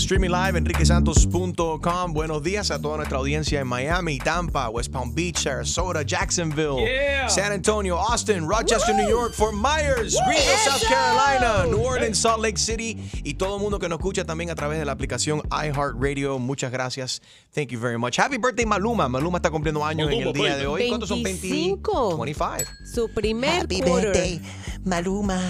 Streaming 0.00 0.30
live, 0.30 0.56
enriquesantos.com. 0.56 2.12
Buenos 2.14 2.42
días 2.42 2.70
a 2.70 2.80
toda 2.80 2.96
nuestra 2.96 3.18
audiencia 3.18 3.60
en 3.60 3.66
Miami, 3.66 4.18
Tampa, 4.18 4.68
West 4.70 4.90
Palm 4.90 5.14
Beach, 5.14 5.36
Sarasota, 5.42 6.02
Jacksonville, 6.02 6.78
Yeah. 6.80 7.28
San 7.28 7.52
Antonio, 7.52 7.96
Austin, 7.98 8.48
Rochester, 8.48 8.94
New 8.94 9.08
York, 9.08 9.34
Fort 9.34 9.52
Myers, 9.54 10.16
Greenville, 10.26 10.56
South 10.64 10.82
Carolina, 10.88 11.66
New 11.66 11.82
Orleans, 11.84 12.18
Salt 12.18 12.40
Lake 12.42 12.58
City 12.58 12.96
y 13.22 13.34
todo 13.34 13.56
el 13.56 13.62
mundo 13.62 13.78
que 13.78 13.88
nos 13.88 13.98
escucha 13.98 14.24
también 14.24 14.50
a 14.50 14.54
través 14.54 14.78
de 14.78 14.84
la 14.86 14.92
aplicación 14.92 15.42
iHeartRadio. 15.50 16.38
Muchas 16.38 16.72
gracias. 16.72 17.20
Thank 17.54 17.68
you 17.68 17.78
very 17.78 17.98
much. 17.98 18.18
Happy 18.18 18.38
birthday, 18.38 18.64
Maluma. 18.64 19.06
Maluma 19.08 19.36
está 19.38 19.50
cumpliendo 19.50 19.84
años 19.84 20.10
en 20.10 20.22
el 20.22 20.32
día 20.32 20.56
de 20.56 20.66
hoy. 20.66 20.88
¿Cuántos 20.88 21.10
son? 21.10 21.22
20? 21.22 21.46
25. 21.46 22.16
25. 22.18 22.70
Su 22.94 23.08
primer 23.12 23.64
Happy 23.64 23.80
quarter. 23.82 24.12
birthday, 24.12 24.40
Maluma. 24.84 25.40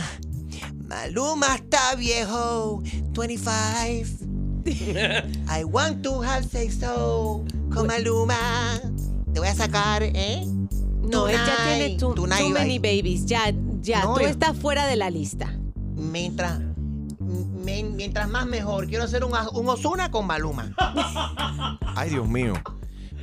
Maluma 0.88 1.54
está 1.54 1.95
viejo. 1.95 2.82
25. 3.12 4.29
I 5.48 5.64
want 5.64 6.02
to 6.02 6.20
have 6.23 6.45
sex 6.45 6.78
so 6.78 7.45
con 7.73 7.87
Maluma. 7.87 8.80
Te 9.32 9.40
voy 9.40 9.48
a 9.48 9.54
sacar, 9.54 10.02
¿eh? 10.02 10.45
No, 11.02 11.29
él 11.29 11.37
ya 11.37 11.57
tiene 11.65 11.96
too, 11.96 12.15
too 12.15 12.26
many 12.26 12.79
babies. 12.79 13.26
Ya, 13.26 13.52
ya, 13.80 14.04
No, 14.04 14.15
tú 14.15 14.21
estás 14.21 14.57
fuera 14.57 14.87
de 14.87 14.96
la 14.96 15.10
lista. 15.10 15.59
Mientras, 15.96 16.60
mientras 17.65 18.29
más 18.29 18.46
mejor. 18.46 18.87
Quiero 18.87 19.04
hacer 19.04 19.24
un, 19.24 19.32
un 19.54 19.68
Osuna 19.68 20.10
con 20.10 20.26
Maluma. 20.26 20.74
Ay, 21.96 22.10
Dios 22.10 22.29
mío. 22.29 22.54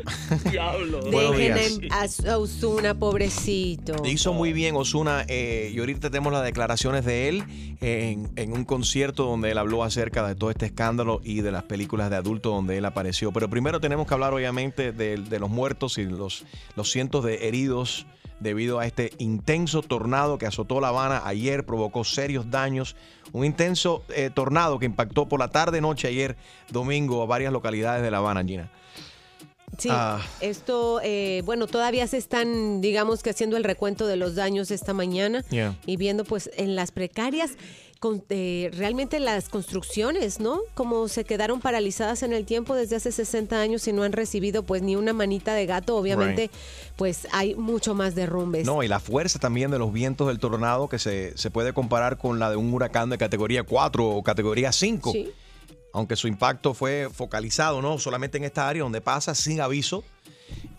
Diablo. 0.51 1.01
Dejen 1.01 1.91
a, 1.91 2.05
a 2.31 2.37
Ozuna, 2.37 2.93
pobrecito. 2.93 3.95
Hizo 4.05 4.33
muy 4.33 4.53
bien 4.53 4.75
Osuna 4.75 5.25
y 5.27 5.77
ahorita 5.79 6.09
tenemos 6.09 6.33
las 6.33 6.43
declaraciones 6.43 7.05
de 7.05 7.29
él 7.29 7.43
en, 7.81 8.29
en 8.35 8.53
un 8.53 8.65
concierto 8.65 9.25
donde 9.25 9.51
él 9.51 9.57
habló 9.57 9.83
acerca 9.83 10.27
de 10.27 10.35
todo 10.35 10.51
este 10.51 10.67
escándalo 10.67 11.21
y 11.23 11.41
de 11.41 11.51
las 11.51 11.63
películas 11.63 12.09
de 12.09 12.15
adulto 12.15 12.49
donde 12.49 12.77
él 12.77 12.85
apareció. 12.85 13.31
Pero 13.31 13.49
primero 13.49 13.79
tenemos 13.79 14.07
que 14.07 14.13
hablar 14.13 14.33
obviamente 14.33 14.91
de, 14.91 15.17
de 15.17 15.39
los 15.39 15.49
muertos 15.49 15.97
y 15.97 16.05
los, 16.05 16.45
los 16.75 16.91
cientos 16.91 17.23
de 17.23 17.47
heridos 17.47 18.05
debido 18.39 18.79
a 18.79 18.85
este 18.85 19.13
intenso 19.17 19.81
tornado 19.81 20.37
que 20.37 20.45
azotó 20.45 20.79
La 20.79 20.89
Habana 20.89 21.21
ayer, 21.25 21.65
provocó 21.65 22.03
serios 22.03 22.49
daños. 22.49 22.95
Un 23.33 23.45
intenso 23.45 24.03
eh, 24.09 24.29
tornado 24.33 24.79
que 24.79 24.85
impactó 24.85 25.27
por 25.27 25.39
la 25.39 25.49
tarde-noche 25.49 26.07
ayer, 26.07 26.37
domingo, 26.69 27.21
a 27.21 27.25
varias 27.25 27.51
localidades 27.51 28.03
de 28.03 28.11
La 28.11 28.17
Habana, 28.19 28.43
Gina. 28.43 28.71
Sí, 29.77 29.89
Ah. 29.91 30.21
esto, 30.41 30.99
eh, 31.03 31.43
bueno, 31.45 31.67
todavía 31.67 32.07
se 32.07 32.17
están, 32.17 32.81
digamos 32.81 33.21
que 33.21 33.29
haciendo 33.29 33.57
el 33.57 33.63
recuento 33.63 34.07
de 34.07 34.15
los 34.15 34.33
daños 34.35 34.71
esta 34.71 34.93
mañana 34.93 35.43
Yeah. 35.51 35.75
y 35.85 35.97
viendo 35.97 36.23
pues 36.23 36.49
en 36.55 36.75
las 36.75 36.91
precarias 36.91 37.51
con, 37.99 38.23
eh, 38.29 38.71
realmente 38.73 39.19
las 39.19 39.49
construcciones, 39.49 40.39
¿no? 40.39 40.59
Como 40.73 41.07
se 41.07 41.25
quedaron 41.25 41.59
paralizadas 41.61 42.23
en 42.23 42.31
el 42.33 42.45
tiempo 42.45 42.75
desde 42.75 42.95
hace 42.95 43.11
60 43.11 43.59
años 43.59 43.87
y 43.87 43.93
no 43.93 44.03
han 44.03 44.13
recibido 44.13 44.63
pues 44.63 44.81
ni 44.81 44.95
una 44.95 45.13
manita 45.13 45.53
de 45.53 45.65
gato, 45.65 45.95
obviamente 45.97 46.43
Right. 46.43 46.51
pues 46.95 47.27
hay 47.31 47.53
mucho 47.55 47.93
más 47.93 48.15
derrumbes. 48.15 48.65
No, 48.65 48.81
y 48.83 48.87
la 48.87 48.99
fuerza 48.99 49.37
también 49.37 49.69
de 49.69 49.79
los 49.79 49.91
vientos 49.93 50.27
del 50.27 50.39
tornado 50.39 50.87
que 50.89 50.97
se, 50.97 51.37
se 51.37 51.51
puede 51.51 51.73
comparar 51.73 52.17
con 52.17 52.39
la 52.39 52.49
de 52.49 52.55
un 52.55 52.73
huracán 52.73 53.09
de 53.09 53.17
categoría 53.17 53.63
4 53.63 54.07
o 54.07 54.23
categoría 54.23 54.71
5. 54.71 55.11
Sí. 55.11 55.29
Aunque 55.97 56.15
su 56.15 56.27
impacto 56.27 56.75
fue 56.75 57.09
focalizado, 57.11 57.81
¿no? 57.81 57.97
Solamente 57.97 58.37
en 58.37 58.43
esta 58.43 58.69
área 58.69 58.83
donde 58.83 59.01
pasa 59.01 59.33
sin 59.33 59.61
aviso. 59.61 60.03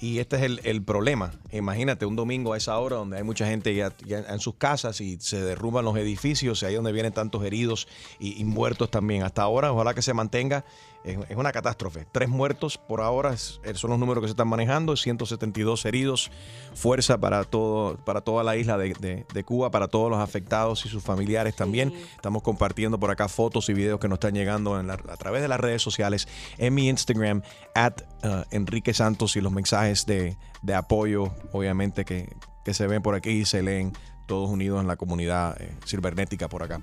Y 0.00 0.20
este 0.20 0.36
es 0.36 0.42
el, 0.42 0.60
el 0.62 0.80
problema. 0.80 1.32
Imagínate 1.50 2.06
un 2.06 2.14
domingo 2.14 2.52
a 2.52 2.56
esa 2.56 2.78
hora 2.78 2.96
donde 2.96 3.16
hay 3.16 3.24
mucha 3.24 3.44
gente 3.48 3.74
ya, 3.74 3.92
en 4.06 4.38
sus 4.38 4.54
casas 4.54 5.00
y 5.00 5.18
se 5.20 5.42
derrumban 5.42 5.84
los 5.84 5.96
edificios 5.96 6.62
y 6.62 6.66
ahí 6.66 6.74
donde 6.74 6.92
vienen 6.92 7.12
tantos 7.12 7.42
heridos 7.44 7.88
y, 8.20 8.40
y 8.40 8.44
muertos 8.44 8.92
también. 8.92 9.24
Hasta 9.24 9.42
ahora, 9.42 9.72
ojalá 9.72 9.92
que 9.92 10.02
se 10.02 10.14
mantenga. 10.14 10.64
Es, 11.12 11.36
una 11.36 11.52
catástrofe. 11.52 12.06
Tres 12.10 12.28
muertos 12.28 12.76
por 12.78 13.00
ahora 13.00 13.32
es- 13.32 13.60
son 13.74 13.90
los 13.90 13.98
números 13.98 14.22
que 14.22 14.28
se 14.28 14.32
están 14.32 14.48
manejando. 14.48 14.96
172 14.96 15.84
heridos. 15.84 16.30
Fuerza 16.74 17.18
para, 17.18 17.44
todo, 17.44 17.96
para 18.04 18.20
toda 18.20 18.44
la 18.44 18.56
isla 18.56 18.76
de, 18.78 18.92
de- 19.00 19.26
de 19.32 19.44
Cuba, 19.44 19.70
para 19.70 19.88
todos 19.88 20.10
los 20.10 20.20
afectados 20.20 20.84
y 20.86 20.88
sus 20.88 21.02
familiares 21.02 21.56
también. 21.56 21.92
Estamos 22.16 22.42
compartiendo 22.42 22.98
por 23.00 23.10
acá 23.10 23.28
fotos 23.28 23.68
y 23.68 23.74
videos 23.74 24.00
que 24.00 24.08
nos 24.08 24.16
están 24.16 24.34
llegando 24.34 24.78
en 24.78 24.86
la- 24.88 24.94
a 24.94 25.16
través 25.16 25.42
de 25.42 25.48
las 25.48 25.60
redes 25.60 25.82
sociales, 25.82 26.28
en 26.58 26.74
mi 26.74 26.88
Instagram, 26.88 27.42
at 27.74 28.02
uh, 28.24 28.42
Enrique 28.50 28.92
Santos 28.94 29.36
y 29.36 29.40
los 29.40 29.52
mensajes 29.52 30.04
de, 30.06 30.36
de 30.62 30.74
apoyo, 30.74 31.32
obviamente, 31.52 32.04
que, 32.04 32.28
que 32.64 32.74
se 32.74 32.86
ven 32.86 33.02
por 33.02 33.14
aquí 33.14 33.30
y 33.30 33.44
se 33.44 33.62
leen 33.62 33.92
todos 34.26 34.50
unidos 34.50 34.80
en 34.82 34.86
la 34.86 34.96
comunidad 34.96 35.56
eh, 35.60 35.74
cibernética 35.86 36.48
por 36.48 36.62
acá. 36.62 36.82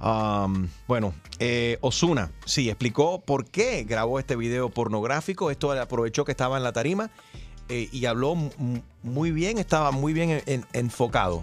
Um, 0.00 0.68
bueno, 0.86 1.12
eh, 1.40 1.78
Osuna, 1.80 2.30
sí, 2.44 2.68
explicó 2.68 3.20
por 3.20 3.44
qué 3.46 3.84
grabó 3.84 4.18
este 4.18 4.36
video 4.36 4.68
pornográfico. 4.68 5.50
Esto 5.50 5.72
aprovechó 5.72 6.24
que 6.24 6.30
estaba 6.32 6.56
en 6.56 6.62
la 6.62 6.72
tarima 6.72 7.10
eh, 7.68 7.88
y 7.90 8.06
habló 8.06 8.36
muy 9.02 9.30
bien, 9.32 9.58
estaba 9.58 9.90
muy 9.90 10.12
bien 10.12 10.30
en- 10.30 10.42
en- 10.46 10.66
enfocado. 10.72 11.42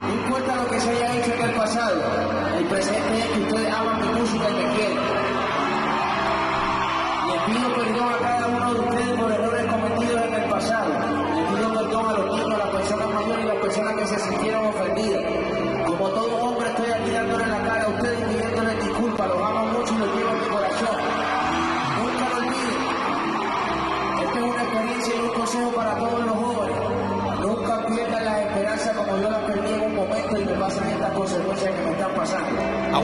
No 0.00 0.12
importa 0.14 0.56
lo 0.56 0.68
que 0.70 0.80
se 0.80 0.90
haya 0.90 1.20
hecho 1.20 1.34
en 1.34 1.48
el 1.48 1.54
pasado, 1.56 2.58
el 2.58 2.64
presente 2.66 3.18
es 3.18 3.26
que 3.26 3.40
ustedes 3.40 3.74
aman 3.74 4.00
mi 4.14 4.20
música 4.20 4.48
y 4.50 4.54
me 4.54 4.74
quieren. 4.76 4.89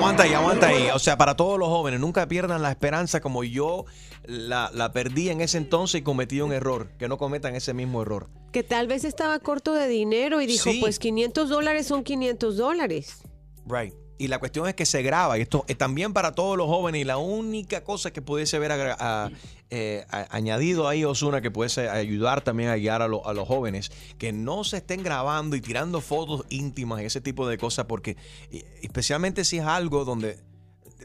Aguanta 0.06 0.22
ahí, 0.22 0.34
aguanta 0.34 0.66
ahí. 0.68 0.88
O 0.94 1.00
sea, 1.00 1.18
para 1.18 1.34
todos 1.36 1.58
los 1.58 1.66
jóvenes, 1.68 1.98
nunca 1.98 2.28
pierdan 2.28 2.62
la 2.62 2.70
esperanza 2.70 3.20
como 3.20 3.42
yo 3.42 3.86
la, 4.24 4.70
la 4.72 4.92
perdí 4.92 5.30
en 5.30 5.40
ese 5.40 5.58
entonces 5.58 6.00
y 6.00 6.04
cometí 6.04 6.40
un 6.40 6.52
error. 6.52 6.90
Que 6.96 7.08
no 7.08 7.18
cometan 7.18 7.56
ese 7.56 7.74
mismo 7.74 8.02
error. 8.02 8.28
Que 8.52 8.62
tal 8.62 8.86
vez 8.86 9.02
estaba 9.04 9.36
corto 9.40 9.74
de 9.74 9.88
dinero 9.88 10.40
y 10.40 10.46
dijo, 10.46 10.70
Sí. 10.70 10.78
pues 10.80 11.00
500 11.00 11.48
dólares 11.48 11.88
son 11.88 12.04
500 12.04 12.56
dólares. 12.56 13.22
Right. 13.66 13.94
Y 14.18 14.28
la 14.28 14.38
cuestión 14.38 14.66
es 14.66 14.74
que 14.74 14.86
se 14.86 15.02
graba, 15.02 15.36
y 15.38 15.42
esto 15.42 15.64
es 15.68 15.76
también 15.76 16.12
para 16.14 16.32
todos 16.32 16.56
los 16.56 16.66
jóvenes, 16.66 17.02
y 17.02 17.04
la 17.04 17.18
única 17.18 17.84
cosa 17.84 18.12
que 18.12 18.22
pudiese 18.22 18.56
haber 18.56 18.72
agra- 18.72 18.96
a- 18.98 19.30
eh, 19.68 20.06
a- 20.10 20.26
añadido 20.34 20.88
ahí 20.88 21.04
Osuna, 21.04 21.40
que 21.42 21.50
pudiese 21.50 21.88
ayudar 21.90 22.40
también 22.40 22.70
a 22.70 22.76
guiar 22.76 23.02
a, 23.02 23.04
a 23.06 23.08
los 23.08 23.46
jóvenes, 23.48 23.90
que 24.16 24.32
no 24.32 24.64
se 24.64 24.78
estén 24.78 25.02
grabando 25.02 25.54
y 25.56 25.60
tirando 25.60 26.00
fotos 26.00 26.44
íntimas 26.48 27.02
y 27.02 27.04
ese 27.04 27.20
tipo 27.20 27.46
de 27.48 27.58
cosas, 27.58 27.86
porque 27.86 28.16
eh, 28.52 28.64
especialmente 28.82 29.44
si 29.44 29.58
es 29.58 29.64
algo 29.64 30.04
donde 30.04 30.38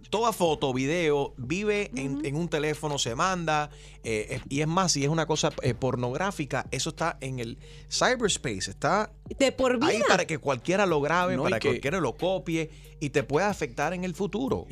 toda 0.10 0.32
foto, 0.34 0.74
video, 0.74 1.34
vive 1.38 1.92
en, 1.96 2.26
en 2.26 2.36
un 2.36 2.48
teléfono, 2.50 2.98
se 2.98 3.16
manda, 3.16 3.70
eh, 4.04 4.28
es- 4.32 4.42
y 4.50 4.62
es 4.62 4.68
más, 4.68 4.92
si 4.94 5.04
es 5.04 5.10
una 5.10 5.26
cosa 5.26 5.52
eh, 5.64 5.74
pornográfica, 5.74 6.66
eso 6.72 6.90
está 6.92 7.18
en 7.22 7.40
el 7.40 7.58
cyberspace, 7.90 8.72
está 8.72 9.12
De 9.38 9.52
por 9.52 9.76
vida. 9.78 9.88
ahí 9.88 10.02
para 10.08 10.26
que 10.26 10.38
cualquiera 10.38 10.86
lo 10.86 11.02
grabe, 11.02 11.36
No, 11.38 11.44
para 11.44 11.58
que 11.60 11.68
que- 11.68 11.74
cualquiera 11.74 12.00
lo 12.00 12.16
copie 12.16 12.70
y 13.00 13.10
te 13.10 13.24
pueda 13.24 13.50
afectar 13.50 13.94
en 13.94 14.04
el 14.04 14.16
futuro. 14.16 14.66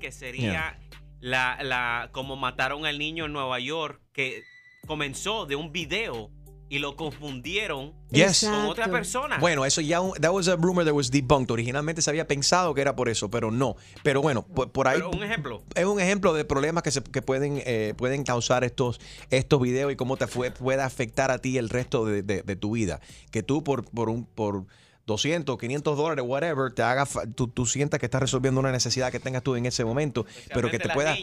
que 0.00 0.10
sería 0.12 0.78
la, 1.20 1.58
la 1.62 2.08
como 2.12 2.36
mataron 2.36 2.86
al 2.86 2.98
niño 2.98 3.26
en 3.26 3.32
Nueva 3.32 3.60
York, 3.60 4.00
que 4.12 4.42
comenzó 4.86 5.46
de 5.46 5.56
un 5.56 5.70
video 5.72 6.30
y 6.72 6.78
lo 6.78 6.96
confundieron 6.96 7.92
Yes. 8.10 8.44
con 8.44 8.54
otra 8.64 8.88
persona. 8.90 9.36
Bueno, 9.38 9.66
eso 9.66 9.82
ya, 9.82 10.00
un- 10.00 10.14
that 10.14 10.30
was 10.32 10.48
a 10.48 10.56
rumor 10.56 10.86
that 10.86 10.94
was 10.94 11.10
debunked. 11.10 11.50
Originalmente 11.50 12.00
se 12.00 12.08
había 12.08 12.26
pensado 12.26 12.72
que 12.72 12.80
era 12.80 12.96
por 12.96 13.10
eso, 13.10 13.30
pero 13.30 13.50
no. 13.50 13.76
Pero 14.02 14.22
bueno, 14.22 14.42
por, 14.42 14.72
por 14.72 14.88
ahí 14.88 14.96
Pero 14.96 15.10
un 15.10 15.22
ejemplo. 15.22 15.62
es 15.74 15.84
un 15.84 16.00
ejemplo 16.00 16.32
de 16.32 16.46
problemas 16.46 16.82
que, 16.82 16.90
se, 16.90 17.02
que 17.02 17.20
pueden, 17.20 17.62
eh, 17.66 17.92
pueden 17.96 18.24
causar 18.24 18.64
estos, 18.64 19.00
estos 19.28 19.60
videos 19.60 19.92
y 19.92 19.96
cómo 19.96 20.16
te 20.16 20.26
fue, 20.26 20.50
puede 20.50 20.80
afectar 20.82 21.30
a 21.30 21.38
ti 21.38 21.58
el 21.58 21.68
resto 21.68 22.06
de, 22.06 22.22
de- 22.22 22.42
de 22.42 22.56
tu 22.56 22.70
vida. 22.72 23.00
Que 23.30 23.42
tú 23.42 23.62
por, 23.62 23.84
por, 23.90 24.08
un, 24.08 24.24
por 24.24 24.64
200, 25.04 25.58
500 25.58 25.96
dólares, 25.98 26.24
whatever, 26.26 26.72
te 26.72 26.82
haga, 26.82 27.04
fa- 27.04 27.26
tú, 27.26 27.48
tú 27.48 27.66
sientas 27.66 28.00
que 28.00 28.06
estás 28.06 28.22
resolviendo 28.22 28.60
una 28.60 28.72
necesidad 28.72 29.10
que 29.12 29.20
tengas 29.20 29.42
tú 29.42 29.56
en 29.56 29.66
ese 29.66 29.84
momento, 29.84 30.24
pero 30.54 30.70
que 30.70 30.78
te 30.78 30.88
pueda, 30.88 31.14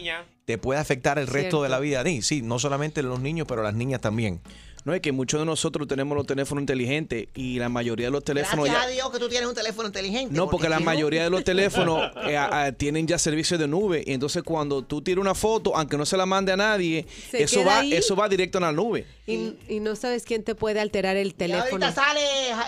te 0.44 0.58
puede 0.58 0.78
afectar 0.78 1.18
el 1.18 1.26
resto 1.26 1.40
Cierto. 1.40 1.62
de 1.64 1.68
la 1.70 1.80
vida. 1.80 2.04
Sí, 2.04 2.22
sí, 2.22 2.42
no 2.42 2.58
solamente 2.58 3.02
los 3.02 3.20
niños, 3.20 3.46
pero 3.48 3.62
las 3.64 3.74
niñas 3.74 4.00
también. 4.00 4.40
No 4.84 4.94
es 4.94 5.00
que 5.00 5.12
muchos 5.12 5.38
de 5.40 5.44
nosotros 5.46 5.86
tenemos 5.86 6.16
los 6.16 6.26
teléfonos 6.26 6.62
inteligentes 6.62 7.28
y 7.34 7.58
la 7.58 7.68
mayoría 7.68 8.06
de 8.06 8.12
los 8.12 8.24
teléfonos 8.24 8.64
Gracias 8.64 8.82
ya- 8.86 8.88
a 8.88 8.92
Dios 8.92 9.10
que 9.10 9.18
tú 9.18 9.28
tienes 9.28 9.46
un 9.48 9.54
teléfono 9.54 9.88
inteligente. 9.88 10.34
No, 10.34 10.48
porque 10.48 10.68
la 10.70 10.78
si 10.78 10.84
mayoría 10.84 11.22
de 11.24 11.30
los 11.30 11.44
teléfonos 11.44 12.10
eh, 12.26 12.36
a- 12.36 12.64
a- 12.64 12.72
tienen 12.72 13.06
ya 13.06 13.18
servicios 13.18 13.60
de 13.60 13.68
nube 13.68 14.02
y 14.06 14.12
entonces 14.14 14.42
cuando 14.42 14.82
tú 14.82 15.02
tiras 15.02 15.20
una 15.20 15.34
foto, 15.34 15.76
aunque 15.76 15.98
no 15.98 16.06
se 16.06 16.16
la 16.16 16.24
mande 16.24 16.52
a 16.52 16.56
nadie, 16.56 17.06
Se 17.30 17.42
eso 17.42 17.62
va, 17.62 17.80
ahí. 17.80 17.92
eso 17.92 18.16
va 18.16 18.26
directo 18.28 18.56
a 18.56 18.62
la 18.62 18.72
nube. 18.72 19.06
Y, 19.26 19.52
y 19.68 19.80
no 19.80 19.94
sabes 19.96 20.24
quién 20.24 20.42
te 20.42 20.54
puede 20.54 20.80
alterar 20.80 21.16
el 21.16 21.28
Y 21.28 21.32
teléfono. 21.32 21.84
ahorita 21.86 21.92
sale 21.92 22.20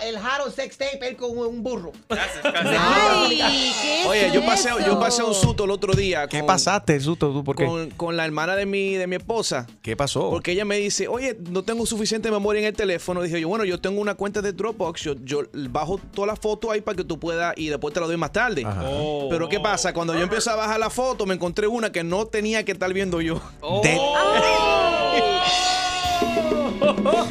el 0.07 0.15
Harold 0.15 0.53
Sex 0.55 0.77
Tape 0.77 1.07
él 1.09 1.15
con 1.17 1.35
un 1.35 1.63
burro. 1.63 1.91
Ay, 2.09 3.73
¿qué 3.81 4.03
Oye, 4.07 4.27
es 4.27 4.33
yo 4.33 4.45
pasé, 4.45 4.69
yo 4.85 4.99
pasé 4.99 5.23
un 5.23 5.33
susto 5.33 5.65
el 5.65 5.71
otro 5.71 5.93
día. 5.93 6.27
¿Qué 6.27 6.39
con- 6.39 6.47
pasaste, 6.47 6.99
Susto? 6.99 7.31
¿Tú 7.33 7.43
por 7.43 7.55
qué? 7.55 7.65
Con, 7.65 7.89
con 7.91 8.15
la 8.17 8.23
hermana 8.23 8.55
de 8.55 8.65
mi, 8.65 8.93
de 8.93 9.07
mi 9.07 9.15
esposa. 9.15 9.67
¿Qué 9.81 9.97
pasó? 9.97 10.29
Porque 10.29 10.51
ella 10.51 10.63
me 10.63 10.77
dice, 10.77 11.07
oye, 11.07 11.35
no 11.49 11.63
tengo 11.63 11.85
suficiente 11.85 12.02
memoria 12.31 12.59
en 12.61 12.65
el 12.67 12.73
teléfono. 12.73 13.21
Dije 13.21 13.39
yo, 13.41 13.47
bueno, 13.47 13.65
yo 13.65 13.79
tengo 13.79 14.01
una 14.01 14.15
cuenta 14.15 14.41
de 14.41 14.51
Dropbox. 14.53 15.01
Yo, 15.01 15.15
yo 15.23 15.41
bajo 15.69 15.99
todas 16.13 16.27
las 16.29 16.39
fotos 16.39 16.71
ahí 16.71 16.81
para 16.81 16.95
que 16.97 17.03
tú 17.03 17.19
puedas 17.19 17.53
y 17.57 17.67
después 17.69 17.93
te 17.93 17.99
la 17.99 18.07
doy 18.07 18.17
más 18.17 18.31
tarde. 18.31 18.65
Oh. 18.65 19.27
Pero 19.29 19.47
¿qué 19.49 19.59
pasa? 19.59 19.93
Cuando 19.93 20.13
yo 20.13 20.21
empecé 20.21 20.49
a 20.49 20.55
bajar 20.55 20.79
la 20.79 20.89
foto, 20.89 21.25
me 21.25 21.33
encontré 21.35 21.67
una 21.67 21.91
que 21.91 22.03
no 22.03 22.25
tenía 22.25 22.63
que 22.65 22.71
estar 22.73 22.91
viendo 22.93 23.21
yo. 23.21 23.41
De- 23.83 23.97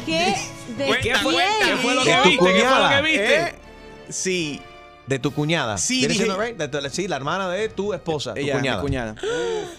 ¿Qué? 0.05 0.35
¿De. 0.77 0.99
¿Qué 1.01 1.15
fue 1.15 1.33
lo 1.95 2.03
¿De 2.03 2.11
que 2.11 2.17
tu 2.23 2.29
viste? 2.29 2.37
¿Qué 2.37 2.37
fue 2.37 2.45
lo 2.45 2.53
cuñada? 2.53 2.95
que 2.95 3.01
viste? 3.03 3.35
¿Eh? 3.41 3.55
Sí, 4.09 4.61
de 5.07 5.19
tu 5.19 5.31
cuñada. 5.33 5.77
Sí, 5.77 5.99
¿Viene 5.99 6.13
dije- 6.13 6.23
siendo 6.25 6.41
right? 6.41 6.57
De 6.57 6.67
tu- 6.67 6.89
sí, 6.89 7.07
la 7.07 7.15
hermana 7.17 7.49
de 7.49 7.69
tu 7.69 7.93
esposa, 7.93 8.33
tu 8.33 8.39
ella, 8.41 8.55
cuñada. 8.57 8.77
mi 8.77 8.81
cuñada. 8.83 9.15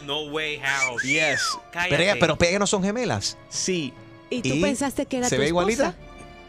No 0.05 0.25
way, 0.27 0.61
Harold. 0.63 1.03
Yes. 1.03 1.41
Cállate. 1.73 1.91
Pero, 1.91 2.03
ella, 2.03 2.15
pero 2.21 2.37
ella 2.41 2.59
no 2.59 2.67
son 2.67 2.83
gemelas. 2.83 3.37
Sí. 3.49 3.93
¿Y 4.37 4.43
tú 4.43 4.49
¿Y 4.55 4.63
pensaste 4.63 5.07
que 5.07 5.19
era 5.19 5.29
¿Se 5.29 5.37
tu 5.37 5.41
ve 5.41 5.47
esposa? 5.47 5.63
igualita? 5.63 5.95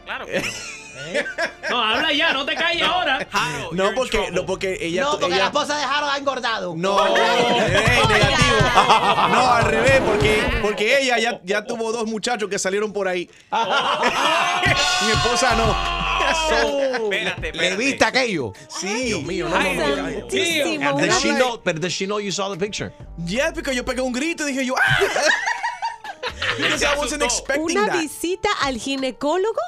Claro 0.04 0.26
que 0.26 0.40
no. 0.40 0.46
No, 1.70 1.82
habla 1.84 2.12
ya, 2.12 2.32
no 2.32 2.44
te 2.46 2.54
calles 2.54 2.82
ahora. 2.82 3.26
Harold, 3.30 3.72
No 3.78 3.94
porque, 3.94 4.30
no 4.32 4.44
porque 4.46 4.78
ella. 4.80 5.02
no, 5.02 5.10
porque 5.12 5.26
ella- 5.26 5.36
la 5.36 5.44
esposa 5.46 5.76
de 5.76 5.84
Harold 5.84 6.12
ha 6.12 6.16
engordado. 6.16 6.74
No, 6.76 7.06
eh, 7.16 8.00
negativo. 8.08 8.56
No, 9.30 9.52
al 9.52 9.64
revés, 9.64 10.00
porque, 10.04 10.42
porque 10.62 11.00
ella 11.02 11.18
ya, 11.18 11.40
ya 11.44 11.64
tuvo 11.64 11.92
dos 11.92 12.06
muchachos 12.06 12.48
que 12.48 12.58
salieron 12.58 12.92
por 12.92 13.08
ahí. 13.08 13.28
Mi 15.04 15.10
esposa 15.12 15.54
no. 15.54 15.76
Espérate, 16.28 17.48
espérate. 17.48 17.70
¿Le 17.70 17.76
viste 17.76 18.04
aquello? 18.04 18.52
Sí. 18.68 19.04
Dios 19.04 19.22
mío, 19.22 19.48
no, 19.48 19.58
no, 19.58 21.56
does 21.74 21.92
she 21.92 22.06
know 22.06 22.18
you 22.20 22.32
saw 22.32 22.50
the 22.52 22.58
picture? 22.58 22.92
Yeah, 23.26 23.52
porque 23.52 23.74
yo 23.74 23.84
pegué 23.84 24.00
un 24.00 24.12
grito 24.12 24.46
y 24.48 24.52
dije 24.52 24.66
yo, 24.66 24.74
¡ah! 24.76 24.98
Because 26.56 26.82
I 26.82 26.96
wasn't 26.96 27.22
expecting 27.22 27.76
¿Una 27.76 27.86
that. 27.86 28.00
visita 28.00 28.48
al 28.62 28.74
ginecólogo? 28.78 29.60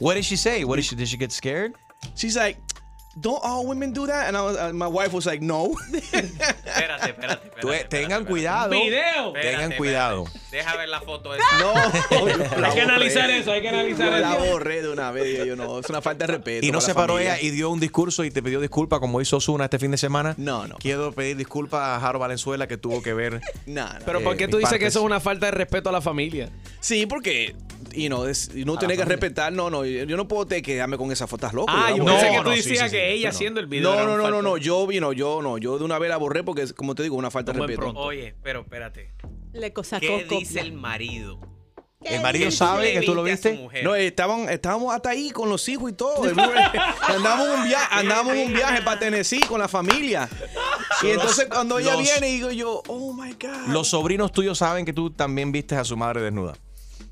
What 0.00 0.14
did 0.14 0.24
she 0.24 0.36
say? 0.36 0.64
What 0.64 0.76
did 0.76 0.84
she, 0.84 0.96
did 0.96 1.08
she 1.08 1.16
get 1.16 1.32
scared? 1.32 1.74
She's 2.14 2.36
like, 2.36 2.56
don't 3.16 3.40
all 3.42 3.66
women 3.66 3.92
do 3.92 4.06
that? 4.06 4.28
And 4.28 4.36
I 4.36 4.42
was, 4.42 4.56
uh, 4.56 4.72
my 4.72 4.86
wife 4.88 5.12
was 5.12 5.26
like, 5.26 5.40
no. 5.42 5.74
Espérate, 5.92 7.10
espérate. 7.10 7.48
Espérate, 7.48 7.80
eh, 7.80 7.84
tengan 7.88 8.22
espérate, 8.22 8.26
cuidado. 8.26 8.70
Video. 8.70 9.00
espérate. 9.00 9.40
Tengan 9.40 9.60
Espérate, 9.72 9.76
cuidado. 9.76 10.24
Deja 10.50 10.76
ver 10.76 10.88
la 10.88 11.00
foto 11.00 11.34
esa. 11.34 11.44
No. 11.60 12.66
Hay 12.66 12.74
que 12.74 12.80
analizar 12.82 13.30
eso, 13.30 13.52
hay 13.52 13.62
que 13.62 13.68
analizar 13.68 14.06
Yo 14.10 14.18
la 14.18 14.34
eso. 14.36 14.52
borré 14.52 14.82
de 14.82 14.88
una 14.90 15.10
vez. 15.10 15.46
Yo, 15.46 15.56
no, 15.56 15.78
es 15.80 15.88
una 15.88 16.00
falta 16.02 16.26
de 16.26 16.34
respeto. 16.34 16.66
Y 16.66 16.70
no 16.70 16.80
se 16.80 16.88
la 16.88 16.94
paró 16.94 17.14
familia. 17.14 17.36
ella 17.38 17.42
y 17.46 17.50
dio 17.50 17.70
un 17.70 17.80
discurso 17.80 18.24
y 18.24 18.30
te 18.30 18.42
pidió 18.42 18.60
disculpas 18.60 19.00
como 19.00 19.20
hizo 19.20 19.36
Osuna 19.38 19.64
este 19.64 19.78
fin 19.78 19.90
de 19.90 19.96
semana. 19.98 20.34
No, 20.36 20.66
no. 20.66 20.76
Quiero 20.76 21.12
pedir 21.12 21.36
disculpas 21.36 21.96
a 21.96 22.00
Jaro 22.00 22.18
Valenzuela 22.18 22.66
que 22.66 22.76
tuvo 22.76 23.02
que 23.02 23.14
ver. 23.14 23.40
No, 23.66 23.84
no. 23.86 23.98
Pero 24.04 24.20
Eh, 24.20 24.22
¿por 24.22 24.36
qué 24.36 24.46
tú 24.48 24.58
dices 24.58 24.78
que 24.78 24.86
eso 24.86 24.98
es 25.00 25.04
una 25.04 25.20
falta 25.20 25.46
de 25.46 25.52
respeto 25.52 25.88
a 25.88 25.92
la 25.92 26.00
familia? 26.00 26.50
Sí, 26.80 27.06
porque 27.06 27.56
y 27.92 28.08
no, 28.08 28.26
es, 28.26 28.50
y 28.54 28.64
no 28.64 28.76
tiene 28.76 28.96
que 28.96 29.04
respetar, 29.04 29.52
no, 29.52 29.70
no, 29.70 29.84
yo 29.84 30.16
no 30.16 30.28
puedo 30.28 30.46
te 30.46 30.60
quedarme 30.62 30.96
con 30.98 31.10
esas 31.12 31.28
fotos 31.30 31.52
locas. 31.52 31.74
Ah, 31.78 31.90
yo 31.90 32.04
No, 32.04 32.12
pensé 32.12 32.30
que 32.30 32.36
no, 32.36 32.42
tú 32.44 32.50
sí, 32.50 32.56
decías 32.56 32.90
sí, 32.90 32.96
que 32.96 33.03
ella 33.12 33.28
no. 33.28 33.34
haciendo 33.34 33.60
el 33.60 33.66
video. 33.66 33.94
No, 33.94 34.04
no, 34.06 34.16
no, 34.16 34.30
no, 34.30 34.42
no, 34.42 34.56
yo 34.56 34.86
vino, 34.86 35.12
yo 35.12 35.42
no, 35.42 35.58
yo 35.58 35.78
de 35.78 35.84
una 35.84 35.98
vez 35.98 36.10
la 36.10 36.16
borré 36.16 36.42
porque 36.42 36.72
como 36.74 36.94
te 36.94 37.02
digo, 37.02 37.16
una 37.16 37.30
falta 37.30 37.52
de 37.52 37.58
respeto. 37.58 37.92
Oye, 37.96 38.34
pero 38.42 38.60
espérate. 38.60 39.12
Le 39.52 39.72
sacó 39.82 40.00
¿Qué 40.00 40.22
copia. 40.24 40.38
dice 40.38 40.60
el 40.60 40.72
marido? 40.72 41.40
El 42.04 42.20
marido 42.20 42.50
sabe 42.50 42.92
que 42.92 43.02
tú 43.02 43.14
lo 43.14 43.22
viste. 43.22 43.68
No, 43.82 43.94
estaban, 43.94 44.48
estábamos 44.48 44.94
hasta 44.94 45.10
ahí 45.10 45.30
con 45.30 45.48
los 45.48 45.68
hijos 45.68 45.90
y 45.90 45.94
todo. 45.94 46.22
Andamos 47.08 47.46
en 47.48 47.52
un 47.60 47.64
viaje, 47.64 47.86
andamos 47.90 48.34
en 48.34 48.46
un 48.46 48.52
viaje 48.52 48.82
para 48.82 48.98
Tennessee 49.00 49.40
con 49.40 49.58
la 49.58 49.68
familia. 49.68 50.28
Y 51.02 51.08
entonces 51.08 51.46
cuando 51.50 51.78
ella 51.78 51.94
los- 51.94 52.02
viene 52.02 52.26
digo 52.26 52.50
yo, 52.50 52.82
oh 52.88 53.12
my 53.14 53.32
God. 53.32 53.68
Los 53.68 53.88
sobrinos 53.88 54.32
tuyos 54.32 54.58
saben 54.58 54.84
que 54.84 54.92
tú 54.92 55.10
también 55.10 55.50
viste 55.50 55.76
a 55.76 55.84
su 55.84 55.96
madre 55.96 56.20
desnuda. 56.20 56.54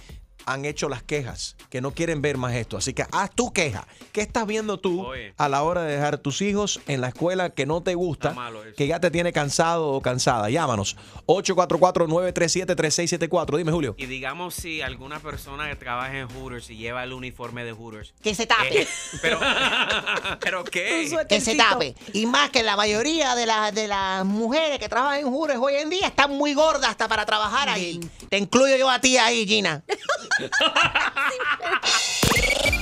han 0.45 0.65
hecho 0.65 0.89
las 0.89 1.03
quejas, 1.03 1.55
que 1.69 1.81
no 1.81 1.91
quieren 1.91 2.21
ver 2.21 2.37
más 2.37 2.53
esto. 2.55 2.77
Así 2.77 2.93
que 2.93 3.05
haz 3.11 3.31
tu 3.33 3.51
queja. 3.53 3.87
¿Qué 4.11 4.21
estás 4.21 4.45
viendo 4.47 4.79
tú 4.79 5.05
Oye. 5.05 5.33
a 5.37 5.49
la 5.49 5.63
hora 5.63 5.83
de 5.83 5.93
dejar 5.95 6.15
a 6.15 6.17
tus 6.17 6.41
hijos 6.41 6.79
en 6.87 7.01
la 7.01 7.07
escuela 7.09 7.49
que 7.51 7.65
no 7.65 7.81
te 7.81 7.95
gusta, 7.95 8.35
que 8.77 8.87
ya 8.87 8.99
te 8.99 9.11
tiene 9.11 9.31
cansado 9.33 9.89
o 9.89 10.01
cansada? 10.01 10.49
Llámanos. 10.49 10.95
844-937-3674. 11.27 13.57
Dime, 13.57 13.71
Julio. 13.71 13.95
Y 13.97 14.05
digamos 14.05 14.55
si 14.55 14.81
alguna 14.81 15.19
persona 15.19 15.69
que 15.69 15.75
trabaja 15.75 16.17
en 16.17 16.27
Hooters 16.29 16.69
y 16.69 16.77
lleva 16.77 17.03
el 17.03 17.13
uniforme 17.13 17.63
de 17.63 17.73
Hooters. 17.73 18.13
Que 18.21 18.35
se 18.35 18.45
tape. 18.45 18.81
eh, 18.83 18.87
pero, 19.21 19.39
pero 20.39 20.63
qué? 20.63 21.09
Que 21.27 21.41
se 21.41 21.55
tape. 21.55 21.95
Y 22.13 22.25
más 22.25 22.49
que 22.49 22.63
la 22.63 22.75
mayoría 22.75 23.35
de, 23.35 23.45
las 23.45 23.73
de 23.73 23.87
las 23.87 24.25
mujeres 24.25 24.79
que 24.79 24.89
trabajan 24.89 25.19
en 25.19 25.31
Jures 25.31 25.57
hoy 25.59 25.75
en 25.75 25.89
día 25.89 26.07
están 26.07 26.31
muy 26.31 26.53
gordas 26.53 26.89
hasta 26.91 27.07
para 27.07 27.25
trabajar 27.25 27.69
ahí. 27.69 27.99
Te 28.29 28.37
incluyo 28.37 28.75
yo 28.77 28.89
a 28.89 28.99
ti 28.99 29.17
ahí, 29.17 29.47
Gina. 29.47 29.83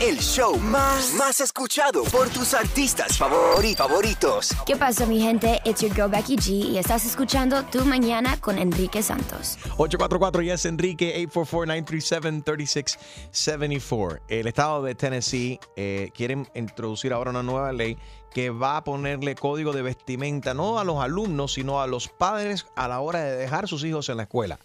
el 0.02 0.18
show 0.20 0.58
más, 0.60 1.14
más 1.16 1.40
escuchado 1.42 2.04
por 2.06 2.30
tus 2.30 2.54
artistas 2.54 3.20
favori- 3.20 3.76
favoritos. 3.76 4.56
¿Qué 4.66 4.76
pasa, 4.78 5.06
mi 5.06 5.20
gente? 5.22 5.60
It's 5.66 5.82
your 5.82 5.94
girl 5.94 6.10
Becky 6.10 6.38
G 6.38 6.50
y 6.72 6.78
estás 6.78 7.06
escuchando 7.06 7.64
Tu 7.66 7.84
Mañana 7.86 8.40
con 8.40 8.58
Enrique 8.58 9.04
Santos. 9.04 9.58
844 9.78 10.42
Yes 10.44 10.66
Enrique 10.66 11.28
844-937-3674. 11.30 14.22
El 14.30 14.48
estado 14.48 14.82
de 14.84 14.96
Tennessee 14.96 15.60
eh, 15.76 16.12
quieren 16.16 16.48
introducir 16.56 17.12
ahora 17.14 17.32
una 17.32 17.44
nueva 17.44 17.74
ley 17.74 17.98
que 18.32 18.50
va 18.52 18.78
a 18.78 18.84
ponerle 18.84 19.34
código 19.36 19.74
de 19.74 19.82
vestimenta 19.82 20.54
no 20.54 20.80
a 20.80 20.84
los 20.84 21.02
alumnos, 21.04 21.54
sino 21.54 21.82
a 21.82 21.88
los 21.88 22.08
padres 22.08 22.68
a 22.76 22.88
la 22.88 23.00
hora 23.00 23.22
de 23.24 23.36
dejar 23.36 23.68
sus 23.68 23.84
hijos 23.84 24.08
en 24.10 24.18
la 24.18 24.24
escuela. 24.24 24.60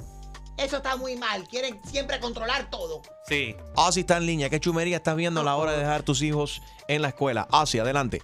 Eso 0.57 0.77
está 0.77 0.97
muy 0.97 1.17
mal. 1.17 1.47
Quieren 1.49 1.81
siempre 1.85 2.21
controlar 2.21 2.71
todo. 2.71 3.03
Sí. 3.27 3.57
Ozzy 3.75 4.01
está 4.01 4.17
en 4.19 4.27
línea. 4.27 4.51
¿Qué 4.51 4.61
chumería 4.61 4.97
estás 4.97 5.17
viendo 5.17 5.41
a 5.41 5.45
la 5.45 5.57
hora 5.57 5.73
de 5.73 5.79
dejar 5.79 6.03
tus 6.03 6.23
hijos 6.23 6.63
en 6.89 7.03
la 7.03 7.09
escuela? 7.09 7.49
Ozzy, 7.51 7.79
adelante. 7.79 8.23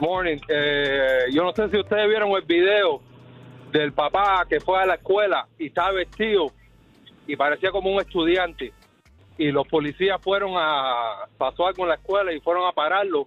Morning. 0.00 0.38
Eh, 0.48 1.26
yo 1.32 1.44
no 1.44 1.52
sé 1.52 1.70
si 1.70 1.78
ustedes 1.78 2.08
vieron 2.08 2.30
el 2.32 2.42
video 2.42 3.00
del 3.70 3.92
papá 3.92 4.44
que 4.48 4.60
fue 4.60 4.80
a 4.80 4.86
la 4.86 4.94
escuela 4.94 5.48
y 5.58 5.68
estaba 5.68 5.92
vestido 5.92 6.52
y 7.26 7.36
parecía 7.36 7.70
como 7.70 7.90
un 7.90 8.00
estudiante. 8.00 8.72
Y 9.38 9.50
los 9.50 9.66
policías 9.66 10.20
fueron 10.20 10.52
a. 10.56 11.26
pasó 11.38 11.66
algo 11.66 11.84
en 11.84 11.88
la 11.88 11.94
escuela 11.94 12.32
y 12.32 12.40
fueron 12.40 12.66
a 12.66 12.72
pararlo. 12.72 13.26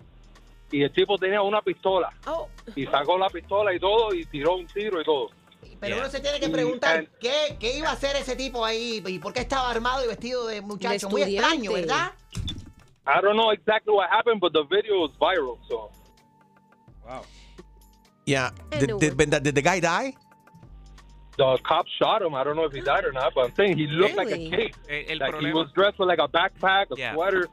Y 0.72 0.84
el 0.84 0.92
tipo 0.92 1.18
tenía 1.18 1.42
una 1.42 1.62
pistola. 1.62 2.10
Y 2.76 2.86
sacó 2.86 3.18
la 3.18 3.30
pistola 3.30 3.74
y 3.74 3.80
todo 3.80 4.14
y 4.14 4.26
tiró 4.26 4.56
un 4.56 4.68
tiro 4.68 5.02
y 5.02 5.06
todo. 5.06 5.30
Pero 5.86 5.98
uno 6.00 6.10
se 6.10 6.20
tiene 6.20 6.40
que 6.40 6.50
preguntar 6.50 7.08
¿qué, 7.20 7.58
qué 7.60 7.78
iba 7.78 7.90
a 7.90 7.94
hacer 7.94 8.16
ese 8.16 8.36
tipo 8.36 8.66
ahí 8.66 9.04
y 9.06 9.20
por 9.20 9.34
qué 9.34 9.42
estaba 9.42 9.70
armado 9.70 10.04
y 10.04 10.08
vestido 10.08 10.48
de 10.48 10.62
muchacho. 10.62 11.10
Muy 11.10 11.22
extraño, 11.24 11.74
¿verdad? 11.74 12.14
I 13.08 13.22
don't 13.22 13.36
know 13.36 13.52
exactly 13.52 13.94
what 13.94 14.10
happened, 14.10 14.40
but 14.42 14.52
the 14.54 14.64
video 14.64 15.02
was 15.02 15.12
viral. 15.20 15.60
So. 15.70 15.92
Wow. 17.06 17.22
Yeah. 18.26 18.52
Did, 18.72 18.98
did, 19.00 19.16
did, 19.18 19.44
did 19.44 19.56
the 19.56 19.62
guy 19.62 19.80
die? 19.80 20.16
The 21.38 21.58
cop 21.64 21.86
shot 22.00 22.22
him. 22.22 22.34
I 22.34 22.44
don't 22.44 22.56
know 22.56 22.66
if 22.66 22.74
he 22.74 22.82
died 22.82 23.06
or 23.06 23.12
not, 23.12 23.34
but 23.36 23.46
I'm 23.46 23.56
saying 23.56 23.78
he 23.78 23.88
looked 23.88 24.16
like 24.16 24.32
a 24.32 24.38
kid. 24.38 24.74
El- 24.90 25.12
el 25.12 25.20
like 25.20 25.40
he 25.42 25.52
was 25.54 25.70
dressed 25.76 26.00
with 26.00 26.08
like 26.08 26.20
a 26.20 26.28
backpack, 26.28 26.88
a 26.92 26.96
Yeah. 26.98 27.14
sweater. 27.14 27.48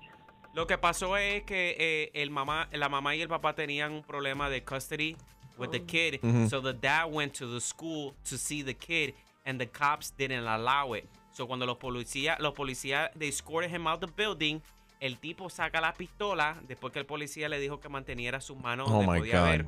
Lo 0.55 0.67
que 0.67 0.79
pasó 0.79 1.17
es 1.17 1.43
que 1.45 1.77
eh, 1.79 2.11
el 2.15 2.31
mamá, 2.31 2.69
la 2.73 2.89
mamá 2.89 3.15
y 3.17 3.23
el 3.23 3.29
papá 3.29 3.55
tenían 3.55 3.93
un 3.93 4.03
problema 4.03 4.49
de 4.51 4.63
custody 4.63 5.17
with 5.63 5.71
the 5.73 5.81
kid. 5.81 6.21
Mhm. 6.23 6.49
So 6.51 6.61
the 6.61 6.73
dad 6.75 7.07
went 7.13 7.33
to 7.39 7.47
the 7.47 7.61
school 7.61 8.15
to 8.29 8.37
see 8.37 8.63
the 8.63 8.75
kid 8.75 9.15
and 9.47 9.59
the 9.59 9.67
cops 9.67 10.13
didn't 10.17 10.47
allow 10.47 10.93
it. 10.95 11.09
So 11.33 11.47
cuando 11.47 11.65
los 11.67 11.79
policías, 11.79 12.39
los 12.41 12.53
policías, 12.55 13.11
they 13.19 13.29
escorted 13.29 13.71
him 13.71 13.87
out 13.87 14.01
the 14.01 14.07
building, 14.07 14.61
el 15.01 15.17
tipo 15.19 15.49
saca 15.51 15.81
la 15.81 15.93
pistola 15.95 16.61
después 16.69 16.93
que 16.93 16.99
el 17.01 17.07
policía 17.07 17.49
le 17.49 17.59
dijo 17.59 17.81
que 17.81 17.89
manteniera 17.89 18.41
sus 18.41 18.57
manos 18.57 18.89
Oh, 18.89 18.93
donde 18.99 19.07
my 19.13 19.19
podía 19.19 19.41
God. 19.41 19.47
ver. 19.49 19.67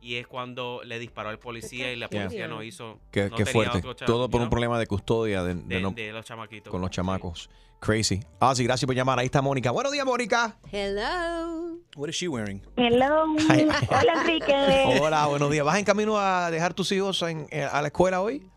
Y 0.00 0.16
es 0.16 0.26
cuando 0.26 0.80
le 0.84 0.98
disparó 0.98 1.28
al 1.30 1.38
policía 1.38 1.92
y 1.92 1.96
la 1.96 2.08
Yeah. 2.08 2.22
policía 2.24 2.48
no 2.48 2.62
hizo. 2.62 2.98
Qué, 3.10 3.28
no 3.30 3.36
qué 3.36 3.44
tenía 3.44 3.70
fuerte. 3.70 4.04
Todo 4.04 4.28
por 4.30 4.40
un 4.40 4.48
problema 4.50 4.78
de 4.78 4.86
custodia 4.86 5.42
de, 5.42 5.54
de 5.54 5.62
de, 5.76 5.80
no- 5.80 5.90
de 5.92 6.12
los 6.12 6.24
chamaquitos. 6.24 6.70
con 6.70 6.80
los 6.80 6.90
chamacos. 6.90 7.50
Crazy. 7.78 8.20
Ah, 8.40 8.54
sí, 8.54 8.64
gracias 8.64 8.86
por 8.86 8.94
llamar. 8.94 9.18
Ahí 9.18 9.26
está 9.26 9.42
Mónica. 9.42 9.70
Buenos 9.70 9.92
días, 9.92 10.06
Mónica. 10.06 10.56
Hello. 10.72 11.78
What 11.96 12.08
is 12.08 12.16
she 12.16 12.26
wearing? 12.28 12.62
Hello. 12.76 13.24
Hola, 13.90 14.12
Enrique. 14.22 14.98
Hola, 15.00 15.26
buenos 15.26 15.50
días. 15.50 15.64
¿Vas 15.64 15.78
en 15.78 15.84
camino 15.84 16.18
a 16.18 16.50
dejar 16.50 16.72
tus 16.74 16.90
hijos 16.92 17.20
en- 17.22 17.46
eh, 17.50 17.64
a 17.70 17.80
la 17.82 17.88
escuela 17.88 18.22
hoy? 18.22 18.48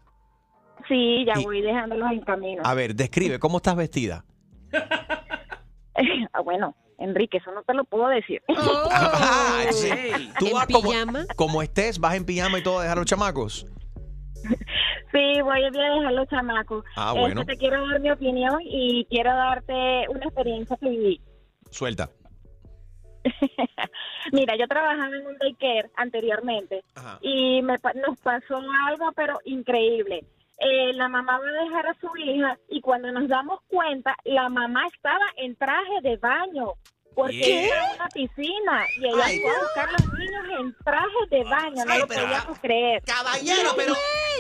Sí, 0.88 1.26
ya 1.26 1.40
Y- 1.40 1.44
voy 1.44 1.62
dejándolos 1.62 2.10
en 2.12 2.22
camino. 2.22 2.62
A 2.66 2.74
ver, 2.74 2.96
describe, 2.96 3.40
¿cómo 3.40 3.58
estás 3.58 3.76
vestida? 3.76 4.24
Ah, 6.32 6.40
bueno, 6.42 6.76
Enrique, 7.00 7.38
eso 7.38 7.52
no 7.52 7.64
te 7.64 7.74
lo 7.74 7.84
puedo 7.86 8.08
decir. 8.08 8.42
Ah, 8.92 9.66
sí. 9.72 9.90
Tú 10.40 10.48
¿En 10.48 10.54
vas 10.54 10.68
como, 10.68 10.90
pijama? 10.90 11.26
como 11.36 11.62
estés, 11.62 12.00
vas 12.00 12.16
en 12.16 12.26
pijama 12.26 12.60
y 12.60 12.64
todo 12.64 12.80
a 12.80 12.84
dejar 12.84 12.98
a 12.98 13.02
los 13.02 13.08
chamacos. 13.10 13.66
Sí, 15.12 15.42
voy 15.42 15.64
a 15.64 15.70
dejar 15.72 16.14
los 16.14 16.28
chamacos. 16.28 16.84
Ah, 16.96 17.10
Este, 17.10 17.20
bueno. 17.20 17.46
te 17.46 17.58
quiero 17.58 17.88
dar 17.88 18.00
mi 18.00 18.12
opinión 18.12 18.60
y 18.64 19.06
quiero 19.10 19.32
darte 19.36 20.06
una 20.10 20.26
experiencia 20.26 20.78
que 20.78 20.90
viví. 20.90 21.22
Suelta. 21.72 22.10
Mira, 24.32 24.56
yo 24.58 24.68
trabajaba 24.68 25.16
en 25.16 25.26
un 25.28 25.38
daycare 25.38 25.90
anteriormente 25.98 26.84
y 27.22 27.62
me, 27.62 27.78
pa- 27.80 27.94
nos 27.94 28.18
pasó 28.20 28.62
algo, 28.88 29.12
pero 29.16 29.40
increíble. 29.46 30.26
Eh, 30.62 30.94
la 30.94 31.08
mamá 31.08 31.40
va 31.40 31.48
a 31.48 31.64
dejar 31.64 31.88
a 31.88 31.94
su 32.02 32.08
hija 32.18 32.58
y 32.70 32.82
cuando 32.82 33.12
nos 33.12 33.28
damos 33.30 33.60
cuenta, 33.68 34.16
la 34.26 34.50
mamá 34.50 34.86
estaba 34.94 35.26
en 35.38 35.56
traje 35.56 36.02
de 36.04 36.18
baño 36.18 36.74
porque 37.16 37.40
¿Qué? 37.40 37.68
era 37.70 37.84
una 37.96 38.08
piscina 38.10 38.86
y 39.00 39.08
ella 39.08 39.24
Ay, 39.26 39.40
fue 39.42 39.52
a 39.52 39.60
buscar 39.60 39.90
a 39.90 39.92
los 39.94 40.14
niños 40.20 40.46
en 40.60 40.76
traje 40.84 41.26
de 41.32 41.44
baño, 41.44 41.86
no 41.86 41.92
Ay, 41.94 42.00
lo 42.00 42.08
pero- 42.08 42.22
podíamos 42.24 42.60
creer. 42.60 43.04
Caballero, 43.04 43.70
pero 43.76 43.94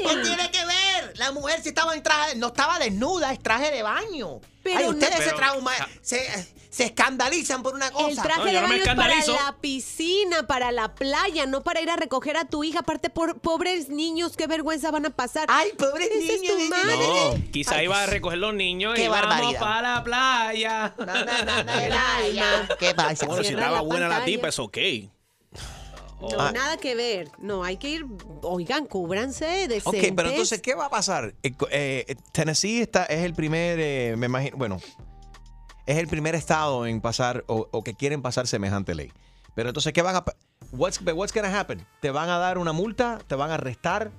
¿qué 0.08 0.16
tiene 0.22 0.52
que 0.52 0.66
ver? 0.66 1.18
La 1.18 1.32
mujer 1.32 1.60
si 1.62 1.70
estaba 1.70 1.94
en 1.96 2.04
traje, 2.04 2.36
no 2.38 2.48
estaba 2.48 2.80
desnuda, 2.80 3.32
es 3.34 3.40
traje 3.40 3.72
de 3.72 3.82
baño. 3.84 4.40
Pero 4.64 4.78
Ay, 4.80 4.86
ustedes 4.88 5.20
no- 5.20 5.24
se 5.26 5.32
trauma, 5.32 5.72
se, 6.02 6.48
se 6.70 6.84
escandalizan 6.86 7.64
por 7.64 7.74
una 7.76 7.92
cosa. 7.92 8.10
El 8.10 8.18
traje 8.18 8.52
de 8.52 8.62
baño 8.62 8.76
es 8.76 8.88
para 8.96 9.16
la 9.26 9.56
piscina, 9.62 10.46
para 10.48 10.72
la 10.72 10.94
playa, 10.96 11.46
no 11.46 11.64
para 11.64 11.82
ir 11.82 11.90
a 11.90 11.96
recoger 11.96 12.38
a 12.38 12.46
tu 12.46 12.64
hija. 12.64 12.80
Aparte, 12.80 13.10
por, 13.10 13.40
pobres 13.40 13.90
niños, 13.90 14.36
qué 14.38 14.48
vergüenza 14.48 14.92
van 14.92 15.06
a 15.06 15.10
pasar. 15.12 15.48
Ay, 15.50 15.72
pobres 15.78 16.10
es 16.12 16.42
niños, 16.42 16.58
tu 16.58 16.70
madre. 16.70 16.98
No, 16.98 17.52
quizá 17.52 17.82
iba 17.84 18.04
a 18.04 18.06
recoger 18.06 18.38
los 18.38 18.54
niños 18.54 18.96
Qué 18.96 19.06
y 19.06 19.08
vamos 19.08 19.30
barbaridad. 19.30 19.60
para 19.60 19.96
la 19.96 20.04
playa. 20.04 20.94
¿Qué 22.80 22.94
pasa? 22.94 23.26
Bueno, 23.26 23.44
si 23.44 23.54
estaba 23.54 23.72
la 23.78 23.82
buena 23.82 24.08
la 24.08 24.26
tipa, 24.26 24.50
es 24.50 24.60
ok. 24.60 24.78
No, 26.22 26.28
Ah. 26.40 26.52
nada 26.52 26.78
que 26.78 26.96
ver. 26.96 27.30
No, 27.40 27.64
hay 27.64 27.78
que 27.78 27.90
ir. 27.90 28.06
Oigan, 28.42 28.86
cúbranse 28.86 29.68
de 29.68 29.82
Ok, 29.84 29.96
pero 30.16 30.30
entonces, 30.30 30.62
¿qué 30.62 30.76
va 30.76 30.86
a 30.86 30.90
pasar? 30.90 31.34
Eh, 31.44 31.54
eh, 31.72 32.16
Tennessee 32.34 32.82
está, 32.82 33.06
es 33.06 33.24
el 33.24 33.34
primer, 33.34 33.80
eh, 33.80 34.16
me 34.18 34.26
imagino, 34.26 34.58
bueno, 34.58 34.80
es 35.86 35.98
el 35.98 36.08
primer 36.08 36.36
estado 36.36 36.86
en 36.86 37.00
pasar 37.02 37.44
o, 37.48 37.68
o 37.72 37.84
que 37.84 37.94
quieren 37.94 38.22
pasar 38.22 38.48
semejante 38.48 38.96
ley. 38.96 39.12
Pero 39.56 39.70
entonces, 39.70 39.94
¿qué 39.94 40.02
van 40.02 40.16
a... 40.18 40.24
What's, 40.72 41.02
what's 41.02 41.34
gonna 41.34 41.58
happen? 41.58 41.86
¿Te 42.02 42.12
van 42.12 42.30
a 42.30 42.38
dar 42.38 42.58
una 42.58 42.74
multa? 42.74 43.20
¿Te 43.28 43.36
van 43.36 43.50
a 43.52 43.56
arrestar? 43.56 44.12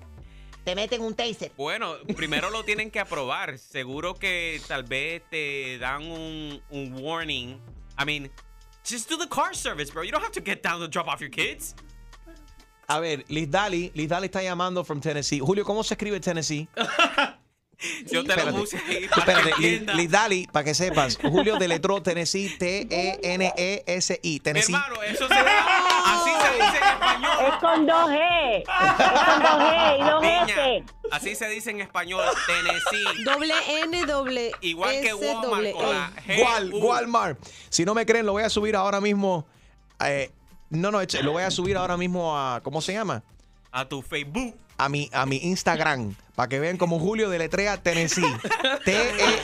Te 0.64 0.74
meten 0.74 1.00
un 1.00 1.14
taser. 1.14 1.52
Bueno, 1.56 1.94
primero 2.16 2.50
lo 2.50 2.64
tienen 2.64 2.90
que 2.90 2.98
aprobar. 3.00 3.58
Seguro 3.58 4.14
que 4.14 4.60
tal 4.66 4.82
vez 4.84 5.22
te 5.30 5.78
dan 5.78 6.02
un, 6.10 6.60
un 6.70 6.94
warning. 7.02 7.58
I 7.98 8.04
mean, 8.04 8.30
just 8.84 9.08
do 9.08 9.16
the 9.16 9.28
car 9.28 9.54
service, 9.54 9.92
bro. 9.92 10.02
You 10.02 10.10
don't 10.10 10.22
have 10.24 10.32
to 10.32 10.42
get 10.44 10.62
down 10.62 10.80
to 10.80 10.88
drop 10.88 11.06
off 11.08 11.20
your 11.20 11.30
kids. 11.30 11.74
A 12.90 12.98
ver, 12.98 13.24
Liz 13.28 13.48
Daly, 13.50 13.92
Liz 13.94 14.08
Daly 14.08 14.26
está 14.26 14.42
llamando 14.42 14.84
from 14.84 15.00
Tennessee. 15.00 15.38
Julio, 15.38 15.64
¿cómo 15.64 15.84
se 15.84 15.94
escribe 15.94 16.18
Tennessee? 16.18 16.68
Yo 18.10 18.24
te 18.24 18.36
lo 18.44 18.52
puse 18.52 18.76
ahí 18.76 19.08
para 19.08 19.20
Espérate, 19.32 19.52
que 19.52 19.62
Liz. 19.80 19.94
Liz 19.94 20.10
Daly, 20.10 20.46
para 20.52 20.64
que 20.64 20.74
sepas, 20.74 21.16
Julio 21.22 21.56
deletró 21.56 22.02
Tennessee, 22.02 22.46
E 22.46 22.58
T-E-N-E-S-I, 22.58 24.40
Tennessee. 24.40 24.74
Hermano, 24.74 25.02
eso 25.04 25.26
se 25.28 25.34
así 25.34 26.30
se 26.42 26.52
dice 26.56 26.76
en 26.76 26.92
español. 26.92 27.32
Es 27.46 27.54
con 27.60 27.86
dos 27.86 28.10
G. 28.10 28.58
Es 28.58 29.24
con 29.24 29.42
dos 29.42 29.62
G 29.62 29.98
y 29.98 30.10
dos 30.10 30.20
Niña, 30.22 30.46
S. 30.46 30.84
así 31.12 31.34
se 31.36 31.48
dice 31.48 31.70
en 31.70 31.80
español, 31.80 32.24
Tennessee. 32.46 33.22
Doble 33.24 33.54
N, 33.84 34.04
doble 34.06 34.50
Igual 34.60 35.00
que 35.00 35.14
Walmart 35.14 35.44
doble 35.46 35.72
con 35.72 35.86
E. 35.86 35.92
la 35.92 36.12
G. 36.26 36.42
Wal- 36.44 36.72
Walmart. 36.74 37.38
Si 37.70 37.84
no 37.84 37.94
me 37.94 38.04
creen, 38.04 38.26
lo 38.26 38.32
voy 38.32 38.42
a 38.42 38.50
subir 38.50 38.76
ahora 38.76 39.00
mismo. 39.00 39.46
eh, 40.04 40.30
no, 40.70 40.90
no, 40.90 40.98
lo 41.22 41.32
voy 41.32 41.42
a 41.42 41.50
subir 41.50 41.76
ahora 41.76 41.96
mismo 41.96 42.36
a. 42.38 42.60
¿Cómo 42.62 42.80
se 42.80 42.92
llama? 42.92 43.22
A 43.72 43.84
tu 43.88 44.02
Facebook. 44.02 44.54
A 44.78 44.88
mi, 44.88 45.10
a 45.12 45.26
mi 45.26 45.36
Instagram. 45.36 46.14
Para 46.34 46.48
que 46.48 46.58
vean 46.58 46.78
como 46.78 46.98
Julio 46.98 47.28
deletrea 47.28 47.76
Tennessee. 47.76 48.24
E 48.86 48.92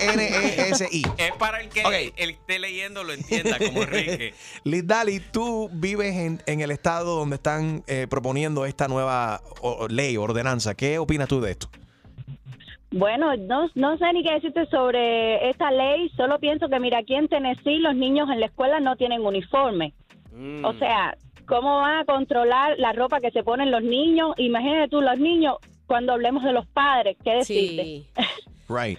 T-E-N-E-S-I. 0.00 1.02
Es 1.18 1.32
para 1.38 1.60
el 1.60 1.68
que 1.68 1.84
Ok. 1.84 2.14
el 2.16 2.30
esté 2.30 2.58
leyendo 2.58 3.04
lo 3.04 3.12
entienda 3.12 3.58
como 3.58 3.82
Enrique. 3.82 4.32
Liz 4.64 4.86
Daly, 4.86 5.20
tú 5.20 5.68
vives 5.72 6.14
en, 6.14 6.42
en 6.46 6.60
el 6.62 6.70
estado 6.70 7.18
donde 7.18 7.36
están 7.36 7.84
eh, 7.86 8.06
proponiendo 8.08 8.64
esta 8.64 8.88
nueva 8.88 9.42
o- 9.60 9.72
o 9.84 9.88
ley, 9.88 10.16
ordenanza. 10.16 10.74
¿Qué 10.74 10.98
opinas 10.98 11.28
tú 11.28 11.40
de 11.42 11.50
esto? 11.50 11.68
Bueno, 12.90 13.36
no, 13.36 13.68
no 13.74 13.98
sé 13.98 14.10
ni 14.14 14.22
qué 14.24 14.32
decirte 14.34 14.64
sobre 14.70 15.50
esta 15.50 15.70
ley, 15.70 16.08
solo 16.16 16.38
pienso 16.38 16.68
que 16.68 16.80
mira, 16.80 17.00
aquí 17.00 17.14
en 17.14 17.28
Tennessee 17.28 17.78
los 17.78 17.94
niños 17.94 18.28
en 18.32 18.40
la 18.40 18.46
escuela 18.46 18.80
no 18.80 18.96
tienen 18.96 19.20
uniforme. 19.20 19.92
O 20.64 20.72
sea, 20.74 21.16
¿cómo 21.46 21.78
van 21.78 22.00
a 22.00 22.04
controlar 22.04 22.78
la 22.78 22.92
ropa 22.92 23.20
que 23.20 23.30
se 23.30 23.42
ponen 23.42 23.70
los 23.70 23.82
niños? 23.82 24.34
Imagínate 24.36 24.88
tú, 24.88 25.00
los 25.00 25.18
niños, 25.18 25.56
cuando 25.86 26.12
hablemos 26.12 26.42
de 26.44 26.52
los 26.52 26.66
padres, 26.66 27.16
¿qué 27.24 27.30
decirte? 27.36 28.06
Right. 28.68 28.98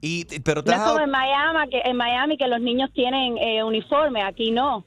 Y, 0.00 0.24
pero 0.40 0.60
No 0.62 0.84
como 0.84 1.00
en 1.00 1.10
Miami, 1.10 1.70
que, 1.70 1.80
en 1.84 1.96
Miami 1.96 2.36
que 2.36 2.48
los 2.48 2.60
niños 2.60 2.90
tienen 2.92 3.38
eh, 3.38 3.62
uniforme, 3.62 4.22
aquí 4.22 4.50
no. 4.50 4.84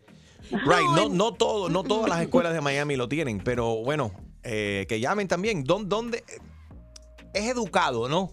Right, 0.51 0.89
no, 0.95 1.09
no 1.09 1.31
todo, 1.31 1.69
no 1.69 1.83
todas 1.83 2.09
las 2.09 2.21
escuelas 2.21 2.53
de 2.53 2.61
Miami 2.61 2.97
lo 2.97 3.07
tienen, 3.07 3.39
pero 3.39 3.77
bueno, 3.83 4.11
eh, 4.43 4.85
que 4.87 4.99
llamen 4.99 5.27
también. 5.27 5.63
¿Dónde, 5.63 5.87
dónde- 5.89 6.23
es 7.33 7.49
educado, 7.49 8.07
no? 8.09 8.31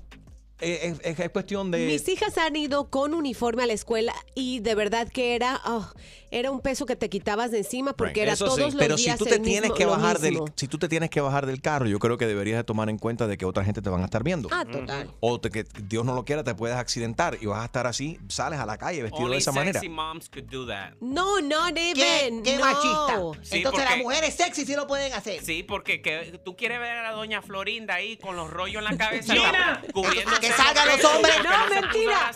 Es, 0.65 1.19
es 1.21 1.31
cuestión 1.31 1.71
de... 1.71 1.87
Mis 1.87 2.09
hijas 2.09 2.37
han 2.39 2.57
ido 2.57 2.89
con 2.91 3.15
uniforme 3.15 3.63
a 3.63 3.67
la 3.67 3.73
escuela 3.73 4.15
y 4.35 4.61
de 4.61 4.75
verdad 4.75 5.09
que 5.09 5.35
era, 5.35 5.61
oh, 5.67 5.87
era 6.31 6.51
un 6.51 6.61
peso 6.61 6.87
que 6.87 6.97
te 6.97 7.09
quitabas 7.09 7.51
de 7.51 7.59
encima 7.59 7.93
porque 7.95 8.23
era 8.23 8.33
Eso 8.33 8.47
todos 8.47 8.57
sí. 8.59 8.63
los 8.65 8.75
Pero 8.77 8.99
si 8.99 9.15
tú 9.17 9.25
te 9.25 9.37
el 9.37 9.43
tienes 9.43 9.63
mismo- 9.71 9.77
que 9.77 9.87
bajar 9.87 10.19
del, 10.19 10.39
si 10.57 10.67
tú 10.69 10.79
te 10.79 10.89
tienes 10.89 11.11
que 11.11 11.21
bajar 11.21 11.47
del 11.47 11.61
carro, 11.61 11.87
yo 11.87 11.99
creo 11.99 12.19
que 12.19 12.27
deberías 12.27 12.57
de 12.59 12.65
tomar 12.65 12.89
en 12.91 12.99
cuenta 12.99 13.27
de 13.27 13.37
que 13.39 13.45
otra 13.45 13.65
gente 13.65 13.83
te 13.83 13.91
van 13.91 14.03
a 14.03 14.05
estar 14.07 14.23
viendo. 14.25 14.49
Ah, 14.53 14.65
total. 14.65 15.11
O 15.21 15.41
te- 15.41 15.51
que 15.51 15.65
Dios 15.85 16.05
no 16.05 16.15
lo 16.15 16.25
quiera, 16.25 16.43
te 16.45 16.55
puedes 16.55 16.77
accidentar 16.77 17.39
y 17.41 17.47
vas 17.47 17.61
a 17.63 17.67
estar 17.67 17.87
así, 17.87 18.19
sales 18.29 18.59
a 18.59 18.67
la 18.67 18.77
calle 18.79 19.03
vestido 19.03 19.25
Only 19.25 19.35
de 19.37 19.39
esa 19.41 19.53
manera. 19.53 19.81
moms 19.89 20.29
could 20.29 20.45
do 20.51 20.67
that. 20.67 20.95
No, 21.01 21.41
no, 21.41 21.67
¿Qué, 21.75 21.91
even. 21.93 22.43
qué 22.43 22.57
no. 22.57 22.65
machista? 22.65 23.43
Sí, 23.43 23.57
Entonces 23.59 23.85
las 23.85 23.99
mujeres 23.99 24.35
sexy 24.35 24.65
sí 24.67 24.75
lo 24.75 24.87
pueden 24.87 25.13
hacer. 25.13 25.45
Sí, 25.45 25.63
porque 25.63 26.03
que, 26.03 26.41
tú 26.45 26.57
quieres 26.57 26.81
ver 26.81 26.97
a 26.99 27.03
la 27.03 27.13
doña 27.13 27.43
Florinda 27.43 27.95
ahí 27.95 28.17
con 28.17 28.35
los 28.37 28.51
rollos 28.51 28.79
en 28.79 28.85
la 28.85 28.97
cabeza. 28.97 29.35
Gina. 29.35 29.83
los 29.95 30.41
salgan 30.57 30.89
los 30.89 31.05
hombres. 31.05 31.35
No, 31.45 31.75
mentira. 31.75 32.31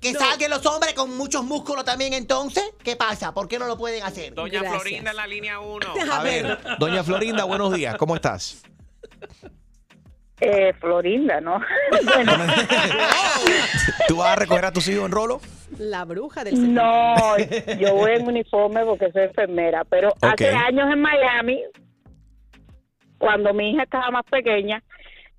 Que 0.00 0.12
salgan 0.12 0.50
los 0.50 0.64
hombres 0.66 0.94
con 0.94 1.16
muchos 1.16 1.44
músculos 1.44 1.84
también 1.84 2.12
entonces. 2.12 2.64
¿Qué 2.84 2.94
pasa? 2.94 3.34
¿Por 3.34 3.48
qué 3.48 3.58
no 3.58 3.66
lo 3.66 3.76
pueden 3.76 4.02
hacer? 4.04 4.32
Doña 4.32 4.62
Florinda 4.62 5.10
en 5.10 5.16
la 5.16 5.26
línea 5.26 5.60
1. 5.60 5.86
A 6.12 6.22
ver, 6.22 6.58
doña 6.78 7.02
Florinda, 7.02 7.44
buenos 7.44 7.72
días, 7.74 7.96
¿cómo 7.96 8.14
estás? 8.14 8.62
Eh, 10.40 10.72
Florinda, 10.78 11.40
¿no? 11.40 11.60
bueno, 12.04 12.32
¿Tú 14.06 14.18
vas 14.18 14.28
a 14.28 14.36
recoger 14.36 14.66
a 14.66 14.72
tus 14.72 14.86
hijos 14.86 15.06
en 15.06 15.10
rolo? 15.10 15.40
La 15.78 16.04
bruja 16.04 16.44
del 16.44 16.72
no, 16.72 17.36
yo 17.78 17.94
voy 17.94 18.12
en 18.12 18.26
uniforme 18.26 18.84
porque 18.84 19.10
soy 19.12 19.24
enfermera, 19.24 19.84
pero 19.84 20.14
hace 20.22 20.48
años 20.48 20.90
en 20.92 21.00
Miami, 21.00 21.62
cuando 23.18 23.52
mi 23.52 23.72
hija 23.72 23.82
estaba 23.82 24.10
más 24.10 24.24
pequeña, 24.30 24.82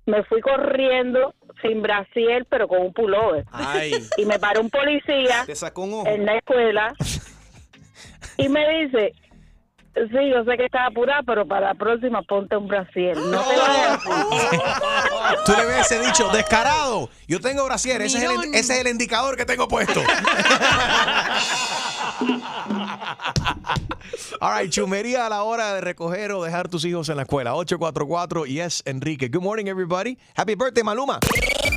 me 0.06 0.22
fui 0.24 0.40
corriendo 0.40 1.34
sin 1.62 1.82
brasier, 1.82 2.46
pero 2.48 2.66
con 2.68 2.80
un 2.82 2.92
pullover. 2.92 3.44
Ay. 3.52 3.92
Y 4.16 4.24
me 4.24 4.38
paró 4.38 4.60
un 4.60 4.70
policía 4.70 5.44
Te 5.46 5.54
sacó 5.56 5.82
un 5.82 5.94
ojo. 5.94 6.06
en 6.06 6.26
la 6.26 6.36
escuela 6.36 6.94
y 8.36 8.48
me 8.48 8.84
dice, 8.84 9.12
sí, 9.94 10.30
yo 10.32 10.44
sé 10.44 10.56
que 10.56 10.64
estás 10.66 10.88
apurada, 10.88 11.22
pero 11.26 11.46
para 11.46 11.68
la 11.68 11.74
próxima 11.74 12.22
ponte 12.22 12.56
un 12.56 12.68
brasier. 12.68 13.16
No 13.16 13.42
te 13.42 13.56
vayas. 13.56 14.00
Tú 15.44 15.52
le 15.56 15.66
hubiese 15.66 16.00
dicho, 16.00 16.28
descarado, 16.30 17.10
yo 17.28 17.40
tengo 17.40 17.64
brasier, 17.64 18.00
ese 18.02 18.18
es, 18.18 18.24
el, 18.24 18.54
ese 18.54 18.74
es 18.74 18.80
el 18.80 18.88
indicador 18.88 19.36
que 19.36 19.44
tengo 19.44 19.68
puesto. 19.68 20.00
All 24.40 24.58
right, 24.60 24.70
chumería 24.70 25.26
a 25.26 25.28
la 25.28 25.42
hora 25.42 25.74
de 25.74 25.80
recoger 25.80 26.32
o 26.32 26.42
dejar 26.42 26.68
tus 26.68 26.84
hijos 26.84 27.08
en 27.08 27.16
la 27.16 27.22
escuela. 27.22 27.54
844 27.54 28.46
Yes 28.46 28.82
Enrique. 28.86 29.28
Good 29.28 29.42
morning 29.42 29.66
everybody. 29.66 30.18
Happy 30.36 30.54
birthday 30.54 30.82
Maluma. 30.82 31.18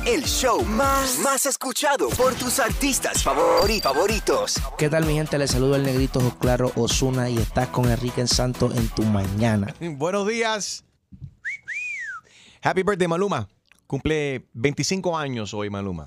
El 0.06 0.22
show 0.24 0.62
más, 0.64 1.18
más 1.20 1.46
escuchado 1.46 2.08
por 2.10 2.34
tus 2.34 2.58
artistas 2.58 3.24
favori- 3.24 3.80
favoritos. 3.80 4.60
¿Qué 4.78 4.88
tal 4.88 5.04
mi 5.06 5.14
gente? 5.14 5.38
Les 5.38 5.50
saludo 5.50 5.76
el 5.76 5.82
negrito 5.82 6.20
Claro 6.40 6.72
Osuna 6.76 7.28
y 7.30 7.38
estás 7.38 7.68
con 7.68 7.90
Enrique 7.90 8.20
en 8.20 8.28
Santo 8.28 8.70
en 8.74 8.88
tu 8.88 9.02
mañana. 9.02 9.74
Buenos 9.80 10.26
días. 10.26 10.84
Happy 12.62 12.82
birthday 12.82 13.08
Maluma. 13.08 13.48
Cumple 13.86 14.46
25 14.54 15.16
años 15.16 15.52
hoy 15.54 15.68
Maluma. 15.70 16.06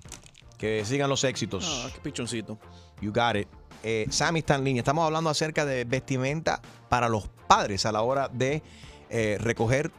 Que 0.58 0.84
sigan 0.86 1.10
los 1.10 1.24
éxitos. 1.24 1.84
Ah, 1.86 1.90
qué 1.94 2.00
pichoncito. 2.02 2.58
You 3.00 3.12
got 3.12 3.36
it. 3.36 3.48
Eh, 3.90 4.06
Sammy 4.10 4.40
está 4.40 4.56
en 4.56 4.66
línea. 4.66 4.82
Estamos 4.82 5.06
hablando 5.06 5.30
acerca 5.30 5.66
de 5.66 5.86
vestimenta 5.86 6.62
para 6.90 7.08
los 7.08 7.30
padres 7.48 7.86
a 7.86 7.94
la 7.94 8.02
hora 8.02 8.28
de 8.28 8.62
eh, 9.10 9.38
recoger 9.40 9.92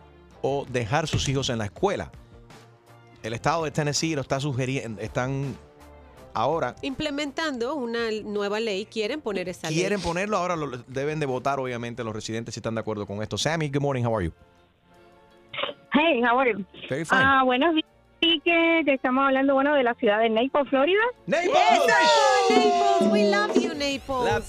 o 0.42 0.66
dejar 0.68 1.06
sus 1.06 1.26
hijos 1.26 1.48
en 1.48 1.56
la 1.56 1.64
escuela. 1.64 2.12
El 3.22 3.32
estado 3.32 3.64
de 3.64 3.70
Tennessee 3.70 4.14
lo 4.14 4.20
está 4.20 4.40
sugiriendo, 4.40 5.00
están 5.00 5.56
ahora, 6.34 6.76
Implementando 6.82 7.76
una 7.76 8.10
nueva 8.24 8.60
ley, 8.60 8.84
quieren 8.84 9.22
poner 9.22 9.48
esa 9.48 9.70
ley. 9.70 9.78
quieren 9.78 10.02
ponerlo, 10.02 10.36
ahora 10.36 10.54
lo, 10.54 10.68
deben 10.86 11.18
de 11.18 11.24
votar 11.24 11.58
obviamente 11.58 12.04
los 12.04 12.14
residentes 12.14 12.52
si 12.52 12.60
están 12.60 12.74
de 12.74 12.82
acuerdo 12.82 13.06
con 13.06 13.22
esto. 13.22 13.38
Sammy, 13.38 13.70
good 13.70 13.80
morning, 13.80 14.04
how 14.04 14.14
are 14.14 14.26
you? 14.26 14.32
Hey, 15.94 16.20
how 16.22 16.38
are 16.38 16.52
you? 16.52 16.62
Very 16.90 17.06
fine. 17.06 17.22
Ah, 17.22 17.42
buenos 17.42 17.74
días. 17.74 17.97
Sí, 18.20 18.40
que 18.44 18.82
te 18.84 18.94
estamos 18.94 19.24
hablando, 19.26 19.54
bueno, 19.54 19.74
de 19.74 19.84
la 19.84 19.94
ciudad 19.94 20.18
de 20.18 20.28
Naples, 20.28 20.68
Florida. 20.68 21.00
Naples, 21.26 21.52
we 23.12 23.30
love 23.30 23.54
you, 23.54 23.74
Naples. 23.74 24.48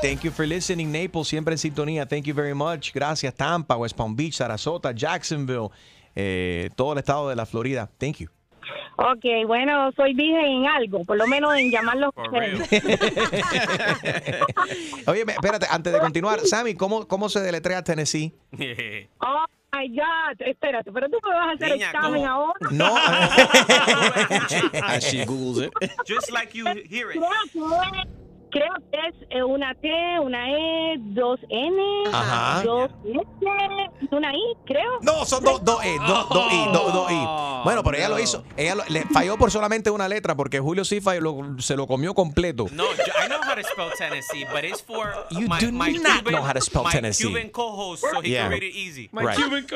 Thank 0.00 0.20
you 0.22 0.30
for 0.30 0.46
listening, 0.46 0.92
Naples, 0.92 1.26
siempre 1.26 1.52
en 1.54 1.58
sintonía. 1.58 2.06
Thank 2.06 2.24
you 2.24 2.34
very 2.34 2.54
much. 2.54 2.92
Gracias, 2.94 3.34
Tampa, 3.34 3.76
West 3.76 3.96
Palm 3.96 4.14
Beach, 4.14 4.34
Sarasota, 4.34 4.92
Jacksonville, 4.92 5.70
eh, 6.14 6.70
todo 6.76 6.92
el 6.92 6.98
estado 7.00 7.28
de 7.28 7.36
la 7.36 7.46
Florida. 7.46 7.90
Thank 7.98 8.18
you. 8.18 8.28
Ok, 8.96 9.24
bueno, 9.46 9.90
soy 9.96 10.14
virgen 10.14 10.44
en 10.44 10.66
algo, 10.66 11.04
por 11.04 11.16
lo 11.16 11.26
menos 11.26 11.56
en 11.56 11.70
llamarlos. 11.70 12.12
Oye, 15.06 15.24
espérate, 15.26 15.66
antes 15.70 15.92
de 15.92 15.98
continuar, 15.98 16.40
Sammy, 16.40 16.74
¿cómo, 16.74 17.08
cómo 17.08 17.28
se 17.28 17.40
deletrea 17.40 17.82
Tennessee? 17.82 18.32
Oh 19.20 19.44
my 19.72 19.88
God, 19.88 20.40
espérate, 20.40 20.90
pero 20.92 21.08
tú 21.08 21.18
me 21.22 21.34
vas 21.34 21.48
a 21.48 21.52
hacer 21.52 21.72
Niña, 21.72 21.86
examen 21.90 22.22
¿cómo? 22.22 22.28
ahora. 22.28 22.70
No. 22.70 22.96
As 24.84 25.04
she 25.04 25.24
Googles 25.24 25.58
it. 25.66 25.72
Just 26.06 26.30
like 26.32 26.54
you 26.54 26.66
hear 26.88 27.10
it. 27.12 27.18
Creo 28.50 28.72
que, 28.90 28.98
es 29.08 29.14
eh, 29.30 29.42
una 29.44 29.74
T, 29.76 29.88
una 30.20 30.50
E, 30.50 30.96
dos 30.98 31.38
N, 31.48 31.76
Ajá. 32.12 32.62
dos 32.64 32.90
S, 33.04 33.20
y 34.02 34.14
una 34.14 34.32
I, 34.34 34.42
creo. 34.66 34.98
No, 35.02 35.24
son 35.24 35.44
dos 35.44 35.64
dos 35.64 35.84
E, 35.84 35.96
dos 35.98 36.28
dos 36.28 36.52
I, 36.52 36.64
dos 36.72 36.92
dos 36.92 37.10
I. 37.12 37.26
Bueno, 37.64 37.82
pero 37.84 37.96
ella 37.96 38.08
lo 38.08 38.18
hizo. 38.18 38.42
Ella 38.56 38.74
lo- 38.74 38.84
le 38.88 39.02
falló 39.02 39.36
por 39.38 39.50
solamente 39.50 39.90
una 39.90 40.08
letra 40.08 40.34
porque 40.34 40.58
Julio 40.60 40.84
sí 40.84 41.00
falló, 41.00 41.20
lo- 41.20 41.60
se 41.60 41.76
lo 41.76 41.86
comió 41.86 42.14
completo. 42.14 42.66
No, 42.72 42.84
yo- 42.94 43.12
I 43.24 43.28
know 43.28 43.38
how 43.42 43.54
to 43.54 43.62
spell 43.62 43.90
Tennessee, 43.96 44.44
but 44.52 44.64
it's 44.64 44.82
for 44.82 45.12
You 45.30 45.46
my, 45.48 45.58
do 45.60 45.70
my 45.72 45.92
not 45.92 46.18
Cuban, 46.24 46.32
know 46.34 46.42
how 46.42 46.52
to 46.52 46.60
spell 46.60 46.82
my 46.84 46.90
Tennessee. 46.90 47.26
Cuban 47.28 47.50
co-host, 47.50 48.02
so 48.12 48.20
he 48.20 48.30
Yeah. 48.30 48.42
can 48.48 48.52
read 48.52 48.62
it 48.64 48.74
easy. 48.74 49.08
My 49.12 49.22
Right. 49.24 49.36
Cuban 49.36 49.66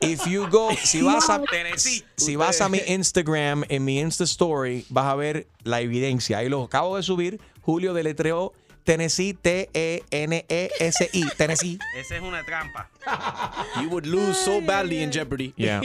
If 0.00 0.26
you 0.26 0.46
go, 0.50 0.70
si 0.76 1.00
vas 1.02 1.30
a 1.30 1.40
Tennessee. 1.42 2.02
si 2.16 2.36
vas 2.36 2.60
a 2.60 2.68
mi 2.68 2.80
Instagram, 2.86 3.64
en 3.68 3.84
mi 3.84 3.98
Insta 4.00 4.24
Story, 4.24 4.84
vas 4.90 5.06
a 5.06 5.14
ver 5.14 5.46
la 5.62 5.80
evidencia. 5.80 6.38
Ahí 6.38 6.48
lo 6.48 6.62
acabo 6.64 6.96
de 6.96 7.02
subir. 7.02 7.40
Julio 7.64 7.94
deletreó 7.94 8.52
Tennessee, 8.84 9.32
T-E-N-E-S-I. 9.32 11.24
Tennessee. 11.38 11.78
Esa 11.96 12.16
es 12.16 12.22
una 12.22 12.44
trampa. 12.44 12.90
You 13.80 13.88
would 13.88 14.04
lose 14.06 14.36
so 14.36 14.60
badly 14.60 15.02
in 15.02 15.10
Jeopardy. 15.10 15.54
Yeah. 15.64 15.80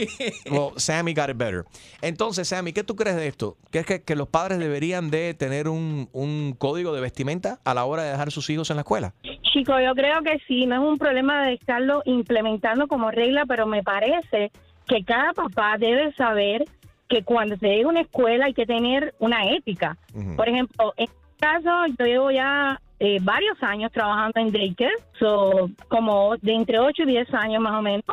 Well, 0.50 0.72
Sammy 0.76 1.14
got 1.14 1.30
it 1.30 1.38
better. 1.38 1.64
Entonces, 2.02 2.48
Sammy, 2.48 2.74
¿qué 2.74 2.84
tú 2.84 2.94
crees 2.96 3.16
de 3.16 3.26
esto? 3.26 3.56
¿Crees 3.70 3.86
que, 3.86 4.02
que 4.02 4.14
los 4.14 4.28
padres 4.28 4.58
deberían 4.58 5.10
de 5.10 5.32
tener 5.32 5.68
un, 5.68 6.10
un 6.12 6.54
código 6.58 6.92
de 6.94 7.00
vestimenta 7.00 7.58
a 7.64 7.72
la 7.72 7.86
hora 7.86 8.02
de 8.02 8.10
dejar 8.10 8.30
sus 8.30 8.50
hijos 8.50 8.68
en 8.70 8.76
la 8.76 8.82
escuela? 8.82 9.14
Chico, 9.52 9.80
yo 9.80 9.94
creo 9.94 10.22
que 10.22 10.38
sí, 10.46 10.66
no 10.66 10.74
es 10.74 10.82
un 10.82 10.98
problema 10.98 11.46
de 11.46 11.54
estarlo 11.54 12.02
implementando 12.04 12.86
como 12.88 13.10
regla, 13.10 13.46
pero 13.46 13.66
me 13.66 13.82
parece 13.82 14.52
que 14.86 15.02
cada 15.04 15.32
papá 15.32 15.78
debe 15.78 16.12
saber 16.14 16.66
que 17.08 17.24
cuando 17.24 17.56
se 17.56 17.66
llega 17.66 17.86
a 17.86 17.90
una 17.90 18.00
escuela 18.02 18.46
hay 18.46 18.54
que 18.54 18.66
tener 18.66 19.14
una 19.18 19.50
ética. 19.52 19.96
Por 20.36 20.48
ejemplo, 20.48 20.94
en 20.96 21.08
caso, 21.40 21.86
yo 21.98 22.04
llevo 22.06 22.30
ya 22.30 22.80
eh, 22.98 23.18
varios 23.22 23.60
años 23.62 23.90
trabajando 23.92 24.40
en 24.40 24.52
daycare, 24.52 24.94
so, 25.18 25.70
como 25.88 26.36
de 26.38 26.52
entre 26.54 26.78
8 26.78 27.02
y 27.02 27.06
10 27.06 27.34
años 27.34 27.62
más 27.62 27.78
o 27.78 27.82
menos, 27.82 28.04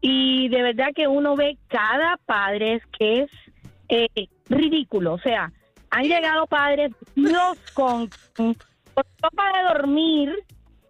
y 0.00 0.48
de 0.48 0.62
verdad 0.62 0.88
que 0.94 1.06
uno 1.08 1.36
ve 1.36 1.56
cada 1.68 2.18
padre 2.26 2.82
que 2.98 3.22
es 3.22 3.30
eh, 3.88 4.28
ridículo, 4.48 5.14
o 5.14 5.18
sea, 5.18 5.50
han 5.90 6.02
llegado 6.02 6.46
padres 6.46 6.90
vestidos 7.00 7.58
con, 7.72 8.10
con 8.36 8.54
ropa 9.22 9.52
de 9.56 9.62
dormir, 9.74 10.34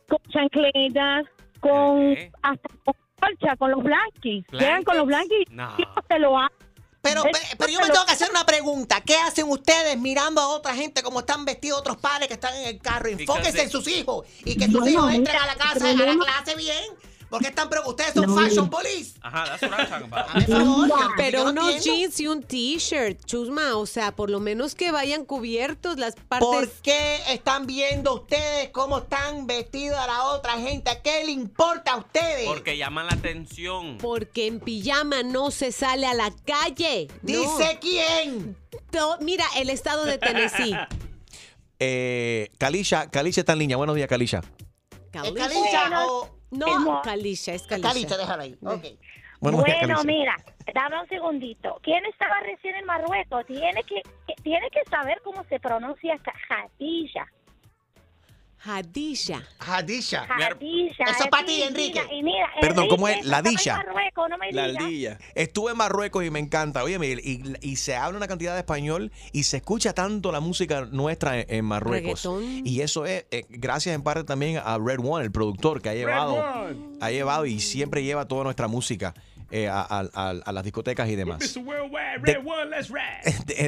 con 0.09 0.19
chancletas, 0.31 1.27
con 1.61 2.17
hasta 2.43 2.69
con 2.85 2.95
colcha, 3.21 3.57
con 3.57 3.71
los 3.71 3.83
blanquis. 3.83 4.45
Llegan 4.53 4.83
con 4.83 4.97
los 4.97 5.07
blanquis 5.07 5.51
No. 5.51 5.69
y 5.79 5.85
se 6.09 6.19
lo 6.19 6.39
hacen. 6.39 6.64
Pero, 7.05 7.23
pero 7.59 7.71
yo 7.71 7.81
me 7.81 7.91
tengo 7.91 8.07
que 8.07 8.13
hacer 8.13 8.31
una 8.31 8.47
pregunta. 8.47 9.03
¿Qué 9.03 9.15
hacen 9.17 9.47
ustedes 9.49 9.99
mirando 9.99 10.41
a 10.41 10.49
otra 10.49 10.75
gente 10.75 11.03
como 11.03 11.21
están 11.21 11.45
vestidos 11.45 11.81
otros 11.81 11.99
padres 11.99 12.29
que 12.29 12.35
están 12.35 12.55
en 12.57 12.65
el 12.65 12.81
carro? 12.81 13.09
Enfóquense 13.11 13.63
en 13.63 13.71
sus 13.71 13.87
hijos 13.89 14.27
y 14.45 14.57
que 14.57 14.65
sus 14.65 14.81
Bueno, 14.81 14.89
hijos 14.89 15.05
mira, 15.07 15.17
entren 15.17 15.37
a 15.37 15.47
la 15.47 15.55
casa, 15.55 15.91
a 15.91 15.93
la 15.93 16.25
clase 16.25 16.57
bien. 16.57 16.83
Porque 17.35 17.49
están 17.49 17.69
pre- 17.69 17.81
ustedes 17.85 18.15
son 18.15 18.27
No. 18.27 18.37
fashion 18.41 18.71
police. 18.71 19.19
Ajá, 19.23 19.45
that's 19.45 19.63
what 19.63 19.73
I'm 19.79 19.89
talking 19.89 20.13
about. 20.13 21.11
Pero 21.17 21.39
yo 21.45 21.53
no 21.53 21.63
unos 21.67 21.85
jeans 21.85 22.21
y 22.21 22.29
un 22.29 22.43
t-shirt, 22.43 23.25
chusma, 23.27 23.77
o 23.77 23.87
sea, 23.87 24.15
por 24.15 24.31
lo 24.31 24.39
menos 24.39 24.75
que 24.77 24.93
vayan 24.93 25.25
cubiertos 25.25 25.99
las 25.99 26.15
partes. 26.15 26.47
¿Por 26.49 26.69
qué 26.83 27.17
están 27.29 27.67
viendo 27.67 28.15
ustedes 28.15 28.69
cómo 28.71 28.99
están 28.99 29.47
vestidos 29.49 29.99
a 29.99 30.07
la 30.07 30.23
otra 30.27 30.53
gente? 30.59 30.91
¿Qué 31.03 31.25
le 31.25 31.33
importa 31.33 31.93
a 31.93 31.97
ustedes? 31.97 32.47
Porque 32.47 32.77
llaman 32.77 33.07
la 33.07 33.15
atención. 33.15 33.99
Porque 33.99 34.47
en 34.47 34.61
pijama 34.61 35.23
no 35.25 35.51
se 35.51 35.73
sale 35.73 36.07
a 36.07 36.15
la 36.15 36.31
calle. 36.45 37.09
no. 37.23 37.41
¿Dice 37.41 37.79
quién? 37.81 38.57
To- 38.91 39.19
Mira, 39.21 39.45
el 39.57 39.71
estado 39.71 40.05
de 40.05 40.19
Tennessee. 40.19 40.75
Eh, 41.81 42.51
Kalisha, 42.59 43.11
Kalisha 43.11 43.41
está 43.41 43.53
en 43.53 43.59
línea. 43.59 43.77
Buenos 43.77 43.97
días, 43.97 44.09
Kalisha. 44.09 44.41
¿Es 45.13 45.33
Calicha 45.33 46.07
o...? 46.07 46.31
No, 46.59 47.03
Kalisha, 47.03 47.55
es 47.55 47.63
Kalisha. 47.67 47.89
Calicha, 47.89 48.17
déjala 48.17 48.43
ahí. 48.45 48.53
Ok. 48.63 48.85
Buenos 49.41 49.65
días, 49.65 49.79
Bueno, 49.81 49.97
Calicia. 49.97 50.05
mira, 50.05 50.37
dame 50.73 51.01
un 51.03 51.09
segundito. 51.09 51.79
¿Quién 51.83 52.05
estaba 52.07 52.41
recién 52.41 52.77
en 52.77 52.87
Marruecos? 52.87 53.45
Tiene 53.47 53.83
que, 53.85 54.03
que- 54.27 54.35
tiene 54.43 54.71
que 54.71 54.83
saber 54.91 55.21
cómo 55.23 55.45
se 55.45 55.61
pronuncia 55.61 56.17
ca- 56.19 56.33
Jadilla. 58.65 59.43
Hadisha. 59.59 60.27
Hadisha. 60.27 60.27
Jadilla. 60.27 61.05
Eso 61.11 61.25
es 61.25 61.31
pa' 61.31 61.45
ti. 61.45 61.63
Enrique. 61.63 62.01
Y 62.11 62.23
mira, 62.23 62.49
Perdón, 62.61 62.89
¿cómo 62.89 63.09
es? 63.09 63.17
La 63.27 63.39
estaba 63.39 63.49
en 63.51 63.57
dilla. 63.57 63.77
Marruecos, 63.77 64.29
no 64.31 64.39
me 64.39 64.47
digas. 64.87 65.19
Estuve 65.35 65.73
en 65.73 65.77
Marruecos 65.77 66.25
y 66.25 66.31
me 66.31 66.39
encanta. 66.39 66.83
Oye, 66.83 66.99
Miguel, 66.99 67.21
y, 67.23 67.43
y 67.61 67.77
se 67.77 67.95
habla 67.97 68.17
una 68.17 68.27
cantidad 68.29 68.55
de 68.55 68.61
español 68.61 69.13
y 69.33 69.43
se 69.45 69.59
escucha 69.59 69.93
tanto 69.93 70.33
la 70.33 70.41
música 70.41 70.87
nuestra 70.91 71.41
en, 71.41 71.47
en 71.49 71.65
Marruecos. 71.67 72.25
Reggaetón. 72.25 72.67
Y 72.67 72.81
eso 72.81 73.05
es 73.05 73.27
eh, 73.31 73.45
gracias 73.51 73.95
en 73.95 74.03
parte 74.03 74.25
también 74.25 74.61
a 74.65 74.79
Red 74.79 75.01
One, 75.05 75.25
el 75.25 75.31
productor 75.33 75.83
que 75.83 75.91
ha 75.91 75.95
llevado, 75.95 76.43
ha 77.01 77.11
llevado 77.11 77.45
y 77.47 77.61
siempre 77.61 78.03
lleva 78.03 78.27
toda 78.27 78.45
nuestra 78.45 78.67
música 78.69 79.13
eh, 79.51 79.69
a, 79.69 79.83
a- 79.83 80.09
a- 80.15 80.31
a 80.45 80.53
las 80.53 80.65
discotecas 80.65 81.09
y 81.11 81.17
demás. 81.17 81.55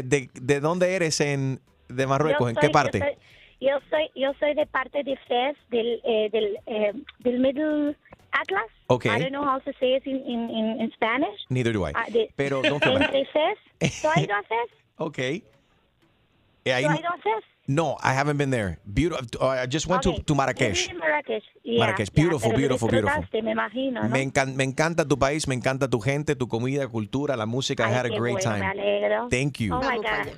De- 0.04 0.60
dónde 0.60 0.94
eres 0.94 1.20
en 1.20 1.60
de 1.88 2.06
Marruecos? 2.06 2.40
Yo 2.40 2.48
¿En 2.48 2.54
soy- 2.56 2.60
qué 2.62 2.70
parte? 2.70 3.18
Yo 3.60 3.78
soy, 3.90 4.10
yo 4.14 4.32
soy, 4.38 4.54
de 4.54 4.66
parte 4.66 5.02
de 5.02 5.16
FES, 5.28 5.56
del, 5.70 6.00
eh, 6.04 6.28
del, 6.30 6.58
eh, 6.66 6.92
del 7.20 7.40
Middle 7.40 7.96
Atlas. 8.32 8.66
Ok. 8.88 9.06
I 9.06 9.18
don't 9.18 9.30
know 9.30 9.42
how 9.44 9.58
to 9.60 9.72
say 9.80 9.96
it 9.96 10.06
in, 10.06 10.16
in, 10.26 10.50
in, 10.50 10.80
in 10.82 10.92
Spanish. 10.92 11.40
Neither 11.48 11.72
do 11.72 11.88
I. 11.88 11.92
Ah, 11.94 12.04
de- 12.10 12.30
Pero 12.36 12.60
don't 12.62 12.82
feel. 12.82 13.00
Entre 13.00 13.24
FES. 13.24 14.00
¿Tú 14.02 14.08
has 14.08 14.18
ido 14.22 14.34
a 14.34 14.42
FES? 14.42 14.70
Ok. 14.98 15.18
Eh, 15.18 16.72
ahí 16.72 16.82
¿Tú 16.84 16.88
no- 16.88 16.94
has 16.94 17.00
ido 17.00 17.08
a 17.10 17.16
FES? 17.18 17.44
no, 17.68 17.96
I 18.02 18.12
haven't 18.12 18.36
been 18.38 18.50
there. 18.50 18.78
Beautiful. 18.84 19.26
I 19.42 19.66
just 19.70 19.86
went 19.86 20.06
Okay. 20.06 20.18
to, 20.18 20.22
to 20.24 20.34
Marrakech. 20.34 20.92
Marrakech. 20.94 21.42
Yeah, 21.64 21.80
Marrakech. 21.84 22.10
yeah, 22.12 22.22
Beautiful, 22.22 22.50
lo 22.52 22.56
beautiful, 22.56 22.88
beautiful. 22.88 23.24
Me 23.42 23.50
imagino, 23.52 24.02
¿no? 24.02 24.08
Me, 24.08 24.22
encan- 24.22 24.54
me 24.54 24.64
encanta 24.64 25.04
tu 25.08 25.18
país, 25.18 25.48
me 25.48 25.54
encanta 25.54 25.88
tu 25.88 25.98
gente, 26.00 26.36
tu 26.36 26.46
comida, 26.46 26.86
cultura, 26.88 27.36
la 27.36 27.46
música. 27.46 27.84
I 27.84 27.86
Ay, 27.86 27.94
had 27.94 28.06
a 28.06 28.08
great 28.10 28.34
bueno, 28.34 28.50
time. 28.50 28.60
Me 28.60 28.66
alegro. 28.66 29.28
Thank 29.30 29.58
you. 29.60 29.74
Oh 29.74 29.80
my 29.80 29.96
God. 29.96 30.32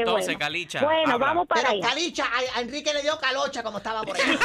Entonces, 0.00 0.26
bueno. 0.26 0.38
Calicha, 0.38 0.84
Bueno, 0.84 1.12
habla. 1.14 1.26
vamos 1.26 1.46
para 1.48 1.62
Pero 1.62 1.72
allá. 1.74 1.88
Calicha, 1.88 2.24
a, 2.24 2.58
a 2.58 2.60
Enrique 2.62 2.92
le 2.94 3.02
dio 3.02 3.18
calocha 3.18 3.62
como 3.62 3.78
estaba 3.78 4.02
por 4.02 4.16
ahí. 4.16 4.22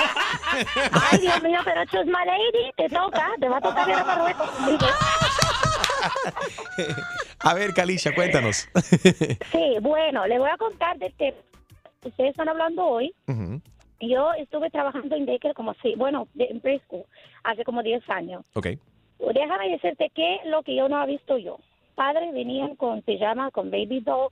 Ay, 1.12 1.20
Dios 1.20 1.44
mío, 1.44 1.60
pero 1.66 1.86
Chusma 1.86 2.26
Lady, 2.26 2.72
te 2.76 2.90
toca, 2.90 3.30
te 3.40 3.48
va 3.50 3.58
a 3.58 3.62
tocar 3.62 3.88
ir 3.90 3.96
a 3.96 4.04
Marruecos. 4.04 4.50
a 7.40 7.54
ver, 7.54 7.74
Calicia, 7.74 8.14
cuéntanos. 8.14 8.68
Sí, 9.52 9.76
bueno, 9.82 10.26
le 10.28 10.40
voy 10.40 10.50
a 10.50 10.58
contar 10.58 10.98
de 10.98 11.12
que 11.12 11.34
ustedes 12.04 12.32
están 12.32 12.50
hablando 12.50 12.86
hoy. 12.86 13.14
Ujú. 13.28 13.62
Yo 14.00 14.32
estuve 14.34 14.70
trabajando 14.70 15.16
en 15.16 15.26
daycare 15.26 15.54
como 15.56 15.74
sí, 15.82 15.94
bueno, 15.98 16.28
en 16.38 16.60
preschool 16.62 17.04
hace 17.44 17.64
como 17.64 17.82
10 17.82 18.08
años. 18.10 18.44
Ok. 18.54 18.68
Déjame 19.34 19.70
decirte 19.70 20.12
que 20.14 20.40
lo 20.46 20.62
que 20.64 20.76
yo 20.76 20.88
no 20.88 21.02
he 21.04 21.08
visto 21.08 21.38
yo. 21.38 21.58
Padres 21.96 22.32
venían 22.34 22.76
con 22.76 23.02
pijama, 23.02 23.50
con 23.50 23.72
baby 23.72 24.02
doll, 24.02 24.30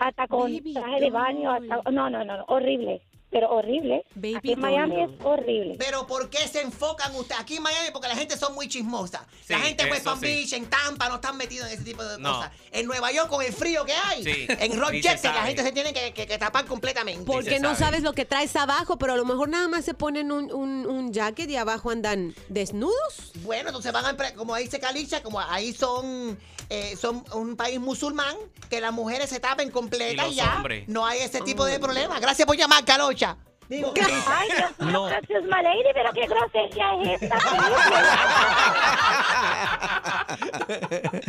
hasta 0.00 0.26
con 0.26 0.52
Baby 0.52 0.74
traje 0.74 1.00
de 1.00 1.10
baño, 1.10 1.50
hasta- 1.52 1.90
no, 1.90 2.10
no, 2.10 2.24
no, 2.24 2.36
no, 2.38 2.44
horrible, 2.48 3.02
pero 3.30 3.48
horrible. 3.50 4.04
Baby 4.14 4.34
Aquí 4.36 4.52
en 4.52 4.60
Miami 4.60 5.02
es 5.02 5.10
horrible. 5.22 5.76
Pero 5.78 6.06
¿por 6.06 6.28
qué 6.30 6.46
se 6.48 6.60
enfocan 6.62 7.14
ustedes 7.14 7.40
aquí 7.40 7.56
en 7.56 7.62
Miami? 7.62 7.88
Porque 7.92 8.08
la 8.08 8.16
gente 8.16 8.36
son 8.36 8.54
muy 8.54 8.68
chismosa. 8.68 9.26
la 9.48 9.58
gente 9.60 9.84
en 9.84 9.90
West 9.92 10.04
Palm 10.04 10.18
sí. 10.20 10.26
Beach, 10.26 10.52
en 10.52 10.66
Tampa, 10.66 11.08
no 11.08 11.16
están 11.16 11.36
metidos 11.36 11.68
en 11.68 11.74
ese 11.74 11.84
tipo 11.84 12.02
de 12.04 12.18
No. 12.18 12.34
cosas. 12.36 12.50
En 12.72 12.86
Nueva 12.86 13.10
York, 13.12 13.28
con 13.28 13.42
el 13.42 13.52
frío 13.52 13.84
que 13.84 13.92
hay, 13.92 14.24
Sí, 14.24 14.46
en 14.48 14.72
se 14.72 14.78
Rochester, 14.78 15.32
la 15.34 15.42
gente 15.46 15.62
se 15.62 15.72
tiene 15.72 15.92
que, 15.92 16.12
que- 16.12 16.26
que 16.26 16.38
tapar 16.38 16.64
completamente. 16.66 17.24
Porque 17.24 17.50
se 17.50 17.60
no 17.60 17.70
sabe. 17.74 17.78
sabes 17.80 18.02
lo 18.02 18.12
que 18.12 18.24
traes 18.24 18.54
abajo, 18.56 18.98
pero 18.98 19.12
a 19.12 19.16
lo 19.16 19.24
mejor 19.24 19.48
nada 19.48 19.68
más 19.68 19.84
se 19.84 19.94
ponen 19.94 20.32
un, 20.32 20.52
un, 20.52 20.86
un 20.86 21.12
jacket 21.12 21.48
y 21.50 21.56
abajo 21.56 21.90
andan 21.90 22.34
desnudos. 22.48 23.32
Bueno, 23.42 23.68
entonces 23.70 23.92
van 23.92 24.06
a, 24.06 24.34
como 24.34 24.56
dice 24.56 24.78
Calicha, 24.80 25.22
como 25.22 25.40
ahí 25.40 25.72
son, 25.72 26.38
eh, 26.68 26.96
son 27.00 27.24
un 27.34 27.56
país 27.56 27.80
musulmán, 27.80 28.36
que 28.68 28.80
las 28.80 28.92
mujeres 28.92 29.28
se 29.30 29.40
tapen 29.40 29.70
completas 29.70 30.28
Y 30.30 30.34
ya 30.36 30.56
hombres. 30.56 30.86
no 30.88 31.04
hay 31.06 31.20
ese 31.20 31.40
tipo 31.40 31.64
de 31.64 31.78
problema. 31.80 32.20
Gracias 32.20 32.46
por 32.46 32.56
llamar, 32.56 32.84
Calocha. 33.20 33.36
Digo, 33.68 33.94
Ay, 34.26 34.48
Dios 34.56 34.70
mío, 34.80 34.90
No. 34.90 35.08
Chusma 35.28 35.62
Lady, 35.62 35.84
pero 35.94 36.10
qué 36.12 36.26
grosería 36.26 36.92
es 37.14 37.22
esta. 37.22 37.38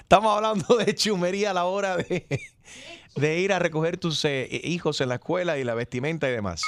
Estamos 0.00 0.36
hablando 0.36 0.76
de 0.76 0.94
chumería 0.94 1.50
a 1.50 1.54
la 1.54 1.64
hora 1.64 1.96
de, 1.96 2.26
de 3.16 3.38
ir 3.40 3.52
a 3.52 3.58
recoger 3.58 3.96
tus 3.98 4.24
eh, 4.24 4.48
hijos 4.64 5.00
en 5.00 5.08
la 5.08 5.16
escuela 5.16 5.58
y 5.58 5.64
la 5.64 5.74
vestimenta 5.74 6.28
y 6.28 6.32
demás. 6.32 6.62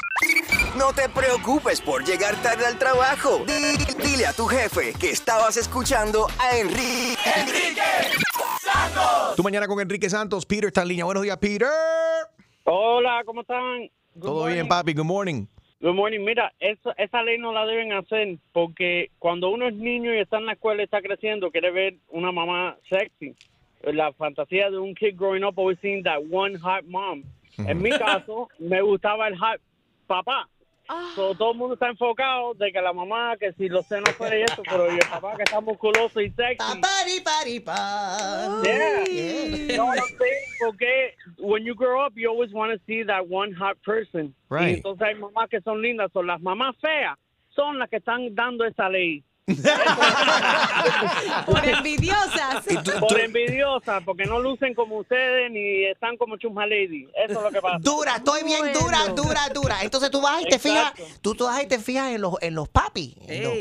No 0.77 0.93
te 0.93 1.09
preocupes 1.09 1.81
por 1.81 2.05
llegar 2.05 2.35
tarde 2.43 2.67
al 2.67 2.79
trabajo. 2.79 3.45
Di- 3.47 3.95
dile 4.07 4.27
a 4.27 4.33
tu 4.33 4.47
jefe 4.47 4.93
que 4.95 5.11
estabas 5.11 5.57
escuchando 5.57 6.27
a 6.39 6.57
Enrique. 6.57 7.17
Tú 9.37 9.43
mañana 9.43 9.67
con 9.67 9.81
Enrique 9.81 10.11
Santos. 10.11 10.45
Peter 10.45 10.67
está 10.67 10.83
en 10.83 10.89
línea. 10.89 11.05
Buenos 11.07 11.23
días, 11.23 11.39
Peter. 11.39 11.69
Hola, 12.69 13.23
¿cómo 13.25 13.43
están? 13.43 13.89
Good 14.17 14.23
Todo 14.27 14.41
morning. 14.41 14.55
bien, 14.55 14.69
papi. 14.69 14.93
Good 14.93 15.05
morning. 15.05 15.47
Good 15.81 15.95
morning. 15.95 16.21
Mira, 16.25 16.53
eso- 16.59 16.93
esa 16.97 17.23
ley 17.23 17.39
no 17.39 17.53
la 17.53 17.65
deben 17.65 17.93
hacer 17.93 18.39
porque 18.53 19.11
cuando 19.21 19.51
uno 19.51 19.69
es 19.69 19.75
niño 19.75 20.13
y 20.13 20.19
está 20.19 20.39
en 20.39 20.47
la 20.47 20.55
escuela 20.55 20.83
y 20.83 20.85
está 20.85 21.01
creciendo, 21.01 21.51
quiere 21.53 21.71
ver 21.71 21.95
una 22.09 22.33
mamá 22.33 22.77
sexy. 22.89 23.35
La 23.83 24.13
fantasía 24.15 24.69
de 24.71 24.79
un 24.79 24.95
kid 24.97 25.15
growing 25.17 25.45
up 25.45 25.55
always 25.59 25.79
seeing 25.81 26.03
that 26.03 26.19
one 26.31 26.59
hot 26.59 26.85
mom. 26.87 27.23
En 27.59 27.81
mi 27.81 27.91
caso, 27.91 28.49
me 28.59 28.83
gustaba 28.83 29.29
el 29.29 29.37
hot 29.39 29.61
papá. 30.09 30.49
So, 31.15 31.35
todo 31.35 31.53
el 31.53 31.59
mundo 31.59 31.75
está 31.75 31.89
enfocado 31.89 32.55
de 32.55 32.71
que 32.73 32.81
la 32.81 32.93
mamá, 32.93 33.37
que 33.39 33.53
si 33.55 33.69
los 33.69 33.87
senos 33.87 34.11
fuera 34.15 34.39
y 34.39 34.43
esto, 34.43 34.63
pero 34.69 34.91
y 34.91 34.95
el 34.95 35.09
papá 35.11 35.37
que 35.37 35.43
está 35.43 35.61
musculoso 35.61 36.21
y 36.21 36.31
sexy. 36.31 36.81
Pari, 36.81 37.21
pari, 37.25 37.61
pa. 37.61 38.63
Yeah. 38.63 39.05
Yeah. 39.05 39.83
What 39.83 39.99
I'm 39.99 40.17
saying? 40.19 40.47
Porque 40.61 41.15
when 41.39 41.65
you 41.65 41.75
grow 41.75 42.05
up, 42.05 42.13
you 42.17 42.29
always 42.29 42.53
want 42.53 42.73
to 42.73 42.81
see 42.87 43.03
that 43.05 43.29
one 43.29 43.53
hot 43.53 43.77
person. 43.83 44.35
Right. 44.49 44.69
Y 44.69 44.75
entonces 44.77 45.03
hay 45.07 45.15
mamás 45.15 45.49
que 45.51 45.61
son 45.63 45.83
lindas, 45.83 46.11
son 46.13 46.27
las 46.27 46.41
mamás 46.41 46.77
feas, 46.81 47.17
son 47.55 47.79
las 47.79 47.89
que 47.91 47.97
están 47.97 48.35
dando 48.35 48.65
esa 48.65 48.89
ley. 48.89 49.25
Por 51.47 51.65
envidiosas. 51.65 52.65
Por 53.01 53.21
envidiosas, 53.21 54.03
porque 54.05 54.25
no 54.25 54.41
lucen 54.41 54.75
como 54.75 54.99
ustedes 54.99 55.51
ni 55.51 55.85
están 55.85 56.17
como 56.17 56.37
Chusma 56.37 56.67
Lady. 56.67 57.09
Eso 57.15 57.39
es 57.39 57.43
lo 57.45 57.51
que 57.51 57.61
pasa. 57.61 57.79
Dura, 57.81 58.17
estoy 58.17 58.43
bien 58.45 58.73
dura, 58.73 58.99
dura, 59.15 59.41
dura. 59.55 59.77
Entonces 59.83 60.11
tú 60.11 60.21
vas 60.21 60.43
y 60.43 60.47
te 60.47 60.59
fijas, 60.59 60.93
tú, 61.23 61.35
tú 61.35 61.45
vas 61.45 61.63
y 61.63 61.67
te 61.69 61.79
fijas 61.79 62.11
en 62.13 62.23
los, 62.23 62.35
en 62.43 62.55
los 62.55 62.69
papis. 62.69 63.15
En 63.29 63.43
los, 63.45 63.53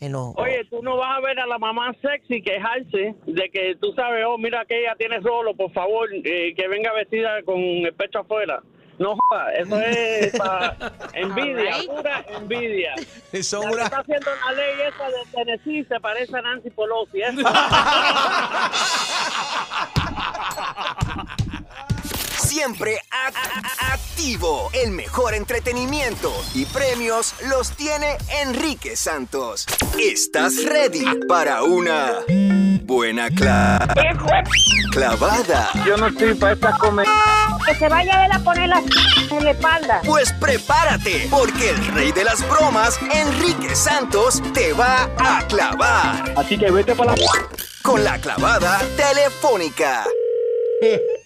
en 0.00 0.12
los- 0.12 0.34
Oye, 0.36 0.64
tú 0.70 0.82
no 0.82 0.96
vas 0.96 1.18
a 1.18 1.20
ver 1.20 1.38
a 1.40 1.46
la 1.46 1.58
mamá 1.58 1.92
sexy 2.00 2.40
quejarse 2.40 3.14
de 3.26 3.50
que 3.52 3.76
tú 3.80 3.92
sabes, 3.94 4.24
oh, 4.26 4.38
mira 4.38 4.64
que 4.64 4.80
ella 4.80 4.94
tiene 4.98 5.18
rolo, 5.20 5.54
por 5.54 5.72
favor, 5.72 6.08
eh, 6.12 6.54
que 6.56 6.68
venga 6.68 6.92
vestida 6.94 7.42
con 7.42 7.58
el 7.60 7.92
pecho 7.94 8.20
afuera. 8.20 8.62
No 8.98 9.16
joda, 9.30 9.52
eso 9.54 9.78
es 9.80 10.32
pa- 10.36 10.76
envidia, 11.14 11.76
pura 11.86 12.24
envidia. 12.30 12.94
Son 13.42 13.62
La 13.62 13.68
que 13.68 13.74
una- 13.74 13.84
está 13.84 13.98
haciendo 14.00 14.30
la 14.46 14.52
ley 14.52 14.74
esa 14.88 15.08
de 15.08 15.24
Tennessee 15.32 15.84
se 15.84 16.00
parece 16.00 16.36
a 16.36 16.42
Nancy 16.42 16.70
Pelosi. 16.70 17.22
¿eh? 17.22 17.32
Siempre 22.58 23.00
activo. 23.92 24.68
El 24.72 24.90
mejor 24.90 25.32
entretenimiento 25.34 26.34
y 26.56 26.64
premios 26.64 27.34
los 27.48 27.70
tiene 27.70 28.18
Enrique 28.42 28.96
Santos. 28.96 29.64
¿Estás 29.96 30.64
ready 30.64 31.04
para 31.28 31.62
una 31.62 32.14
buena 32.82 33.28
cla- 33.30 33.86
clavada? 34.90 35.70
Yo 35.86 35.96
no 35.98 36.08
estoy 36.08 36.34
para 36.34 36.54
esta 36.54 36.72
comedia. 36.78 37.12
Que 37.64 37.76
se 37.76 37.88
vaya 37.88 38.22
a 38.22 38.26
él 38.26 38.32
a 38.32 38.40
poner 38.40 38.68
la 38.68 38.82
en 39.30 39.44
la 39.44 39.50
espalda. 39.52 40.00
Pues 40.04 40.32
prepárate, 40.32 41.28
porque 41.30 41.70
el 41.70 41.86
rey 41.94 42.10
de 42.10 42.24
las 42.24 42.40
bromas, 42.48 42.98
Enrique 43.14 43.76
Santos, 43.76 44.42
te 44.52 44.72
va 44.72 45.08
a 45.16 45.46
clavar. 45.46 46.34
Así 46.36 46.58
que 46.58 46.72
vete 46.72 46.96
para 46.96 47.14
la... 47.14 47.22
Con 47.82 48.02
la 48.02 48.18
clavada 48.18 48.80
telefónica. 48.96 50.04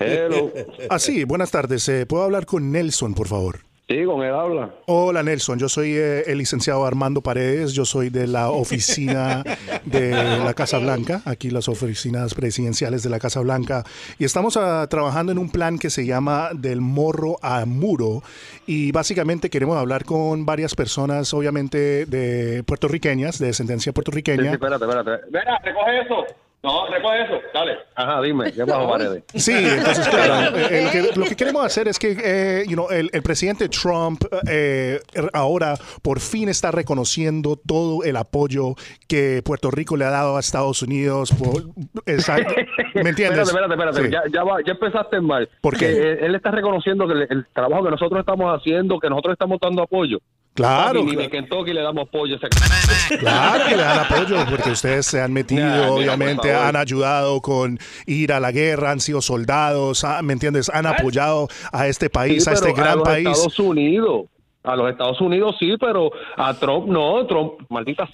Hello. 0.02 0.52
Ah, 0.90 0.98
sí, 0.98 1.24
buenas 1.24 1.50
tardes. 1.50 1.88
Eh, 1.88 2.06
¿Puedo 2.06 2.24
hablar 2.24 2.46
con 2.46 2.72
Nelson, 2.72 3.14
por 3.14 3.28
favor? 3.28 3.60
Sí, 3.88 4.04
con 4.04 4.22
él 4.22 4.32
habla. 4.32 4.70
Hola, 4.86 5.22
Nelson. 5.22 5.58
Yo 5.58 5.68
soy 5.68 5.94
eh, 5.96 6.22
el 6.26 6.38
licenciado 6.38 6.86
Armando 6.86 7.20
Paredes. 7.20 7.72
Yo 7.72 7.84
soy 7.84 8.10
de 8.10 8.26
la 8.26 8.50
oficina 8.50 9.42
de 9.84 10.12
la 10.12 10.54
Casa 10.54 10.78
Blanca, 10.78 11.20
aquí 11.24 11.50
las 11.50 11.68
oficinas 11.68 12.32
presidenciales 12.32 13.02
de 13.02 13.10
la 13.10 13.18
Casa 13.18 13.40
Blanca. 13.40 13.84
Y 14.18 14.24
estamos 14.24 14.56
ah, 14.56 14.86
trabajando 14.88 15.32
en 15.32 15.38
un 15.38 15.50
plan 15.50 15.78
que 15.78 15.90
se 15.90 16.06
llama 16.06 16.50
Del 16.54 16.80
Morro 16.80 17.36
a 17.42 17.66
Muro. 17.66 18.22
Y 18.66 18.92
básicamente 18.92 19.50
queremos 19.50 19.76
hablar 19.76 20.04
con 20.04 20.46
varias 20.46 20.74
personas, 20.74 21.34
obviamente 21.34 22.06
de 22.06 22.62
puertorriqueñas, 22.62 23.38
de 23.38 23.48
descendencia 23.48 23.92
puertorriqueña. 23.92 24.52
espérate, 24.52 24.84
espérate. 24.84 25.26
Mira, 25.26 25.58
recoge 25.58 26.00
eso. 26.00 26.26
No, 26.64 26.86
recoge 26.86 27.22
eso, 27.22 27.40
dale. 27.52 27.72
Ajá, 27.96 28.22
dime, 28.22 28.52
¿qué 28.52 28.64
pasó, 28.64 28.88
Paredes? 28.88 29.24
Sí, 29.34 29.52
entonces, 29.52 30.06
claro, 30.10 30.56
eh, 30.56 30.84
el 30.84 30.90
que- 30.90 31.18
lo 31.18 31.24
que 31.26 31.34
queremos 31.34 31.66
hacer 31.66 31.88
es 31.88 31.98
que 31.98 32.16
eh, 32.22 32.64
you 32.68 32.74
know, 32.74 32.88
el, 32.88 33.10
el 33.12 33.22
presidente 33.22 33.68
Trump 33.68 34.22
eh, 34.48 35.00
ahora 35.32 35.74
por 36.02 36.20
fin 36.20 36.48
está 36.48 36.70
reconociendo 36.70 37.56
todo 37.56 38.04
el 38.04 38.16
apoyo 38.16 38.74
que 39.08 39.42
Puerto 39.44 39.72
Rico 39.72 39.96
le 39.96 40.04
ha 40.04 40.10
dado 40.10 40.36
a 40.36 40.40
Estados 40.40 40.82
Unidos. 40.82 41.32
Por, 41.32 41.64
esa- 42.06 42.36
¿Me 42.36 42.44
entiendes? 43.10 43.48
Espérate, 43.48 43.74
espérate, 43.74 43.74
espérate. 43.74 44.02
Sí. 44.04 44.10
Ya, 44.12 44.22
ya, 44.32 44.44
va- 44.44 44.60
ya 44.64 44.72
empezaste 44.72 45.20
mal. 45.20 45.48
¿Por 45.60 45.76
qué? 45.76 45.86
Que, 45.86 46.12
eh, 46.12 46.18
él 46.26 46.34
está 46.36 46.52
reconociendo 46.52 47.08
que 47.08 47.14
el, 47.14 47.22
el 47.28 47.46
trabajo 47.52 47.82
que 47.84 47.90
nosotros 47.90 48.20
estamos 48.20 48.56
haciendo, 48.56 49.00
que 49.00 49.08
nosotros 49.10 49.32
estamos 49.32 49.58
dando 49.60 49.82
apoyo. 49.82 50.18
Claro, 50.54 51.00
Papi, 51.00 51.06
ni 51.06 51.12
claro. 51.12 51.22
de 51.22 51.30
Kentucky 51.30 51.72
le 51.72 51.80
damos 51.80 52.08
apoyo 52.08 52.34
a 52.34 52.36
ese 52.36 52.48
Claro 53.18 53.64
que 53.68 53.76
le 53.76 53.82
dan 53.82 53.98
apoyo 54.00 54.44
porque 54.50 54.70
ustedes 54.70 55.06
se 55.06 55.20
han 55.20 55.32
metido, 55.32 55.94
obviamente, 55.94 56.52
han 56.52 56.76
ayudado 56.76 57.40
con 57.40 57.78
ir 58.06 58.32
a 58.32 58.40
la 58.40 58.52
guerra, 58.52 58.90
han 58.90 59.00
sido 59.00 59.22
soldados, 59.22 60.04
ah, 60.04 60.20
¿me 60.22 60.34
entiendes? 60.34 60.68
Han 60.68 60.86
apoyado 60.86 61.48
a 61.72 61.88
este 61.88 62.10
país, 62.10 62.44
Sí, 62.44 62.50
a 62.50 62.52
este 62.52 62.72
gran 62.72 62.98
los 62.98 63.08
país. 63.08 63.28
Estados 63.28 63.58
Unidos. 63.58 64.26
A 64.64 64.76
los 64.76 64.90
Estados 64.90 65.20
Unidos 65.20 65.56
sí, 65.58 65.74
pero 65.80 66.10
a 66.36 66.54
Trump 66.54 66.86
no. 66.86 67.26
Trump, 67.26 67.54
maldita. 67.68 68.08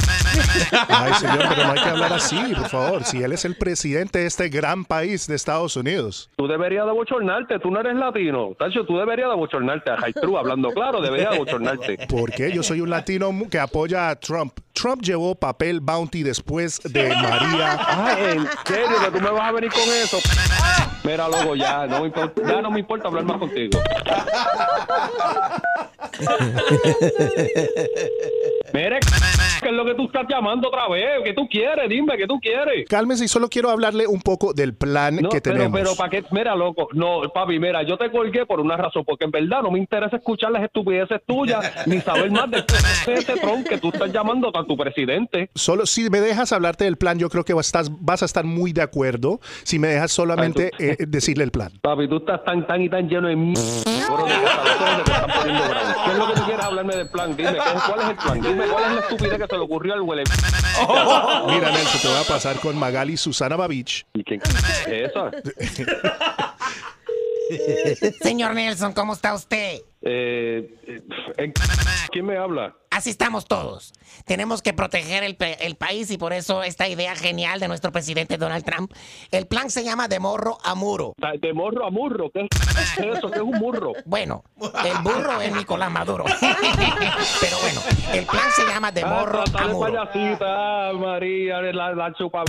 Ay, 0.89 1.13
señor, 1.15 1.45
pero 1.49 1.65
no 1.65 1.73
hay 1.73 1.83
que 1.83 1.89
hablar 1.91 2.13
así, 2.15 2.41
por 2.55 2.69
favor. 2.69 3.05
Si 3.05 3.23
él 3.23 3.33
es 3.33 3.45
el 3.45 3.57
presidente 3.57 4.21
de 4.21 4.27
este 4.27 4.49
gran 4.49 4.87
país 4.87 5.27
de 5.27 5.35
Estados 5.35 5.77
Unidos. 5.77 6.31
Tú 6.37 6.47
deberías 6.47 6.87
de 6.87 6.93
bochornarte, 6.93 7.59
tú 7.59 7.71
no 7.71 7.81
eres 7.81 7.97
latino. 7.97 8.55
Tacho, 8.59 8.85
tú 8.87 8.97
deberías 8.97 9.29
de 9.29 9.37
bochornarte. 9.37 9.91
High 9.91 10.15
True, 10.15 10.39
hablando 10.39 10.71
claro, 10.71 11.03
deberías 11.03 11.33
de 11.33 11.39
bochornarte. 11.39 12.07
¿Por 12.09 12.31
qué? 12.31 12.51
Yo 12.51 12.63
soy 12.63 12.81
un 12.81 12.89
latino 12.89 13.31
que 13.51 13.59
apoya 13.59 14.09
a 14.09 14.17
Trump. 14.17 14.55
Trump 14.73 15.03
llevó 15.03 15.35
papel 15.35 15.81
bounty 15.81 16.23
después 16.23 16.81
de 16.83 17.09
María. 17.11 17.79
Ay, 17.89 18.37
en 18.37 18.47
serio 18.65 18.97
que 19.05 19.19
tú 19.19 19.23
me 19.23 19.31
vas 19.31 19.49
a 19.49 19.53
venir 19.53 19.71
con 19.71 19.83
eso. 19.83 20.19
Mira, 21.05 21.29
loco, 21.29 21.55
ya 21.55 21.87
no 21.87 22.01
me 22.01 22.07
importa, 22.07 22.43
ya 22.47 22.63
no 22.63 22.71
me 22.71 22.81
importa 22.81 23.09
hablar 23.09 23.25
más 23.25 23.39
contigo. 23.39 23.79
Mire, 28.75 28.99
¿qué 29.63 29.69
es 29.69 29.73
lo 29.73 29.85
que 29.85 29.95
tú 29.95 30.05
estás 30.07 30.27
llamando 30.29 30.69
otra 30.69 30.89
vez? 30.89 31.23
¿Qué 31.25 31.33
tú 31.33 31.49
quieres? 31.49 31.89
Dime, 31.89 32.17
¿qué 32.17 32.27
tú 32.27 32.39
quieres? 32.41 32.87
Cálmese 32.89 33.25
y 33.25 33.29
solo 33.29 33.49
quiero 33.49 33.71
hablarle 33.71 34.07
un 34.07 34.21
poco 34.21 34.53
del 34.53 34.75
plan 34.75 35.17
No, 35.17 35.31
que 35.31 35.41
pero, 35.41 35.57
tenemos. 35.57 35.81
pero, 35.81 35.97
¿para 35.97 36.11
qué? 36.11 36.25
Mira, 36.31 36.55
loco, 36.55 36.89
no, 36.93 37.23
papi, 37.33 37.59
mira, 37.59 37.83
yo 37.83 37.97
te 37.97 38.11
colgué 38.11 38.45
por 38.47 38.61
una 38.61 38.77
razón, 38.77 39.05
porque 39.07 39.25
en 39.25 39.31
verdad 39.31 39.63
no 39.63 39.71
me 39.71 39.79
interesa 39.79 40.17
escuchar 40.17 40.51
las 40.51 40.63
estupideces 40.65 41.21
tuyas, 41.27 41.87
ni 41.87 42.01
saber 42.01 42.31
más 42.31 42.51
de 42.51 42.65
ese 43.07 43.37
tron 43.37 43.65
que 43.65 43.79
tú 43.79 43.89
estás 43.89 44.13
llamando 44.13 44.51
a 44.55 44.65
tu 44.65 44.77
presidente. 44.77 45.51
Solo 45.55 45.87
si 45.87 46.11
me 46.11 46.21
dejas 46.21 46.53
hablarte 46.53 46.85
del 46.85 46.97
plan, 46.97 47.19
yo 47.19 47.31
creo 47.31 47.45
que 47.45 47.55
vas, 47.55 47.73
a 47.75 48.25
estar 48.25 48.45
muy 48.45 48.73
de 48.73 48.83
acuerdo. 48.83 49.41
Si 49.63 49.79
me 49.79 49.89
dejas 49.89 50.13
solamente 50.13 50.71
eh, 50.79 50.98
decirle 50.99 51.45
el 51.45 51.51
plan. 51.51 51.71
Papi, 51.83 52.09
tú 52.09 52.17
estás 52.19 52.43
tan, 52.45 52.67
tan 52.67 52.81
y 52.83 52.89
tan 52.89 53.09
lleno 53.09 53.29
de 53.29 53.37
mierda. 53.37 53.63
¿Qué 53.85 53.91
es 56.13 56.19
lo 56.19 56.27
que 56.29 56.35
tú 56.35 56.43
quieres 56.47 56.65
hablarme 56.65 56.97
del 56.97 57.09
plan? 57.11 57.37
Dime, 57.37 57.53
¿qué 57.53 57.59
es- 57.59 57.83
¿cuál 57.83 58.01
es 58.01 58.09
el 58.11 58.17
plan? 58.17 58.41
Dime, 58.41 58.67
¿cuál 58.67 58.85
es 58.85 58.93
la 58.93 59.01
estupidez 59.01 59.39
que 59.39 59.47
se 59.47 59.57
le 59.57 59.63
ocurrió 59.63 59.95
al 59.95 60.01
huele? 60.03 60.25
Mira, 61.49 61.71
Nelson, 61.71 62.01
te 62.01 62.09
voy 62.09 62.21
a 62.21 62.25
pasar 62.27 62.57
con 62.61 62.77
Magali 62.79 63.17
Susana 63.17 63.57
Babich. 63.57 64.07
¿Y 64.15 64.25
quién 64.25 64.41
es 64.43 65.11
esa? 65.11 65.31
Señor 68.23 68.55
Nelson, 68.55 68.93
¿cómo 68.93 69.13
está 69.15 69.35
usted? 69.35 69.81
Eh, 70.01 71.03
eh, 71.37 71.53
¿Quién 72.11 72.27
me 72.27 72.37
habla? 72.37 72.75
Así 72.91 73.11
estamos 73.11 73.47
todos. 73.47 73.93
Tenemos 74.25 74.63
que 74.63 74.73
proteger 74.73 75.23
el, 75.23 75.77
país 75.77 76.11
y 76.11 76.19
por 76.19 76.33
eso 76.33 76.63
esta 76.63 76.89
idea 76.89 77.15
genial 77.15 77.61
de 77.61 77.69
nuestro 77.69 77.93
presidente 77.93 78.39
Donald 78.39 78.65
Trump. 78.65 78.93
El 79.31 79.47
plan 79.47 79.71
se 79.71 79.85
llama 79.85 80.09
de 80.09 80.19
morro 80.19 80.59
a 80.65 80.75
muro. 80.75 81.15
De 81.41 81.53
morro 81.53 81.87
a 81.87 81.91
murro, 81.91 82.31
¿qué 82.31 82.49
es 82.51 82.99
eso? 82.99 83.31
¿Qué 83.31 83.37
es 83.37 83.43
un 83.43 83.59
burro? 83.59 83.93
Bueno, 84.05 84.43
el 84.61 84.99
burro 85.03 85.41
es 85.41 85.55
Nicolás 85.55 85.91
Maduro. 85.91 86.25
Pero 87.41 87.59
bueno, 87.61 87.81
el 88.15 88.25
plan 88.27 88.51
se 88.57 88.65
llama 88.65 88.91
de 88.91 89.05
morro 89.05 89.45
Ah, 89.55 89.63
a 89.63 89.69
muro. 89.69 89.93
payasita, 89.93 90.93
María, 90.95 91.61
la, 91.61 91.93
la 91.95 92.13
chupa. 92.15 92.45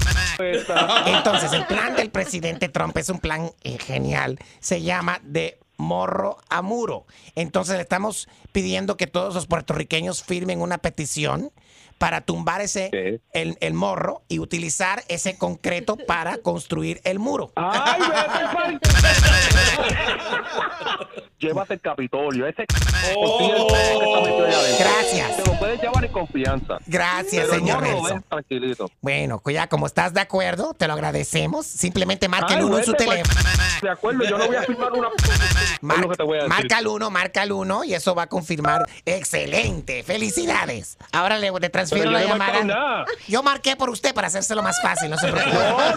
Entonces, 1.05 1.51
el 1.53 1.65
plan 1.65 1.95
del 1.95 2.11
presidente 2.11 2.69
Trump 2.69 2.95
es 2.97 3.09
un 3.09 3.19
plan 3.19 3.51
eh, 3.63 3.77
genial. 3.77 4.39
Se 4.59 4.81
llama 4.81 5.19
de 5.23 5.59
morro 5.79 6.37
a 6.49 6.61
muro. 6.61 7.07
Entonces, 7.33 7.77
le 7.77 7.81
estamos 7.81 8.27
pidiendo 8.51 8.97
que 8.97 9.07
todos 9.07 9.33
los 9.33 9.47
puertorriqueños 9.47 10.21
firmen 10.21 10.61
una 10.61 10.77
petición 10.77 11.51
para 11.99 12.21
tumbar 12.21 12.61
ese 12.61 13.21
el, 13.33 13.57
el 13.59 13.73
morro 13.75 14.23
y 14.27 14.39
utilizar 14.39 15.03
ese 15.07 15.37
concreto 15.37 15.97
para 15.97 16.37
construir 16.37 17.01
el 17.03 17.19
muro. 17.19 17.51
¡Ay, 17.55 18.01
vete 18.79 18.79
Llévate 21.39 21.75
el 21.75 21.81
Capitolio, 21.81 22.47
ese 22.47 22.65
Oh. 23.15 23.67
Gracias. 24.77 25.37
Te 25.37 25.45
lo 25.45 25.57
puedes 25.57 25.81
llevar 25.81 26.05
en 26.05 26.11
confianza. 26.11 26.77
Gracias, 26.85 27.45
Pero 27.47 27.59
señor 27.59 27.81
Nelson. 27.81 28.23
tranquilito. 28.27 28.91
Bueno, 29.01 29.39
pues 29.39 29.55
ya 29.55 29.67
como 29.67 29.87
estás 29.87 30.13
de 30.13 30.21
acuerdo, 30.21 30.73
te 30.73 30.87
lo 30.87 30.93
agradecemos. 30.93 31.65
Simplemente 31.65 32.27
marca 32.27 32.53
el 32.53 32.59
Ay, 32.59 32.65
uno 32.65 32.77
en 32.77 32.83
su 32.83 32.93
teléfono. 32.93 33.39
De 33.81 33.89
acuerdo, 33.89 34.25
yo 34.25 34.37
no 34.37 34.47
voy 34.47 34.55
a 34.57 34.63
firmar 34.63 34.91
una... 34.91 35.07
voy 35.81 36.37
a 36.37 36.43
decir. 36.43 36.49
Marca 36.49 36.79
el 36.79 36.87
uno, 36.87 37.09
marca 37.09 37.43
el 37.43 37.51
uno 37.53 37.83
y 37.83 37.93
eso 37.93 38.13
va 38.15 38.23
a 38.23 38.27
confirmar. 38.27 38.87
Excelente, 39.05 40.03
felicidades. 40.03 40.97
Ahora 41.13 41.37
le, 41.37 41.51
le 41.51 41.69
transfiero 41.89 42.05
yo 42.05 42.11
la 42.11 42.19
no 42.19 42.25
he 42.25 42.37
marcado 42.37 42.59
llamada. 42.67 42.79
nada. 42.89 43.05
Yo 43.27 43.43
marqué 43.43 43.75
por 43.75 43.89
usted 43.89 44.13
para 44.13 44.27
hacérselo 44.27 44.61
más 44.63 44.81
fácil, 44.81 45.09
no 45.09 45.17
se 45.17 45.27
preocupe. 45.31 45.57
No, 45.57 45.95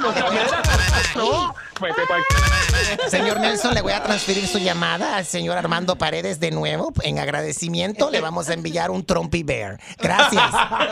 no, 1.17 1.55
Señor 3.09 3.41
Nelson, 3.41 3.75
le 3.75 3.81
voy 3.81 3.93
a 3.93 4.03
transferir 4.03 4.47
su 4.47 4.59
llamada 4.59 5.17
al 5.17 5.25
señor 5.25 5.57
Armando 5.59 5.97
Paredes 5.97 6.39
de 6.41 6.51
nuevo. 6.51 6.93
En 7.03 7.19
agradecimiento 7.19 8.11
le 8.11 8.21
vamos 8.21 8.49
a 8.49 8.55
enviar 8.55 8.91
un 8.91 9.05
Trumpy 9.05 9.43
Bear. 9.43 9.79
Gracias. 9.99 10.43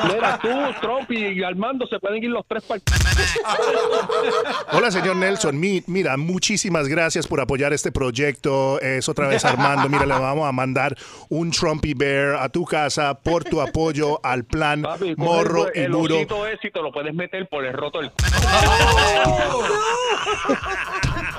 Mira, 0.04 0.38
tú, 0.40 0.48
Trump 0.80 1.10
y 1.10 1.42
Armando 1.42 1.86
se 1.86 1.98
pueden 1.98 2.22
ir 2.24 2.30
los 2.30 2.44
tres 2.46 2.62
para 2.64 2.80
Hola, 4.72 4.90
señor 4.90 5.16
Nelson. 5.16 5.58
Mi- 5.58 5.82
mira, 5.86 6.16
muchísimas 6.16 6.88
gracias 6.88 7.26
por 7.26 7.40
apoyar 7.40 7.72
este 7.72 7.92
proyecto. 7.92 8.80
Es 8.80 9.08
otra 9.08 9.28
vez 9.28 9.44
Armando. 9.44 9.88
Mira, 9.88 10.06
le 10.06 10.14
vamos 10.18 10.48
a 10.48 10.52
mandar 10.52 10.96
un 11.28 11.50
Trumpy 11.50 11.94
Bear 11.94 12.36
a 12.36 12.48
tu 12.48 12.64
casa 12.64 13.14
por 13.14 13.44
tu 13.44 13.60
apoyo 13.60 14.20
al 14.24 14.44
plan 14.44 14.84
Papi, 14.90 15.14
Morro 15.16 15.72
el, 15.72 15.80
y 15.80 15.84
el 15.84 15.90
Muro. 15.92 16.16
osito 16.16 16.48
ese 16.48 16.66
y 16.66 16.70
te 16.72 16.82
lo 16.82 16.90
puedes 16.90 17.14
meter 17.14 17.48
por 17.48 17.64
el 17.64 17.72
roto 17.72 18.00
del... 18.00 18.10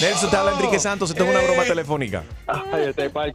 Nelson, 0.00 0.30
te 0.30 0.36
habla 0.36 0.52
Enrique 0.52 0.78
Santos. 0.78 1.10
Esto 1.10 1.24
es 1.24 1.30
una 1.30 1.40
broma 1.40 1.64
telefónica. 1.64 2.22
Ay, 2.46 2.84
este 2.88 3.10
pal... 3.10 3.34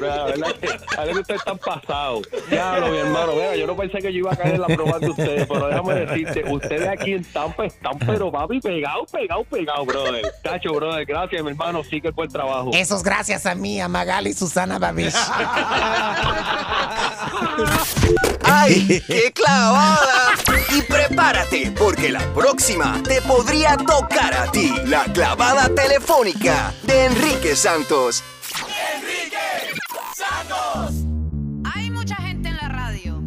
La 0.00 0.24
verdad 0.24 0.54
que 0.60 0.66
a 0.96 1.04
veces 1.04 1.20
ustedes 1.20 1.40
están 1.40 1.58
pasados. 1.58 2.28
Diablo, 2.50 2.88
mi 2.88 2.96
hermano. 2.98 3.32
Mira, 3.34 3.54
yo 3.54 3.66
no 3.66 3.76
pensé 3.76 3.98
que 3.98 4.12
yo 4.12 4.18
iba 4.18 4.32
a 4.32 4.36
caer 4.36 4.56
en 4.56 4.62
la 4.62 4.66
broma 4.66 4.98
de 4.98 5.10
ustedes, 5.10 5.46
pero 5.46 5.68
déjame 5.68 5.94
decirte, 5.94 6.44
ustedes 6.50 6.88
aquí 6.88 7.12
en 7.12 7.24
Tampa 7.24 7.66
están, 7.66 7.96
pero 8.00 8.32
papi, 8.32 8.60
pegados, 8.60 9.08
pegados, 9.10 9.46
pegados, 9.46 9.86
brother. 9.86 10.24
Tacho, 10.42 10.72
brother, 10.72 11.06
gracias, 11.06 11.44
mi 11.44 11.50
hermano. 11.50 11.84
Sigue 11.84 12.08
el 12.08 12.14
buen 12.14 12.28
trabajo. 12.28 12.70
Eso 12.72 12.96
es 12.96 13.04
gracias 13.04 13.46
a 13.46 13.54
mí, 13.54 13.80
a 13.80 13.86
Magali 13.86 14.30
y 14.30 14.34
Susana 14.34 14.80
Babich. 14.80 15.14
¡Ay, 18.42 19.02
qué 19.06 19.32
clavada! 19.32 20.32
Y 20.76 20.82
prepárate, 20.82 21.72
porque 21.78 22.10
la 22.10 22.20
próxima 22.34 23.00
te 23.04 23.22
podría 23.22 23.76
tocar 23.76 24.34
a 24.34 24.50
ti. 24.50 24.72
La 24.86 25.04
clavada 25.04 25.43
telefónica 25.52 26.72
de 26.84 27.04
Enrique 27.04 27.54
Santos. 27.54 28.24
Hay 31.64 31.90
mucha 31.90 32.16
gente 32.16 32.48
en 32.48 32.56
la 32.56 32.68
radio, 32.68 33.22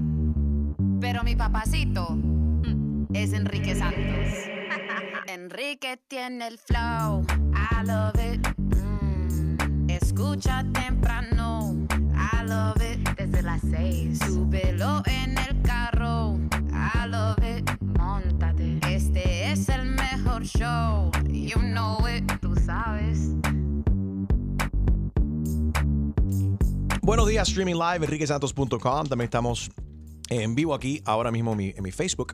pero 0.99 1.23
mi 1.23 1.35
papacito 1.35 2.07
mm, 2.09 3.05
es 3.13 3.33
Enrique 3.33 3.75
Santos. 3.75 4.33
Enrique 5.27 5.99
tiene 6.07 6.47
el 6.47 6.57
flow, 6.57 7.23
I 7.53 7.85
love 7.85 8.15
it. 8.33 8.47
Mm, 8.57 9.89
Escucha 9.89 10.63
temprano, 10.73 11.75
I 12.15 12.45
love 12.47 12.81
it. 12.81 13.07
Desde 13.15 13.43
las 13.43 13.61
seis, 13.69 14.17
súbelo 14.25 15.03
en 15.05 15.37
el 15.37 15.61
carro, 15.61 15.86
show, 20.47 21.11
you 21.27 21.57
know 21.61 21.97
it, 22.07 22.23
tú 22.41 22.55
sabes. 22.65 23.35
Buenos 27.01 27.27
días, 27.27 27.47
streaming 27.49 27.75
live, 27.75 28.05
enriquesantos.com. 28.05 29.07
También 29.07 29.25
estamos 29.25 29.69
en 30.29 30.55
vivo 30.55 30.73
aquí 30.73 31.01
ahora 31.05 31.31
mismo 31.31 31.51
en 31.51 31.57
mi, 31.57 31.73
en 31.75 31.83
mi 31.83 31.91
Facebook, 31.91 32.33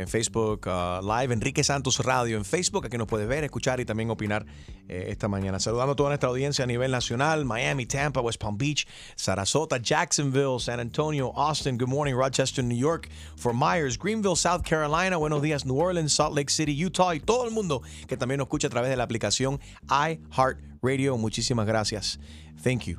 en 0.00 0.08
Facebook 0.08 0.66
uh, 0.66 1.00
Live, 1.02 1.32
Enrique 1.32 1.62
Santos 1.62 1.98
Radio 2.00 2.36
en 2.36 2.44
Facebook. 2.44 2.86
Aquí 2.86 2.98
nos 2.98 3.06
puedes 3.06 3.28
ver, 3.28 3.44
escuchar 3.44 3.80
y 3.80 3.84
también 3.84 4.10
opinar 4.10 4.44
eh, 4.88 5.06
esta 5.08 5.28
mañana. 5.28 5.60
Saludando 5.60 5.92
a 5.92 5.96
toda 5.96 6.10
nuestra 6.10 6.28
audiencia 6.28 6.64
a 6.64 6.66
nivel 6.66 6.90
nacional: 6.90 7.44
Miami, 7.44 7.86
Tampa, 7.86 8.20
West 8.20 8.40
Palm 8.40 8.58
Beach, 8.58 8.86
Sarasota, 9.16 9.78
Jacksonville, 9.78 10.58
San 10.58 10.80
Antonio, 10.80 11.32
Austin. 11.36 11.78
Good 11.78 11.88
morning, 11.88 12.14
Rochester, 12.14 12.64
New 12.64 12.76
York, 12.76 13.08
Fort 13.36 13.56
Myers, 13.56 13.98
Greenville, 13.98 14.36
South 14.36 14.62
Carolina. 14.62 15.16
Buenos 15.16 15.40
días, 15.42 15.64
New 15.64 15.78
Orleans, 15.78 16.12
Salt 16.12 16.34
Lake 16.36 16.50
City, 16.50 16.84
Utah 16.84 17.14
y 17.14 17.20
todo 17.20 17.44
el 17.46 17.52
mundo 17.52 17.82
que 18.08 18.16
también 18.16 18.38
nos 18.38 18.46
escucha 18.46 18.66
a 18.66 18.70
través 18.70 18.90
de 18.90 18.96
la 18.96 19.04
aplicación 19.04 19.60
iHeartRadio. 19.88 21.16
Muchísimas 21.16 21.66
gracias. 21.66 22.18
Thank 22.62 22.84
you. 22.84 22.98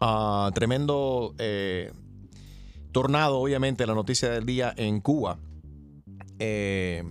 Ah, 0.00 0.50
tremendo 0.54 1.34
eh, 1.38 1.92
tornado, 2.92 3.38
obviamente, 3.38 3.86
la 3.86 3.94
noticia 3.94 4.30
del 4.30 4.44
día 4.44 4.74
en 4.76 5.00
Cuba. 5.00 5.38
Eh, 6.46 7.02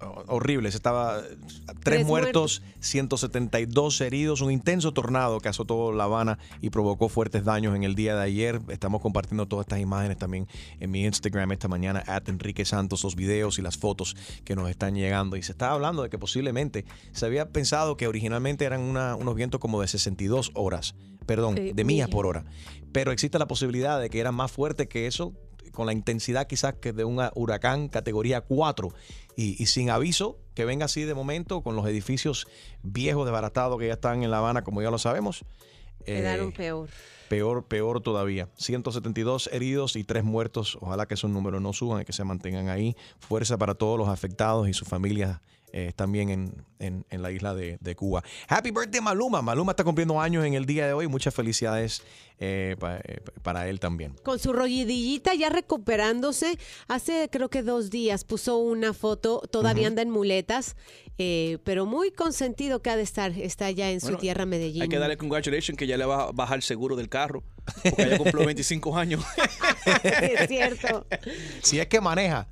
ho- 0.00 0.24
horrible, 0.28 0.70
se 0.70 0.76
estaba 0.78 1.20
tres, 1.22 1.76
Tres 1.82 2.06
muertos, 2.06 2.62
172 2.80 4.00
heridos, 4.00 4.40
un 4.40 4.50
intenso 4.52 4.92
tornado 4.92 5.40
que 5.40 5.48
azotó 5.48 5.92
La 5.92 6.04
Habana 6.04 6.38
y 6.60 6.70
provocó 6.70 7.08
fuertes 7.08 7.44
daños 7.44 7.74
en 7.76 7.82
el 7.84 7.94
día 7.94 8.14
de 8.16 8.22
ayer. 8.22 8.60
Estamos 8.68 9.00
compartiendo 9.02 9.46
todas 9.46 9.64
estas 9.64 9.80
imágenes 9.80 10.16
también 10.18 10.46
en 10.80 10.90
mi 10.90 11.04
Instagram 11.04 11.52
esta 11.52 11.68
mañana, 11.68 12.02
at 12.06 12.28
Enrique 12.28 12.64
Santos, 12.64 13.02
los 13.04 13.16
videos 13.16 13.58
y 13.58 13.62
las 13.62 13.76
fotos 13.76 14.16
que 14.44 14.54
nos 14.56 14.70
están 14.70 14.94
llegando. 14.94 15.36
Y 15.36 15.42
se 15.42 15.52
estaba 15.52 15.72
hablando 15.74 16.02
de 16.02 16.08
que 16.10 16.18
posiblemente 16.18 16.84
se 17.12 17.26
había 17.26 17.50
pensado 17.50 17.96
que 17.96 18.06
originalmente 18.06 18.64
eran 18.64 18.80
una- 18.80 19.16
unos 19.16 19.34
vientos 19.34 19.60
como 19.60 19.80
de 19.80 19.88
62 19.88 20.52
horas, 20.54 20.94
perdón, 21.26 21.54
de 21.56 21.72
millas 21.72 21.86
millas. 21.86 22.08
por 22.10 22.24
hora. 22.26 22.44
Pero 22.92 23.12
existe 23.12 23.38
la 23.38 23.46
posibilidad 23.46 24.00
de 24.00 24.08
que 24.10 24.20
eran 24.20 24.34
más 24.34 24.50
fuertes 24.50 24.88
que 24.88 25.06
eso, 25.06 25.34
con 25.72 25.86
la 25.86 25.92
intensidad 25.92 26.46
quizás 26.46 26.74
que 26.74 26.92
de 26.92 27.04
un 27.04 27.20
huracán 27.34 27.88
categoría 27.88 28.40
4 28.40 28.92
y, 29.36 29.62
y 29.62 29.66
sin 29.66 29.90
aviso 29.90 30.38
que 30.54 30.64
venga 30.64 30.86
así 30.86 31.04
de 31.04 31.14
momento 31.14 31.62
con 31.62 31.76
los 31.76 31.86
edificios 31.86 32.46
viejos 32.82 33.24
desbaratados 33.24 33.78
que 33.78 33.86
ya 33.86 33.92
están 33.94 34.22
en 34.24 34.30
La 34.30 34.38
Habana, 34.38 34.64
como 34.64 34.82
ya 34.82 34.90
lo 34.90 34.98
sabemos. 34.98 35.44
eh, 36.06 36.16
Quedaron 36.16 36.52
peor. 36.52 36.88
Peor, 37.28 37.66
peor 37.66 38.00
todavía. 38.00 38.48
172 38.56 39.50
heridos 39.52 39.96
y 39.96 40.04
3 40.04 40.24
muertos. 40.24 40.78
Ojalá 40.80 41.06
que 41.06 41.14
esos 41.14 41.30
números 41.30 41.60
no 41.60 41.72
suban 41.74 42.00
y 42.00 42.04
que 42.06 42.12
se 42.14 42.24
mantengan 42.24 42.68
ahí. 42.70 42.96
Fuerza 43.20 43.58
para 43.58 43.74
todos 43.74 43.98
los 43.98 44.08
afectados 44.08 44.66
y 44.68 44.72
sus 44.72 44.88
familias 44.88 45.40
eh, 45.72 45.92
también 45.94 46.30
en, 46.30 46.64
en- 46.78 47.04
en 47.10 47.22
la 47.22 47.30
isla 47.30 47.54
de, 47.54 47.78
de 47.80 47.94
Cuba. 47.96 48.22
Happy 48.48 48.70
birthday 48.70 49.00
Maluma. 49.00 49.42
Maluma 49.42 49.72
está 49.72 49.84
cumpliendo 49.84 50.20
años 50.20 50.44
en 50.44 50.54
el 50.54 50.64
día 50.66 50.86
de 50.86 50.92
hoy. 50.92 51.08
Muchas 51.08 51.34
felicidades 51.34 52.02
eh, 52.38 52.76
pa- 52.78 52.98
eh, 52.98 53.20
para 53.42 53.68
él 53.68 53.80
también. 53.80 54.14
Con 54.22 54.38
su 54.38 54.52
rodillita 54.52 55.34
ya 55.34 55.48
recuperándose, 55.50 56.58
hace 56.88 57.28
creo 57.30 57.48
que 57.50 57.62
dos 57.62 57.90
días 57.90 58.24
puso 58.24 58.58
una 58.58 58.92
foto, 58.94 59.42
todavía 59.50 59.88
anda 59.88 60.02
en 60.02 60.10
muletas, 60.10 60.76
eh, 61.18 61.58
pero 61.64 61.84
muy 61.84 62.12
consentido 62.12 62.80
que 62.80 62.90
ha 62.90 62.96
de 62.96 63.02
estar, 63.02 63.32
está 63.32 63.70
ya 63.70 63.90
en 63.90 64.00
su 64.00 64.16
tierra 64.16 64.46
Medellín. 64.46 64.82
Hay 64.82 64.88
que 64.88 64.98
darle 64.98 65.16
congratulations 65.16 65.76
que 65.76 65.86
ya 65.86 65.96
le 65.96 66.04
va 66.04 66.24
a 66.28 66.32
bajar 66.32 66.56
el 66.58 66.62
seguro 66.62 66.94
del 66.96 67.08
carro. 67.08 67.42
Porque 67.82 68.08
ya 68.10 68.16
cumplió 68.18 68.46
25 68.46 68.96
años. 68.96 69.22
es 70.22 70.48
cierto. 70.48 71.06
Si 71.62 71.78
es 71.80 71.86
que 71.88 72.00
maneja. 72.00 72.46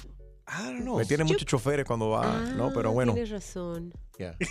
Know. 0.80 0.98
Me 0.98 1.04
tiene 1.04 1.24
muchos 1.24 1.46
choferes 1.46 1.84
cuando 1.84 2.10
va, 2.10 2.40
¿no? 2.56 2.72
Pero 2.72 2.92
bueno. 2.92 3.12
Ah, 3.12 3.14
Tienes 3.14 3.30
razón. 3.30 3.92
Yeah. 4.18 4.36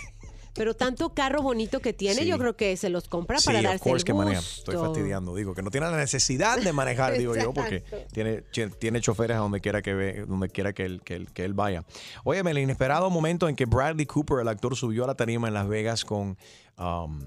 Pero 0.56 0.74
tanto 0.74 1.12
carro 1.12 1.42
bonito 1.42 1.80
que 1.80 1.92
tiene, 1.92 2.22
Sí. 2.22 2.26
yo 2.26 2.38
creo 2.38 2.56
que 2.56 2.76
se 2.78 2.88
los 2.88 3.08
compra 3.08 3.38
Sí, 3.38 3.46
para 3.46 3.60
darse 3.60 3.90
el 3.90 4.04
que 4.04 4.14
maneja. 4.14 4.40
Estoy 4.40 4.76
fastidiando. 4.76 5.34
Digo 5.34 5.54
que 5.54 5.60
no 5.60 5.70
tiene 5.70 5.90
la 5.90 5.96
necesidad 5.98 6.58
de 6.58 6.72
manejar, 6.72 7.12
digo 7.18 7.36
yo, 7.36 7.52
porque 7.52 7.84
tiene, 8.12 8.42
tiene 8.78 9.00
choferes 9.02 9.36
a 9.36 9.40
donde 9.40 9.60
quiera 9.60 9.82
que 9.82 9.92
ve, 9.92 10.24
donde 10.26 10.48
quiera 10.48 10.72
que 10.72 10.84
él, 10.86 11.02
que 11.04 11.14
él, 11.14 11.30
que 11.32 11.44
él 11.44 11.52
vaya. 11.52 11.84
Óyeme, 12.24 12.52
el 12.52 12.58
inesperado 12.58 13.10
momento 13.10 13.48
en 13.50 13.54
que 13.56 13.66
Bradley 13.66 14.06
Cooper, 14.06 14.40
el 14.40 14.48
actor, 14.48 14.74
subió 14.76 15.04
a 15.04 15.08
la 15.08 15.14
tarima 15.14 15.46
en 15.46 15.54
Las 15.54 15.68
Vegas 15.68 16.06
con 16.06 16.38
um, 16.78 17.20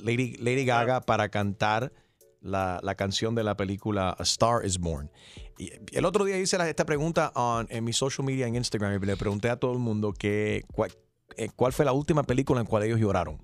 Lady, 0.00 0.36
Lady 0.36 0.64
Gaga 0.64 1.02
para 1.02 1.28
cantar 1.28 1.92
la, 2.40 2.80
la 2.82 2.94
canción 2.94 3.34
de 3.34 3.44
la 3.44 3.56
película 3.56 4.10
A 4.18 4.22
Star 4.22 4.64
is 4.64 4.78
Born. 4.78 5.10
Y 5.58 5.70
el 5.92 6.04
otro 6.04 6.24
día 6.24 6.38
hice 6.38 6.56
la- 6.58 6.68
esta 6.68 6.84
pregunta 6.86 7.32
on- 7.34 7.66
en 7.70 7.84
mi 7.84 7.92
social 7.92 8.24
media 8.26 8.46
en 8.46 8.56
Instagram 8.56 9.02
y 9.02 9.06
le 9.06 9.16
pregunté 9.16 9.50
a 9.50 9.56
todo 9.56 9.72
el 9.72 9.78
mundo 9.78 10.12
que, 10.12 10.64
cuál, 10.72 10.90
eh, 11.36 11.48
cuál 11.54 11.72
fue 11.72 11.84
la 11.84 11.92
última 11.92 12.22
película 12.22 12.60
en 12.60 12.66
cual 12.66 12.82
ellos 12.84 12.98
lloraron. 12.98 13.42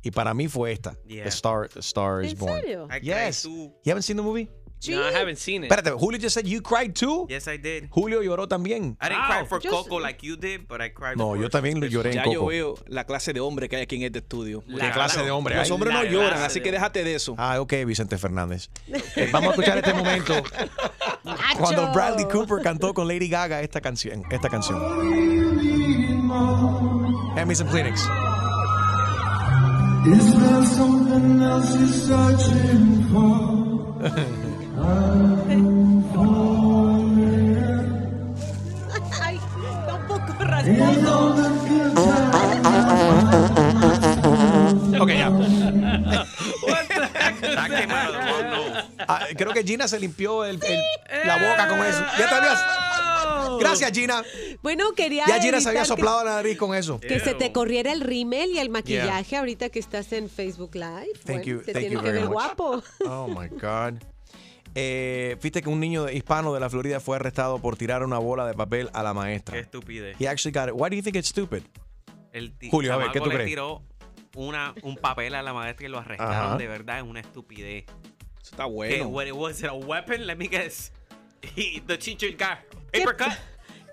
Y 0.00 0.12
para 0.12 0.32
mí 0.32 0.46
fue 0.46 0.70
esta, 0.72 0.96
Yeah. 1.06 1.24
The 1.24 1.28
Star, 1.30 1.68
Star 1.76 2.24
is 2.24 2.32
¿En 2.32 2.38
Born. 2.38 2.60
serio? 2.60 2.88
Yes. 3.02 3.42
You 3.44 3.72
haven't 3.86 4.02
seen 4.04 4.16
the 4.16 4.22
movie? 4.22 4.48
No, 4.86 5.02
I 5.08 5.12
haven't 5.12 5.38
seen 5.38 5.64
it. 5.64 5.70
Espérate, 5.70 5.90
Julio 5.98 6.18
just 6.20 6.34
said 6.34 6.46
you 6.46 6.60
cried 6.62 6.94
too. 6.94 7.26
Yes, 7.28 7.48
I 7.48 7.56
did. 7.58 7.88
Julio 7.90 8.22
lloró 8.22 8.46
también. 8.46 8.96
I 9.00 9.08
didn't 9.08 9.24
cry 9.26 9.44
for 9.46 9.60
Coco 9.60 9.98
like 9.98 10.22
you 10.24 10.36
did, 10.36 10.68
but 10.68 10.80
I 10.80 10.90
cried 10.90 11.16
No, 11.16 11.34
yo 11.34 11.48
también 11.50 11.80
lo 11.80 11.86
lloré 11.86 12.10
en 12.10 12.16
Ya 12.16 12.24
yo 12.24 12.34
Coco. 12.40 12.46
veo 12.46 12.74
la 12.86 13.04
clase 13.04 13.32
de 13.32 13.40
hombre 13.40 13.68
que 13.68 13.76
hay 13.76 13.82
aquí 13.82 13.96
en 13.96 14.02
este 14.04 14.20
estudio. 14.20 14.62
¿Qué 14.66 14.90
clase 14.92 15.22
de 15.22 15.30
hombre 15.30 15.56
Los 15.56 15.70
hombres 15.70 15.92
no 15.92 16.02
La 16.02 16.10
lloran, 16.10 16.42
así 16.42 16.60
que 16.60 16.70
déjate 16.70 17.02
de 17.02 17.14
eso. 17.14 17.34
Ah, 17.38 17.60
ok, 17.60 17.72
Vicente 17.86 18.16
Fernández. 18.18 18.70
Eh, 19.16 19.28
vamos 19.32 19.48
a 19.48 19.50
escuchar 19.52 19.78
este 19.78 19.92
momento 19.94 20.34
cuando 21.58 21.92
Bradley 21.92 22.26
Cooper 22.26 22.62
cantó 22.62 22.94
con 22.94 23.08
Lady 23.08 23.28
Gaga 23.28 23.62
esta 23.62 23.80
canción. 23.80 24.22
Esta 24.30 24.48
canción. 24.48 24.78
Hand 27.36 27.46
me 27.48 27.54
some 27.54 27.68
Kleenex. 27.70 28.00
Is 30.06 30.32
there 30.38 30.64
something 30.66 31.42
else 31.42 31.74
you're 31.74 31.88
searching 31.88 33.08
for? 33.12 34.38
I'm 34.80 36.02
falling. 36.12 37.58
Ay, 39.22 39.36
tampoco 39.86 40.32
good 40.38 40.48
Ok, 45.00 45.08
ya. 45.10 45.30
Nose. 45.30 45.48
Ah, 49.06 49.26
creo 49.36 49.52
que 49.52 49.62
Gina 49.64 49.88
se 49.88 49.98
limpió 49.98 50.44
el- 50.44 50.60
el- 50.62 51.26
la 51.26 51.36
boca 51.36 51.68
con 51.68 51.78
eso. 51.84 52.04
Ya 52.18 52.28
te 52.28 52.34
habías- 52.34 52.64
Gracias, 53.60 53.90
Gina. 53.92 54.22
Bueno, 54.62 54.92
quería 54.92 55.24
Ya 55.26 55.40
Gina 55.40 55.60
se 55.60 55.68
había 55.68 55.80
evitar 55.80 55.96
que- 55.96 56.02
soplado 56.02 56.24
la 56.24 56.34
nariz 56.36 56.56
con 56.58 56.74
eso. 56.74 57.00
Que 57.00 57.18
se 57.20 57.34
te 57.34 57.52
corriera 57.52 57.92
el 57.92 58.00
rímel 58.00 58.50
y 58.50 58.58
el 58.58 58.70
maquillaje 58.70 59.36
ahorita 59.36 59.68
que 59.70 59.78
estás 59.78 60.12
en 60.12 60.28
Facebook 60.28 60.74
Live. 60.74 61.12
Thank 61.24 61.26
Bueno, 61.26 61.42
you, 61.44 61.58
te 61.62 61.72
thank 61.72 61.80
tiene 61.80 61.94
you 61.94 62.00
que 62.00 62.06
very 62.06 62.18
ver 62.18 62.28
much. 62.28 62.32
guapo. 62.34 62.82
Oh 63.06 63.26
my 63.28 63.48
God. 63.48 64.02
Eh, 64.74 65.36
Viste 65.42 65.62
que 65.62 65.68
un 65.68 65.80
niño 65.80 66.08
hispano 66.10 66.52
de 66.54 66.60
la 66.60 66.70
Florida 66.70 67.00
fue 67.00 67.16
arrestado 67.16 67.58
por 67.60 67.76
tirar 67.76 68.02
una 68.02 68.18
bola 68.18 68.46
de 68.46 68.54
papel 68.54 68.90
a 68.92 69.02
la 69.02 69.14
maestra. 69.14 69.54
Qué 69.54 69.60
estupidez. 69.60 70.16
He 70.20 70.28
actually 70.28 70.52
got 70.58 70.68
it. 70.68 70.74
Why 70.74 70.88
do 70.90 70.96
you 70.96 71.02
think 71.02 71.16
it's 71.16 71.28
stupid? 71.28 71.62
El 72.32 72.52
Julio, 72.70 72.92
a 72.92 72.96
ver, 72.98 73.10
¿qué 73.12 73.20
tú 73.20 73.26
le 73.30 73.34
crees? 73.36 73.48
tiró 73.48 73.82
una, 74.36 74.74
un 74.82 74.96
papel 74.96 75.34
a 75.34 75.42
la 75.42 75.52
maestra 75.52 75.86
y 75.86 75.90
lo 75.90 75.98
arrestaron. 75.98 76.34
Ajá. 76.34 76.56
De 76.56 76.66
verdad, 76.68 76.98
es 76.98 77.04
una 77.04 77.20
estupidez. 77.20 77.84
Está 78.42 78.64
¿Qué? 78.64 78.70
bueno. 78.70 79.08
What, 79.08 79.30
was 79.32 79.60
it 79.60 79.66
a 79.66 79.72
weapon? 79.74 80.26
Let 80.26 80.36
me 80.36 80.46
guess. 80.48 80.92
He, 81.56 81.80
the 81.86 81.96
teacher 81.98 82.30
got 82.32 82.58
paper 82.92 83.16
cut. 83.16 83.32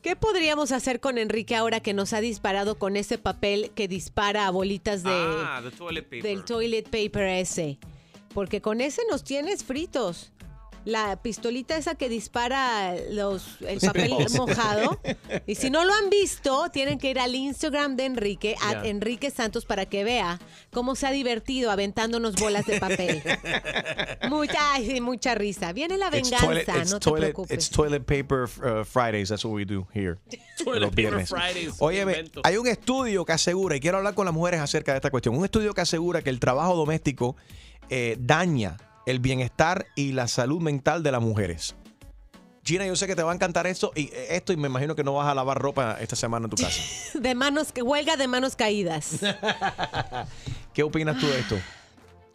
¿Qué 0.03 0.15
podríamos 0.15 0.71
hacer 0.71 0.99
con 0.99 1.17
Enrique 1.17 1.55
ahora 1.55 1.79
que 1.79 1.93
nos 1.95 2.13
ha 2.13 2.21
disparado 2.21 2.77
con 2.77 2.95
ese 2.95 3.17
papel 3.17 3.71
que 3.73 3.87
dispara 3.87 4.45
a 4.45 4.51
bolitas 4.51 5.01
de, 5.01 5.09
Ah, 5.11 5.61
the 5.63 5.71
toilet 5.75 6.03
paper. 6.03 6.21
del 6.21 6.43
toilet 6.45 6.83
paper 6.89 7.23
ese? 7.23 7.79
Porque 8.31 8.61
con 8.61 8.81
ese 8.81 9.01
nos 9.09 9.23
tienes 9.23 9.63
fritos. 9.63 10.31
La 10.85 11.21
pistolita 11.21 11.75
esa 11.77 11.95
que 11.95 12.09
dispara 12.09 12.93
los, 13.11 13.57
el 13.61 13.79
papel 13.79 14.13
mojado. 14.37 14.99
Y 15.47 15.55
si 15.55 15.69
no 15.69 15.83
lo 15.83 15.93
han 15.93 16.09
visto, 16.09 16.69
tienen 16.71 16.97
que 16.97 17.09
ir 17.09 17.19
al 17.19 17.35
Instagram 17.35 17.95
de 17.95 18.05
Enrique. 18.05 18.55
Enrique 18.83 19.29
Santos, 19.31 19.65
para 19.65 19.85
que 19.85 20.03
vea 20.03 20.39
cómo 20.71 20.95
se 20.95 21.07
ha 21.07 21.11
divertido 21.11 21.71
aventándonos 21.71 22.35
bolas 22.35 22.65
de 22.65 22.79
papel. 22.79 23.21
Mucha, 24.29 24.73
ay, 24.73 25.01
mucha 25.01 25.35
risa. 25.35 25.73
Viene 25.73 25.97
la 25.97 26.07
It's 26.07 26.29
venganza, 26.29 26.45
toilet, 26.45 26.67
it's 26.67 26.91
no 26.91 26.99
te 26.99 27.09
toilet, 27.09 27.33
preocupes. 27.33 27.51
it's 27.51 27.69
toilet 27.69 28.05
paper 28.05 28.43
uh, 28.63 28.83
Fridays. 28.83 29.29
That's 29.29 29.43
what 29.45 29.53
we 29.53 29.65
do 29.65 29.87
here. 29.93 30.17
Toilet 30.57 30.81
los 30.81 30.89
paper 30.91 30.95
viernes. 30.95 31.29
Fridays, 31.29 31.73
hay 32.43 32.57
un 32.57 32.67
estudio 32.67 33.25
que 33.25 33.33
asegura, 33.33 33.75
y 33.75 33.79
quiero 33.79 33.97
hablar 33.97 34.13
con 34.13 34.25
las 34.25 34.33
mujeres 34.33 34.61
acerca 34.61 34.93
de 34.93 34.97
esta 34.97 35.09
cuestión, 35.11 35.35
un 35.35 35.45
estudio 35.45 35.73
que 35.73 35.81
asegura 35.81 36.21
que 36.21 36.29
el 36.29 36.39
trabajo 36.39 36.75
doméstico 36.75 37.35
eh, 37.89 38.15
daña 38.19 38.77
el 39.05 39.19
bienestar 39.19 39.85
y 39.95 40.11
la 40.11 40.27
salud 40.27 40.61
mental 40.61 41.03
de 41.03 41.11
las 41.11 41.21
mujeres. 41.21 41.75
Gina, 42.63 42.87
yo 42.87 42.95
sé 42.95 43.05
que 43.05 43.15
te 43.15 43.21
va 43.21 43.31
a 43.31 43.35
encantar 43.35 43.67
esto 43.67 43.91
y 43.95 44.05
eh, 44.05 44.27
esto 44.31 44.51
y 44.51 44.57
me 44.57 44.67
imagino 44.67 44.95
que 44.95 45.03
no 45.03 45.13
vas 45.13 45.27
a 45.27 45.35
lavar 45.35 45.59
ropa 45.59 45.97
esta 45.99 46.15
semana 46.15 46.45
en 46.45 46.49
tu 46.49 46.57
casa. 46.57 46.81
De 47.19 47.35
manos, 47.35 47.71
que 47.71 47.83
huelga 47.83 48.17
de 48.17 48.27
manos 48.27 48.55
caídas. 48.55 49.19
¿Qué 50.73 50.81
opinas 50.81 51.19
tú 51.19 51.27
de 51.27 51.39
esto? 51.39 51.57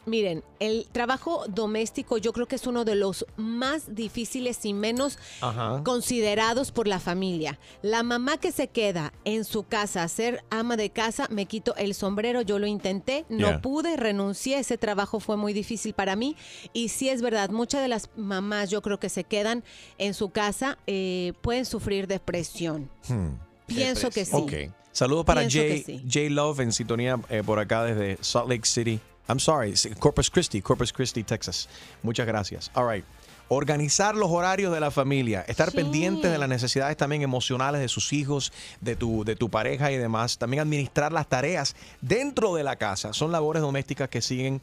Miren, 0.07 0.43
el 0.61 0.87
trabajo 0.91 1.45
doméstico 1.47 2.17
yo 2.17 2.33
creo 2.33 2.47
que 2.49 2.57
es 2.57 2.67
uno 2.67 2.85
de 2.87 2.95
los 2.95 3.27
más 3.37 3.95
difíciles 3.95 4.65
y 4.65 4.73
menos 4.73 5.19
Ajá. 5.43 5.83
considerados 5.85 6.73
por 6.73 6.89
la 6.89 6.99
familia. 7.01 7.59
La 7.83 8.03
mamá 8.03 8.39
que 8.39 8.51
se 8.51 8.69
queda 8.69 9.13
en 9.25 9.45
su 9.45 9.65
casa 9.65 10.03
a 10.03 10.09
ser 10.09 10.43
ama 10.49 10.77
de 10.79 10.89
casa, 10.91 11.29
me 11.31 11.45
quito 11.47 11.77
el 11.77 11.95
sombrero, 11.95 12.41
yo 12.41 12.59
lo 12.59 12.67
intenté, 12.67 13.27
no 13.29 13.49
Yeah. 13.49 13.61
pude, 13.61 13.97
renuncié, 13.99 14.59
ese 14.59 14.79
trabajo 14.79 15.21
fue 15.21 15.37
muy 15.37 15.53
difícil 15.53 15.93
para 15.93 16.17
mí. 16.17 16.35
Y 16.73 16.89
sí 16.89 17.09
es 17.11 17.21
verdad, 17.21 17.51
muchas 17.51 17.83
de 17.83 17.89
las 17.89 18.09
mamás 18.17 18.71
yo 18.71 18.81
creo 18.81 18.99
que 18.99 19.11
se 19.11 19.25
quedan 19.25 19.63
en 19.99 20.15
su 20.15 20.31
casa 20.31 20.79
eh, 20.87 21.35
pueden 21.43 21.67
sufrir 21.67 22.07
depresión. 22.07 22.91
Hmm. 23.07 23.35
Pienso 23.67 24.11
que 24.11 24.25
sí. 24.25 24.33
Saludos 24.93 25.25
para 25.25 25.49
Jay, 25.49 25.83
sí. 25.85 26.03
Jay 26.11 26.29
Love 26.29 26.61
en 26.61 26.73
sintonía 26.73 27.21
eh, 27.29 27.43
por 27.47 27.59
acá 27.61 27.85
desde 27.85 28.19
Salt 28.23 28.49
Lake 28.49 28.67
City. 28.67 28.99
I'm 29.29 29.39
sorry, 29.39 29.75
Corpus 29.99 30.31
Christi, 30.31 30.61
Corpus 30.61 30.93
Christi, 30.93 31.23
Texas. 31.23 31.69
Muchas 32.03 32.27
gracias. 32.27 32.71
All 32.75 32.89
right. 32.91 33.05
Organizar 33.53 34.15
los 34.15 34.31
horarios 34.31 34.73
de 34.73 34.79
la 34.79 34.91
familia, 34.93 35.45
estar 35.49 35.71
Sí. 35.71 35.77
pendientes 35.77 36.31
de 36.31 36.39
las 36.39 36.49
necesidades 36.49 36.97
también 36.97 37.23
emocionales 37.23 37.81
de 37.81 37.89
sus 37.89 38.13
hijos, 38.13 38.53
de 38.81 38.95
tu, 38.95 39.25
de 39.25 39.35
tu 39.35 39.51
pareja 39.51 39.91
y 39.91 39.97
demás. 39.97 40.39
También 40.39 40.61
administrar 40.63 41.13
las 41.13 41.29
tareas 41.29 41.75
dentro 42.01 42.55
de 42.55 42.63
la 42.63 42.77
casa. 42.77 43.13
Son 43.13 43.33
labores 43.33 43.61
domésticas 43.63 44.09
que 44.09 44.21
siguen 44.23 44.61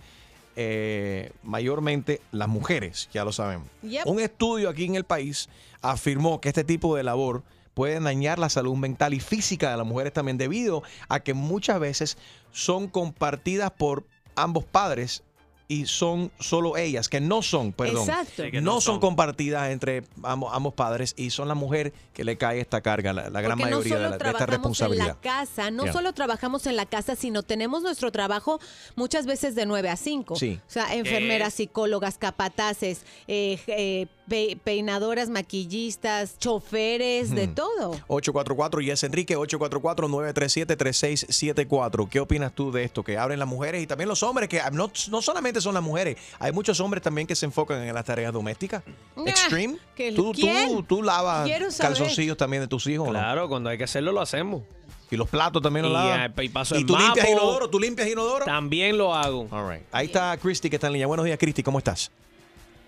eh, 0.55 1.31
mayormente 1.43 2.21
las 2.31 2.47
mujeres, 2.47 3.09
ya 3.13 3.23
lo 3.23 3.31
sabemos. 3.31 3.67
Yep. 3.83 4.07
Un 4.07 4.19
estudio 4.21 4.69
aquí 4.69 4.85
en 4.85 4.95
el 4.95 5.03
país 5.03 5.49
afirmó 5.81 6.41
que 6.41 6.47
este 6.49 6.63
tipo 6.63 6.95
de 6.95 7.03
labor 7.03 7.43
puede 7.73 7.99
dañar 7.99 8.39
la 8.39 8.49
salud 8.49 8.75
mental 8.75 9.13
y 9.13 9.19
física 9.19 9.69
de 9.69 9.77
las 9.77 9.85
mujeres 9.85 10.13
también 10.13 10.37
debido 10.37 10.81
a 11.09 11.19
que 11.19 11.33
muchas 11.35 11.79
veces 11.79 12.17
son 12.51 12.87
compartidas 12.87 13.69
por 13.69 14.05
ambos 14.37 14.63
padres 14.63 15.23
y 15.69 15.85
son 15.85 16.31
solo 16.39 16.77
ellas, 16.77 17.09
que 17.09 17.19
no 17.19 17.41
son, 17.41 17.73
perdón, 17.73 18.07
Exacto. 18.07 18.43
Sí, 18.45 18.51
que 18.51 18.61
no, 18.61 18.75
no 18.75 18.81
son 18.81 18.93
son. 18.95 18.99
compartidas 19.01 19.69
entre 19.69 20.03
ambos, 20.23 20.51
ambos 20.53 20.73
padres 20.75 21.13
y 21.17 21.29
son 21.29 21.49
la 21.49 21.55
mujer 21.55 21.91
que 22.13 22.23
le 22.23 22.37
cae 22.37 22.61
esta 22.61 22.79
carga, 22.81 23.11
la, 23.11 23.29
la 23.29 23.41
gran 23.41 23.57
Porque 23.57 23.71
mayoría 23.71 23.95
no 23.95 23.97
de, 23.97 24.01
la- 24.03 24.09
de 24.09 24.15
esta 24.15 24.23
trabajamos 24.29 24.49
responsabilidad. 24.79 25.07
en 25.07 25.13
la 25.15 25.19
casa, 25.21 25.71
no 25.71 25.83
Yeah. 25.83 25.91
solo 25.93 26.13
trabajamos 26.13 26.67
en 26.67 26.77
la 26.77 26.85
casa, 26.85 27.15
sino 27.17 27.43
tenemos 27.43 27.81
nuestro 27.81 28.11
trabajo 28.13 28.61
muchas 28.95 29.25
veces 29.25 29.55
de 29.55 29.65
9 29.65 29.89
a 29.89 29.97
5. 29.97 30.37
Sí. 30.37 30.57
O 30.65 30.71
sea, 30.71 30.95
enfermeras, 30.95 31.53
psicólogas, 31.55 32.17
capataces, 32.17 33.01
eh, 33.27 33.59
eh, 33.67 34.07
pe- 34.29 34.57
peinadoras, 34.63 35.27
maquillistas, 35.29 36.37
choferes, 36.39 37.31
de 37.35 37.47
todo. 37.47 37.91
844 38.07 38.79
y 38.81 38.91
es 38.91 39.03
Enrique 39.03 39.35
844-937-3674. 39.37 42.09
¿Qué 42.09 42.19
opinas 42.19 42.53
tú 42.53 42.71
de 42.71 42.83
esto? 42.83 43.03
Que 43.03 43.17
abren 43.17 43.39
las 43.39 43.47
mujeres 43.47 43.81
y 43.83 43.87
también 43.87 44.07
los 44.09 44.23
hombres, 44.23 44.49
que 44.49 44.61
no, 44.71 44.91
no 45.09 45.21
solamente 45.21 45.56
son 45.61 45.73
las 45.73 45.83
mujeres, 45.83 46.17
hay 46.39 46.51
muchos 46.51 46.79
hombres 46.79 47.01
también 47.03 47.27
que 47.27 47.35
se 47.35 47.45
enfocan 47.45 47.81
en 47.81 47.93
las 47.93 48.05
tareas 48.05 48.31
domésticas. 48.33 48.83
Extreme. 49.25 49.77
que- 49.95 50.11
¿Tú, 50.11 50.31
tú, 50.31 50.33
¿quién? 50.33 50.83
tú 50.85 51.03
lavas 51.03 51.45
Quiero 51.47 51.71
saber. 51.71 51.97
calzoncillos 51.97 52.37
también 52.37 52.61
de 52.61 52.67
tus 52.67 52.85
hijos, 52.87 53.07
¿o 53.07 53.11
no? 53.13 53.19
Claro, 53.19 53.47
cuando 53.49 53.69
hay 53.69 53.77
que 53.77 53.83
hacerlo, 53.85 54.11
lo 54.11 54.21
hacemos. 54.21 54.63
Y 55.09 55.15
los 55.15 55.29
platos 55.29 55.61
también 55.61 55.83
los 55.83 55.91
y, 55.91 55.95
lavas. 55.95 56.31
eh, 56.37 56.43
y 56.43 56.49
paso 56.49 56.75
¿Y 56.75 56.79
el 56.79 56.85
tú 56.85 56.97
limpias 56.97 57.25
mapo. 57.29 57.31
inodoro? 57.41 57.69
¿Tú 57.69 57.79
limpias 57.79 58.07
inodoro? 58.09 58.43
También 58.45 58.97
lo 58.97 59.15
hago. 59.15 59.47
All 59.51 59.71
right. 59.71 59.83
Ahí 59.91 60.07
está 60.07 60.35
Christy 60.37 60.69
que 60.69 60.75
está 60.75 60.87
en 60.87 60.93
línea. 60.93 61.07
Buenos 61.07 61.25
días, 61.25 61.37
Christy. 61.39 61.63
¿Cómo 61.63 61.77
estás? 61.77 62.11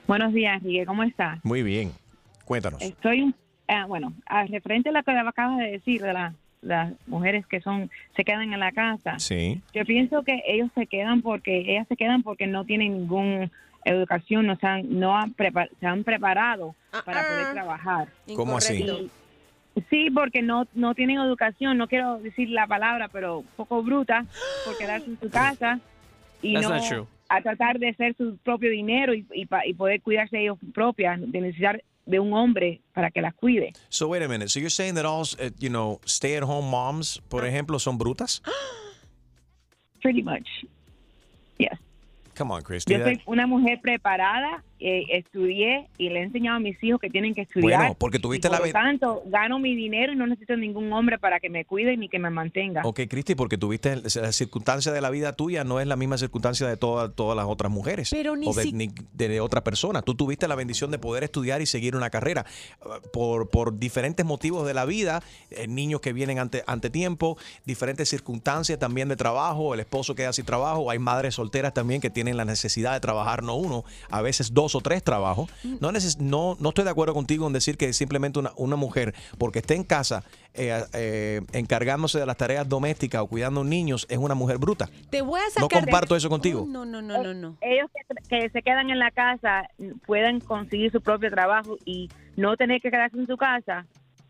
Buenos 0.07 0.33
días, 0.33 0.61
Enrique. 0.61 0.85
¿Cómo 0.85 1.03
estás? 1.03 1.39
Muy 1.43 1.63
bien. 1.63 1.93
Cuéntanos. 2.45 2.81
Estoy, 2.81 3.21
un- 3.21 3.35
ah, 3.67 3.85
bueno, 3.87 4.13
a 4.25 4.43
referente 4.45 4.89
a 4.89 4.91
lo 4.91 5.03
que 5.03 5.11
acabas 5.11 5.59
de 5.59 5.71
decir 5.71 6.01
de 6.01 6.11
la- 6.13 6.33
las 6.61 6.93
mujeres 7.07 7.45
que 7.47 7.61
son 7.61 7.89
se 8.15 8.23
quedan 8.23 8.53
en 8.53 8.59
la 8.59 8.71
casa. 8.71 9.17
Sí. 9.19 9.61
Yo 9.73 9.85
pienso 9.85 10.23
que 10.23 10.41
ellos 10.45 10.69
se 10.75 10.87
quedan 10.87 11.21
porque 11.21 11.59
ellas 11.71 11.87
se 11.87 11.95
quedan 11.95 12.23
porque 12.23 12.47
no 12.47 12.65
tienen 12.65 12.93
ninguna 12.93 13.49
educación, 13.85 14.45
no 14.47 14.55
se 14.57 14.67
han, 14.67 14.99
no 14.99 15.15
han 15.17 15.33
prepa- 15.33 15.69
se 15.79 15.85
han 15.87 16.03
preparado 16.03 16.75
para 17.05 17.21
poder 17.27 17.53
trabajar. 17.53 18.07
¿Cómo 18.35 18.57
así? 18.57 18.83
Y- 18.83 19.09
Sí, 19.89 20.09
porque 20.09 20.41
no, 20.41 20.67
no 20.73 20.93
tienen 20.93 21.19
educación, 21.19 21.77
no 21.77 21.87
quiero 21.87 22.19
decir 22.19 22.49
la 22.49 22.67
palabra, 22.67 23.07
pero 23.07 23.39
un 23.39 23.47
poco 23.55 23.81
bruta 23.81 24.25
por 24.65 24.77
quedarse 24.77 25.05
en 25.05 25.17
su 25.19 25.29
casa 25.29 25.79
y 26.41 26.55
That's 26.55 26.67
no 26.67 26.75
not 26.75 26.87
true. 26.87 27.05
a 27.29 27.41
tratar 27.41 27.79
de 27.79 27.89
hacer 27.89 28.13
su 28.17 28.35
propio 28.39 28.69
dinero 28.71 29.13
y, 29.13 29.25
y, 29.33 29.45
pa- 29.45 29.65
y 29.65 29.73
poder 29.73 30.01
cuidarse 30.01 30.41
ellos 30.41 30.57
propias, 30.73 31.19
de 31.21 31.39
necesitar 31.41 31.81
de 32.09 32.19
un 32.19 32.33
hombre 32.33 32.81
para 32.93 33.11
que 33.11 33.21
las 33.21 33.33
cuide. 33.35 33.73
So 33.89 34.07
wait 34.07 34.23
a 34.23 34.27
minute. 34.27 34.49
So 34.49 34.59
you're 34.59 34.69
saying 34.69 34.95
that 34.95 35.05
all, 35.05 35.21
uh, 35.39 35.51
you 35.59 35.69
know, 35.69 35.99
stay-at-home 36.05 36.69
moms, 36.69 37.21
por 37.29 37.45
ejemplo, 37.45 37.79
son 37.79 37.97
brutas? 37.97 38.41
Pretty 40.01 40.23
much. 40.23 40.47
Yes. 41.57 41.77
Come 42.35 42.51
on, 42.51 42.63
Christy. 42.63 42.93
Yo 42.93 43.03
soy 43.03 43.21
una 43.27 43.45
mujer 43.45 43.79
preparada, 43.81 44.63
eh, 44.79 45.05
estudié 45.09 45.87
y 45.97 46.09
le 46.09 46.19
he 46.19 46.23
enseñado 46.23 46.57
a 46.57 46.59
mis 46.59 46.81
hijos 46.83 46.99
que 47.01 47.09
tienen 47.09 47.33
que 47.35 47.41
estudiar. 47.41 47.79
Bueno, 47.79 47.95
porque 47.99 48.19
tuviste 48.19 48.47
y 48.47 48.51
la 48.51 48.57
por 48.57 48.67
ve- 48.67 48.73
lo 48.73 48.79
tanto, 48.79 49.23
gano 49.25 49.59
mi 49.59 49.75
dinero 49.75 50.13
y 50.13 50.15
no 50.15 50.25
necesito 50.27 50.55
ningún 50.57 50.91
hombre 50.93 51.17
para 51.19 51.39
que 51.39 51.49
me 51.49 51.65
cuide 51.65 51.97
ni 51.97 52.09
que 52.09 52.19
me 52.19 52.29
mantenga. 52.29 52.81
Ok, 52.85 53.01
Cristi, 53.09 53.35
porque 53.35 53.57
tuviste 53.57 53.95
la 53.97 54.31
circunstancia 54.31 54.91
de 54.91 55.01
la 55.01 55.09
vida 55.09 55.33
tuya 55.33 55.63
no 55.63 55.79
es 55.79 55.87
la 55.87 55.95
misma 55.95 56.17
circunstancia 56.17 56.67
de 56.67 56.77
todas 56.77 57.13
todas 57.15 57.35
las 57.35 57.45
otras 57.45 57.71
mujeres 57.71 58.09
Pero 58.11 58.35
ni 58.35 58.47
o 58.47 58.53
de, 58.53 58.63
si- 58.63 58.73
ni 58.73 58.89
de 59.13 59.41
otra 59.41 59.63
persona. 59.63 60.01
Tú 60.01 60.15
tuviste 60.15 60.47
la 60.47 60.55
bendición 60.55 60.91
de 60.91 60.99
poder 60.99 61.23
estudiar 61.23 61.61
y 61.61 61.65
seguir 61.65 61.95
una 61.95 62.09
carrera 62.09 62.45
Uh, 62.81 63.05
por, 63.11 63.49
por 63.49 63.77
diferentes 63.79 64.25
motivos 64.25 64.65
de 64.65 64.73
la 64.73 64.85
vida, 64.85 65.21
eh, 65.51 65.67
niños 65.67 65.99
que 66.01 66.13
vienen 66.13 66.39
ante, 66.39 66.63
ante 66.67 66.89
tiempo, 66.89 67.37
diferentes 67.65 68.07
circunstancias 68.09 68.79
también 68.79 69.09
de 69.09 69.15
trabajo, 69.15 69.73
el 69.73 69.79
esposo 69.81 70.15
queda 70.15 70.31
sin 70.33 70.45
trabajo, 70.45 70.89
hay 70.89 70.99
madres 70.99 71.35
solteras 71.35 71.73
también 71.73 71.99
que 72.01 72.09
tienen 72.09 72.37
la 72.37 72.45
necesidad 72.45 72.93
de 72.93 72.99
trabajar 72.99 73.43
no 73.43 73.55
uno, 73.55 73.83
a 74.09 74.21
veces 74.21 74.53
dos 74.53 74.68
o 74.75 74.81
tres 74.81 75.03
trabajos. 75.03 75.49
No, 75.79 75.91
neces- 75.91 76.17
no, 76.19 76.55
no 76.59 76.69
estoy 76.69 76.83
de 76.85 76.91
acuerdo 76.91 77.13
contigo 77.13 77.47
en 77.47 77.53
decir 77.53 77.77
que 77.77 77.93
simplemente 77.93 78.39
una, 78.39 78.51
una 78.57 78.75
mujer, 78.75 79.13
porque 79.37 79.59
esté 79.59 79.75
en 79.75 79.83
casa 79.83 80.23
eh, 80.53 80.83
eh, 80.93 81.41
encargándose 81.53 82.19
de 82.19 82.25
las 82.25 82.37
tareas 82.37 82.67
domésticas 82.67 83.21
o 83.21 83.27
cuidando 83.27 83.63
niños, 83.63 84.05
es 84.09 84.17
una 84.17 84.35
mujer 84.35 84.57
bruta. 84.57 84.89
Te 85.09 85.21
voy 85.21 85.39
a 85.39 85.43
No 85.43 85.49
sacar 85.51 85.79
de- 85.81 85.85
comparto 85.91 86.15
eso 86.15 86.29
contigo. 86.29 86.65
No, 86.67 86.85
no, 86.85 87.01
no, 87.01 87.21
no, 87.23 87.33
no. 87.33 87.57
Ellos 87.61 87.89
que, 88.29 88.39
que 88.41 88.49
se 88.49 88.61
quedan 88.61 88.89
en 88.89 88.99
la 88.99 89.11
casa 89.11 89.69
pueden 90.05 90.39
conseguir 90.39 90.91
su 90.91 91.01
propio 91.01 91.29
trabajo 91.29 91.77
y 91.85 92.09
no 92.35 92.55
tener 92.57 92.81
que 92.81 92.89
quedarse 92.91 93.17
en 93.17 93.27
su 93.27 93.37
casa. 93.37 93.85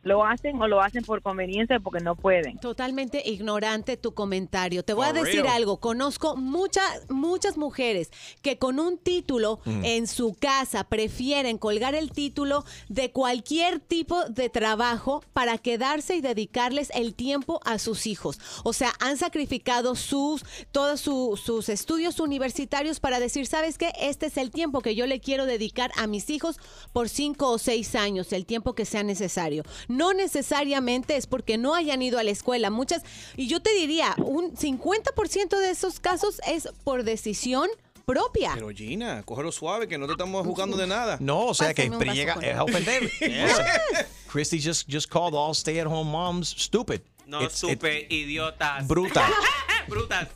Lo 0.10 0.26
hacen 0.26 0.60
o 0.60 0.68
lo 0.68 0.82
hacen 0.82 1.04
por 1.04 1.22
conveniencia 1.22 1.78
o 1.78 1.82
porque 1.82 2.04
no 2.04 2.16
pueden. 2.16 2.58
Totalmente 2.58 3.22
ignorante 3.30 3.96
tu 3.96 4.14
comentario. 4.16 4.84
Te 4.84 4.94
voy 4.94 5.06
a 5.06 5.14
decir 5.14 5.44
real. 5.44 5.56
algo. 5.58 5.78
Conozco 5.78 6.36
muchas, 6.36 6.84
muchas 7.10 7.58
mujeres 7.58 8.10
que 8.42 8.58
con 8.58 8.80
un 8.80 8.98
título 8.98 9.60
Mm. 9.66 9.86
en 9.86 10.08
su 10.08 10.34
casa 10.40 10.84
prefieren 10.84 11.58
colgar 11.60 11.94
el 11.94 12.12
título 12.12 12.66
de 12.88 13.12
cualquier 13.12 13.80
tipo 13.80 14.26
de 14.26 14.50
trabajo 14.50 15.22
para 15.34 15.58
quedarse 15.60 16.16
y 16.16 16.22
dedicarles 16.22 16.90
el 16.96 17.14
tiempo 17.14 17.60
a 17.66 17.78
sus 17.78 18.08
hijos. 18.08 18.40
O 18.64 18.74
sea, 18.74 18.92
han 19.00 19.18
sacrificado 19.18 19.96
sus, 19.96 20.44
todos 20.72 21.02
su- 21.02 21.38
sus 21.38 21.70
estudios 21.70 22.20
universitarios 22.20 23.00
para 23.00 23.20
decir, 23.20 23.46
¿sabes 23.46 23.78
qué? 23.78 23.92
Este 24.00 24.26
es 24.26 24.38
el 24.38 24.50
tiempo 24.50 24.82
que 24.82 24.96
yo 24.96 25.06
le 25.06 25.20
quiero 25.20 25.46
dedicar 25.46 25.92
a 25.98 26.08
mis 26.08 26.30
hijos 26.32 26.58
por 26.94 27.10
cinco 27.10 27.52
o 27.52 27.58
seis 27.60 27.94
años, 27.96 28.34
el 28.34 28.46
tiempo 28.46 28.74
que 28.74 28.86
sea 28.86 29.04
necesario. 29.04 29.64
No 29.88 29.99
necesariamente 30.14 31.16
es 31.16 31.28
porque 31.28 31.58
no 31.58 31.76
hayan 31.76 32.02
ido 32.02 32.20
a 32.20 32.24
la 32.24 32.32
escuela. 32.32 32.70
Muchas, 32.70 33.04
y 33.36 33.48
yo 33.48 33.62
te 33.62 33.74
diría, 33.74 34.16
un 34.18 34.56
50% 34.56 35.58
de 35.60 35.70
esos 35.70 36.00
casos 36.00 36.40
es 36.48 36.70
por 36.84 37.04
decisión 37.04 37.70
propia. 38.06 38.52
Pero 38.56 38.70
Gina, 38.70 39.22
cógelo 39.24 39.52
suave, 39.52 39.88
que 39.88 39.98
no 39.98 40.08
te 40.08 40.14
estamos 40.14 40.46
jugando 40.46 40.76
de 40.78 40.88
nada. 40.88 41.18
No, 41.20 41.46
o 41.48 41.54
sea 41.54 41.74
que 41.74 41.90
Pásame 41.92 42.14
llega 42.16 42.34
con 42.36 42.44
es 42.44 42.56
a 42.56 42.64
ofender. 42.64 43.12
Christy 44.32 44.60
just, 44.60 44.88
just 44.92 45.10
called 45.10 45.34
all 45.36 45.54
stay-at-home 45.54 46.10
moms 46.10 46.50
stupid. 46.50 47.02
No, 47.28 47.38
It's- 47.42 47.52
it's 47.52 47.60
super 47.60 47.92
idiotas. 48.10 48.88
brutal. 48.88 49.24
Brutas. 49.88 50.28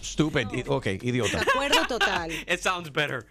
Stupid. 0.00 0.46
Ok, 0.66 0.86
idiota. 1.02 1.40
acuerdo 1.42 1.86
total. 1.86 2.30
It 2.46 2.60
sounds 2.62 2.90
better. 2.90 3.26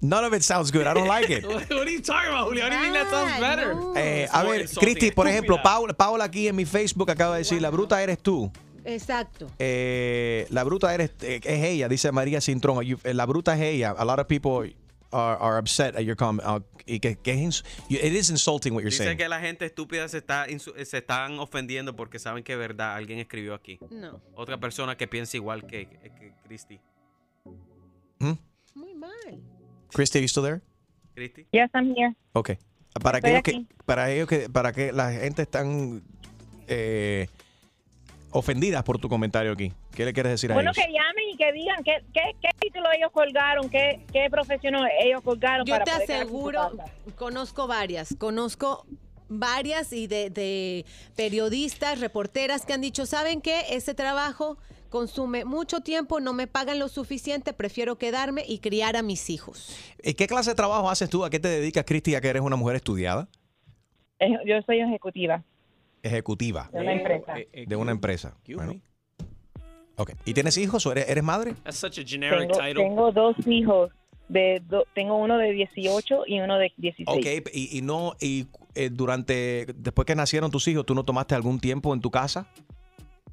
None 0.00 0.24
of 0.24 0.32
it 0.32 0.42
sounds 0.42 0.70
good. 0.70 0.86
I 0.86 0.94
don't 0.94 1.08
like 1.08 1.28
it. 1.30 1.44
What 1.46 1.70
are 1.70 1.90
you 1.90 2.00
talking 2.00 2.30
about, 2.30 2.46
Julio? 2.48 2.64
How 2.64 2.70
do 2.70 2.76
you 2.76 2.82
mean 2.82 2.92
that 2.92 3.10
sounds 3.10 3.40
better? 3.40 3.74
Eh, 3.96 4.28
a 4.30 4.44
ver, 4.44 4.68
Cristi, 4.68 5.10
por 5.10 5.26
ejemplo, 5.26 5.60
Paula, 5.62 5.92
Paula 5.92 6.24
aquí 6.24 6.46
en 6.48 6.54
mi 6.56 6.64
Facebook 6.64 7.10
acaba 7.10 7.34
de 7.34 7.38
decir, 7.40 7.60
la 7.60 7.70
bruta 7.70 8.00
eres 8.02 8.18
tú. 8.20 8.50
Exacto. 8.84 9.50
Eh, 9.58 10.46
la 10.50 10.62
bruta 10.64 10.94
eres, 10.94 11.10
eh, 11.22 11.40
es 11.42 11.64
ella, 11.64 11.88
dice 11.88 12.10
María 12.12 12.40
Cintrón. 12.40 12.82
Eh, 12.84 13.12
La 13.12 13.26
bruta 13.26 13.54
es 13.54 13.60
ella. 13.60 13.90
A 13.90 14.04
lot 14.04 14.18
of 14.20 14.26
people 14.28 14.72
are, 15.10 15.36
are 15.40 15.58
upset 15.58 15.94
at 15.96 16.02
your 16.02 16.16
comment. 16.16 16.46
uh, 16.46 16.60
y 16.86 17.00
que, 17.00 17.16
que 17.16 17.44
es 17.46 17.64
it 17.90 18.12
is 18.14 18.30
insulting 18.30 18.72
what 18.74 18.80
you're 18.82 18.90
Dice 18.90 19.04
saying. 19.04 19.18
que 19.18 19.28
la 19.28 19.40
gente 19.40 19.66
estúpida 19.66 20.08
se, 20.08 20.18
está 20.18 20.46
se 20.84 20.96
están 20.98 21.38
ofendiendo 21.38 21.94
porque 21.96 22.18
saben 22.18 22.42
que 22.44 22.54
es 22.54 22.58
verdad. 22.58 22.94
Alguien 22.94 23.18
escribió 23.18 23.52
aquí. 23.52 23.78
No. 23.90 24.22
Otra 24.36 24.58
persona 24.58 24.96
que 24.96 25.06
piensa 25.06 25.36
igual 25.36 25.66
que, 25.66 25.86
que 25.88 26.32
Christy. 26.46 26.80
Muy 27.44 27.56
mal. 27.56 28.38
Christy, 29.92 30.18
are 30.18 30.22
you 30.22 30.28
still 30.28 30.42
there? 30.42 30.60
Christy. 31.14 31.46
Yes, 31.52 31.70
I'm 31.74 31.94
here. 31.96 32.14
Ok. 32.32 32.50
Para 33.02 33.18
Estoy 33.18 33.30
aquellos 33.30 33.42
que, 33.42 33.50
aquí. 33.50 33.66
para 33.84 34.10
ellos 34.10 34.28
que, 34.28 34.48
para 34.48 34.72
que 34.72 34.92
la 34.92 35.12
gente 35.12 35.42
están 35.42 36.02
eh, 36.66 37.28
ofendidas 38.30 38.82
por 38.82 38.98
tu 38.98 39.08
comentario 39.08 39.52
aquí. 39.52 39.72
¿Qué 39.94 40.04
le 40.04 40.12
quieres 40.12 40.32
decir 40.32 40.50
a 40.50 40.54
Bueno, 40.54 40.70
ellos? 40.72 40.84
que 40.84 40.92
llamen 40.92 41.28
y 41.32 41.36
que 41.36 41.52
digan 41.52 41.82
qué, 41.84 42.04
qué, 42.12 42.20
qué 42.40 42.48
título 42.58 42.88
ellos 42.96 43.10
colgaron, 43.12 43.68
qué, 43.68 44.04
qué 44.12 44.28
profesión 44.30 44.74
ellos 45.00 45.22
colgaron. 45.22 45.66
Yo 45.66 45.74
para 45.74 45.84
te 45.84 45.90
poder 45.92 46.10
aseguro, 46.22 46.72
conozco 47.16 47.66
varias, 47.66 48.14
conozco 48.18 48.86
varias 49.28 49.92
y 49.92 50.06
de, 50.06 50.30
de 50.30 50.84
periodistas, 51.16 52.00
reporteras 52.00 52.64
que 52.64 52.72
han 52.72 52.80
dicho, 52.80 53.06
¿saben 53.06 53.40
qué? 53.40 53.62
Ese 53.70 53.94
trabajo 53.94 54.58
consume 54.88 55.44
mucho 55.44 55.80
tiempo, 55.80 56.20
no 56.20 56.32
me 56.32 56.46
pagan 56.46 56.78
lo 56.78 56.88
suficiente, 56.88 57.52
prefiero 57.52 57.98
quedarme 57.98 58.44
y 58.46 58.58
criar 58.58 58.96
a 58.96 59.02
mis 59.02 59.30
hijos. 59.30 59.76
¿Y 60.02 60.14
¿Qué 60.14 60.26
clase 60.26 60.50
de 60.50 60.56
trabajo 60.56 60.88
haces 60.90 61.08
tú? 61.10 61.24
¿A 61.24 61.30
qué 61.30 61.38
te 61.40 61.48
dedicas, 61.48 61.84
Cristi, 61.84 62.12
ya 62.12 62.20
que 62.20 62.28
eres 62.28 62.42
una 62.42 62.56
mujer 62.56 62.76
estudiada? 62.76 63.28
Eh, 64.20 64.30
Yo 64.46 64.60
soy 64.66 64.80
ejecutiva 64.80 65.44
Ejecutiva 66.02 66.70
de 66.72 66.80
una 66.80 66.92
empresa. 66.92 67.34
de 67.66 67.76
una 67.76 67.92
empresa. 67.92 68.36
Bueno. 68.54 68.74
¿Y 70.24 70.32
tienes 70.34 70.56
hijos 70.58 70.86
o 70.86 70.92
eres, 70.92 71.08
eres 71.08 71.24
madre? 71.24 71.54
That's 71.64 71.76
such 71.78 71.98
a 71.98 72.02
generic 72.06 72.40
Tengo, 72.52 72.58
title. 72.58 72.74
tengo 72.84 73.12
dos 73.12 73.36
hijos. 73.46 73.90
De 74.28 74.60
do- 74.68 74.84
tengo 74.94 75.16
uno 75.16 75.38
de 75.38 75.52
18 75.52 76.24
y 76.26 76.38
uno 76.40 76.58
de 76.58 76.70
16. 76.76 77.08
Ok, 77.08 77.48
y, 77.52 77.78
y 77.78 77.80
no, 77.80 78.12
y 78.20 78.46
eh, 78.74 78.90
durante, 78.92 79.66
después 79.74 80.04
que 80.04 80.14
nacieron 80.14 80.50
tus 80.50 80.68
hijos, 80.68 80.84
¿tú 80.84 80.94
no 80.94 81.02
tomaste 81.02 81.34
algún 81.34 81.58
tiempo 81.58 81.94
en 81.94 82.02
tu 82.02 82.10
casa 82.10 82.46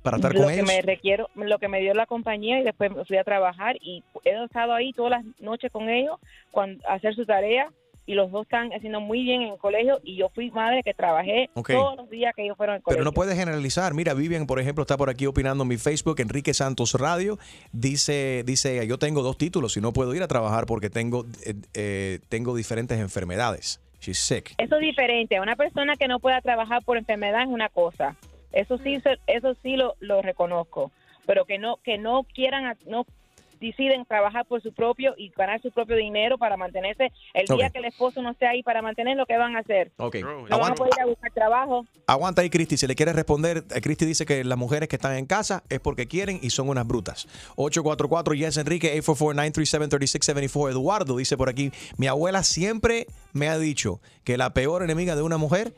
para 0.06 0.18
estar 0.18 0.34
lo 0.34 0.39
con 0.39 0.47
que 0.47 0.53
ellos? 0.56 0.68
me 0.68 0.82
requiero, 0.82 1.30
lo 1.36 1.60
que 1.60 1.68
me 1.68 1.82
dio 1.82 1.93
la 1.93 2.06
compañía 2.06 2.60
y 2.60 2.64
después 2.64 2.91
fui 3.08 3.18
a 3.18 3.24
trabajar 3.26 3.76
y 3.82 4.03
he 4.24 4.43
estado 4.43 4.74
ahí 4.74 4.93
todas 4.93 5.12
las 5.12 5.26
noches 5.39 5.72
con 5.72 5.89
ellos 5.89 6.18
cuando 6.51 6.82
hacer 6.88 7.14
su 7.16 7.26
tarea 7.26 7.70
y 8.08 8.14
los 8.14 8.32
dos 8.32 8.43
están 8.43 8.72
haciendo 8.72 9.01
muy 9.01 9.24
bien 9.24 9.41
en 9.41 9.53
el 9.53 9.58
colegio 9.58 9.99
y 10.03 10.16
yo 10.16 10.30
fui 10.30 10.51
madre 10.51 10.84
que 10.84 10.93
trabajé 10.93 11.49
Ok. 11.56 11.72
todos 11.72 11.97
los 11.97 12.10
días 12.10 12.34
que 12.36 12.43
ellos 12.43 12.56
fueron 12.56 12.76
al 12.76 12.82
colegio. 12.84 12.99
Pero 12.99 13.03
no 13.03 13.14
puedes 13.14 13.36
generalizar. 13.36 13.95
Mira, 13.95 14.14
Vivian, 14.14 14.45
por 14.45 14.60
ejemplo, 14.60 14.84
está 14.84 14.95
por 14.95 15.10
aquí 15.10 15.26
opinando 15.26 15.64
en 15.64 15.70
mi 15.70 15.78
Facebook, 15.78 16.20
Enrique 16.20 16.53
Santos 16.53 16.93
Radio. 16.93 17.39
Dice, 17.72 18.43
dice, 18.45 18.76
ella, 18.76 18.84
yo 18.84 18.99
tengo 18.99 19.24
dos 19.24 19.39
títulos 19.39 19.76
y 19.76 19.82
no 19.82 19.91
puedo 19.91 20.14
ir 20.14 20.22
a 20.22 20.28
trabajar 20.28 20.68
porque 20.68 20.91
tengo, 20.91 21.26
eh, 21.45 21.56
eh, 21.74 22.20
tengo 22.30 22.56
diferentes 22.56 22.99
enfermedades. 22.99 23.82
She's 23.99 24.20
sick. 24.20 24.53
Eso 24.60 24.76
es 24.76 24.82
diferente. 24.82 25.39
Una 25.39 25.56
persona 25.56 25.95
que 25.95 26.08
no 26.08 26.20
pueda 26.20 26.39
trabajar 26.41 26.84
por 26.84 26.97
enfermedad 26.97 27.41
es 27.41 27.47
una 27.47 27.70
cosa. 27.70 28.16
Eso 28.56 28.80
sí, 28.80 28.99
se- 29.01 29.20
eso 29.28 29.56
sí 29.62 29.76
lo, 29.76 29.93
lo 29.99 30.24
reconozco. 30.24 30.91
Pero 31.28 31.45
que 31.45 31.60
no, 31.60 31.78
que 31.84 31.97
no 31.99 32.24
quieran, 32.34 32.76
no 32.88 33.06
deciden 33.60 34.06
trabajar 34.06 34.45
por 34.45 34.62
su 34.62 34.74
propio 34.74 35.14
y 35.18 35.30
ganar 35.30 35.62
su 35.62 35.72
propio 35.72 35.95
dinero 35.95 36.38
para 36.38 36.58
mantenerse. 36.58 37.12
El 37.34 37.45
día 37.47 37.70
que 37.70 37.80
el 37.80 37.86
esposo 37.86 38.22
no 38.22 38.32
esté 38.32 38.45
ahí 38.45 38.62
para 38.62 38.82
mantener, 38.82 39.18
¿qué 39.28 39.38
van 39.38 39.56
a 39.56 39.60
hacer? 39.60 39.91
Ok. 39.97 40.18
No 40.22 40.28
van 40.28 40.51
a 40.51 40.56
Aguanta, 40.56 40.76
poder 40.76 40.93
ir 40.97 41.01
a 41.01 41.06
buscar 41.06 41.32
trabajo. 41.32 41.86
aguanta 42.06 42.41
ahí, 42.41 42.49
Cristi. 42.49 42.76
Si 42.78 42.86
le 42.86 42.95
quieres 42.95 43.16
responder, 43.16 43.64
eh, 43.74 43.82
Cristi 43.82 44.06
dice 44.06 44.26
que 44.26 44.43
las 44.43 44.58
mujeres 44.58 44.89
que 44.89 44.97
están 44.97 45.16
en 45.16 45.26
casa 45.26 45.64
es 45.70 45.80
porque 45.80 46.06
quieren 46.08 46.38
y 46.43 46.49
son 46.49 46.68
unas 46.70 46.86
brutas. 46.86 47.28
844 47.56 48.34
Yes 48.36 48.58
Enrique, 48.58 48.93
844-937-3674. 49.01 50.70
Eduardo 50.72 51.18
dice 51.18 51.38
por 51.38 51.49
aquí, 51.49 51.72
mi 51.97 52.08
abuela 52.08 52.43
siempre 52.43 53.08
me 53.34 53.49
ha 53.49 53.58
dicho 53.58 53.99
que 54.24 54.38
la 54.38 54.53
peor 54.53 54.84
enemiga 54.84 55.16
de 55.16 55.22
una 55.22 55.38
mujer 55.38 55.74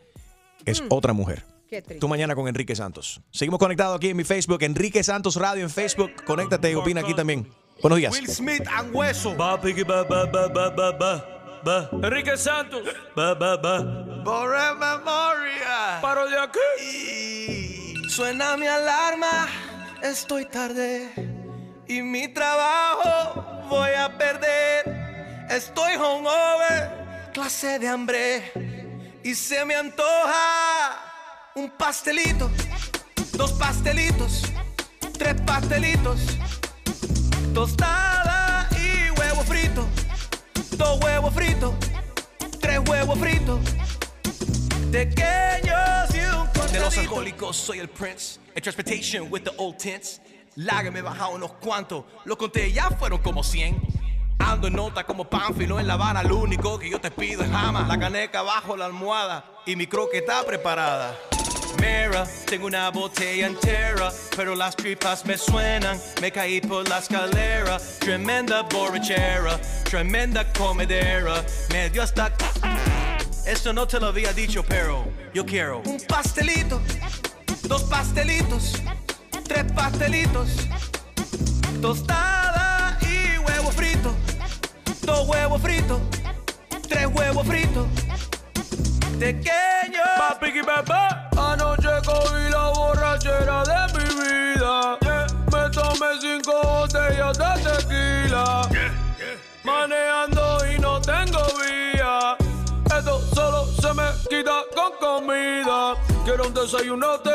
es 0.65 0.83
otra 0.89 1.13
mujer. 1.13 1.43
Qué 1.69 1.81
triste. 1.81 1.99
Tú 1.99 2.07
mañana 2.07 2.33
con 2.33 2.47
Enrique 2.47 2.75
Santos. 2.75 3.19
Seguimos 3.29 3.59
conectados 3.59 3.97
aquí 3.97 4.09
en 4.09 4.17
mi 4.17 4.23
Facebook, 4.23 4.63
Enrique 4.63 5.03
Santos 5.03 5.35
Radio 5.35 5.63
en 5.63 5.69
Facebook. 5.69 6.11
Conéctate 6.25 6.71
y 6.71 6.75
opina 6.75 7.01
aquí 7.01 7.13
también. 7.13 7.51
Buenos 7.81 7.99
días. 7.99 8.15
Smith 8.27 8.63
and 8.73 8.95
Hueso. 8.95 9.35
Ba, 9.35 9.57
ba, 9.57 10.03
ba, 10.03 10.25
ba, 10.25 10.69
ba, 10.71 11.25
ba. 11.63 11.89
Enrique 11.91 12.37
Santos. 12.37 12.83
Ba, 13.15 13.35
ba, 13.35 13.57
ba. 13.57 13.81
Borre 14.23 14.73
memoria. 14.75 15.99
Paro 16.01 16.29
de 16.29 16.39
aquí. 16.39 17.93
Suena 18.09 18.55
mi 18.55 18.65
alarma, 18.65 19.47
estoy 20.01 20.45
tarde 20.45 21.11
y 21.87 22.01
mi 22.01 22.29
trabajo 22.29 23.67
voy 23.69 23.91
a 23.91 24.17
perder. 24.17 25.45
Estoy 25.49 25.95
hungover, 25.95 27.29
clase 27.33 27.77
de 27.79 27.87
hambre 27.87 28.51
y 29.23 29.35
se 29.35 29.63
me 29.65 29.75
antoja 29.75 31.06
un 31.57 31.71
pastelito, 31.71 32.51
dos 33.33 33.51
pastelitos, 33.53 34.43
tres 35.17 35.41
pastelitos, 35.41 36.19
tostada 37.51 38.69
y 38.73 39.09
huevo 39.19 39.41
frito, 39.41 39.87
dos 40.73 41.03
huevos 41.03 41.33
fritos, 41.33 41.73
tres 42.61 42.79
huevos 42.87 43.17
fritos, 43.17 43.59
pequeños 44.91 46.13
y 46.13 46.19
un 46.19 46.71
De 46.71 46.79
los 46.79 46.95
alcohólicos 46.95 47.57
soy 47.57 47.79
el 47.79 47.89
prince. 47.89 48.39
En 48.53 48.61
transportation 48.61 49.27
with 49.31 49.41
the 49.41 49.51
old 49.57 49.77
tints. 49.77 50.21
Lager 50.55 50.91
me 50.91 50.99
he 50.99 51.01
bajado 51.01 51.35
unos 51.35 51.53
cuantos. 51.53 52.03
Lo 52.25 52.37
conté, 52.37 52.71
ya 52.71 52.89
fueron 52.91 53.19
como 53.19 53.43
100. 53.43 53.79
Ando 54.39 54.67
en 54.67 54.73
nota 54.73 55.03
como 55.03 55.27
Pánfilo 55.27 55.79
en 55.79 55.87
La 55.87 55.93
Habana. 55.93 56.21
Lo 56.23 56.37
único 56.37 56.77
que 56.77 56.89
yo 56.89 57.01
te 57.01 57.11
pido 57.11 57.43
es 57.43 57.49
jamás. 57.49 57.87
La 57.87 57.99
caneca 57.99 58.43
bajo 58.43 58.75
la 58.75 58.85
almohada. 58.85 59.45
Y 59.65 59.75
mi 59.75 59.87
croqueta 59.87 60.43
preparada. 60.45 61.15
Mira, 61.79 62.25
tengo 62.45 62.67
una 62.67 62.89
botella 62.89 63.47
entera, 63.47 64.11
pero 64.35 64.55
las 64.55 64.75
tripas 64.75 65.25
me 65.25 65.37
suenan. 65.37 65.99
Me 66.21 66.31
caí 66.31 66.61
por 66.61 66.87
la 66.87 66.99
escalera. 66.99 67.79
Tremenda 67.99 68.63
borrachera, 68.63 69.59
tremenda 69.83 70.51
comedera. 70.53 71.43
Me 71.71 71.89
dio 71.89 72.03
hasta. 72.03 72.31
Eso 73.45 73.71
no 73.71 73.87
te 73.87 73.99
lo 73.99 74.07
había 74.07 74.33
dicho, 74.33 74.63
pero 74.63 75.05
yo 75.33 75.45
quiero. 75.45 75.81
Un 75.85 75.99
pastelito, 76.07 76.81
dos 77.63 77.83
pastelitos, 77.83 78.73
tres 79.47 79.71
pastelitos, 79.71 80.49
tostada 81.81 82.97
y 83.01 83.37
huevo 83.39 83.71
frito, 83.71 84.13
dos 85.03 85.29
huevos 85.29 85.61
fritos, 85.61 86.01
tres 86.89 87.07
huevos 87.07 87.47
fritos, 87.47 87.87
pequeños. 89.19 90.07
Papi, 90.17 90.53
que 90.53 90.61
bebé, 90.61 91.07
anoche 91.37 91.89
cogí 92.05 92.49
la 92.49 92.69
borrachera 92.69 93.63
de 93.63 93.93
mi 93.97 94.05
vida. 94.15 94.97
Yeah, 95.01 95.27
Me 95.51 95.69
tomé 95.71 96.19
cinco 96.19 96.61
botellas 96.63 97.37
de 97.37 97.51
tequila. 97.63 98.69
Manejando 99.63 100.59
y 100.71 100.79
no 100.79 101.01
tengo 101.01 101.39
vía. 101.59 102.37
Esto 102.97 103.19
solo 103.33 103.65
se 103.65 103.93
me 103.93 104.07
quita 104.29 104.63
con 104.75 104.93
comida. 104.99 105.95
Quiero 106.23 106.47
un 106.47 106.53
desayunote. 106.53 107.31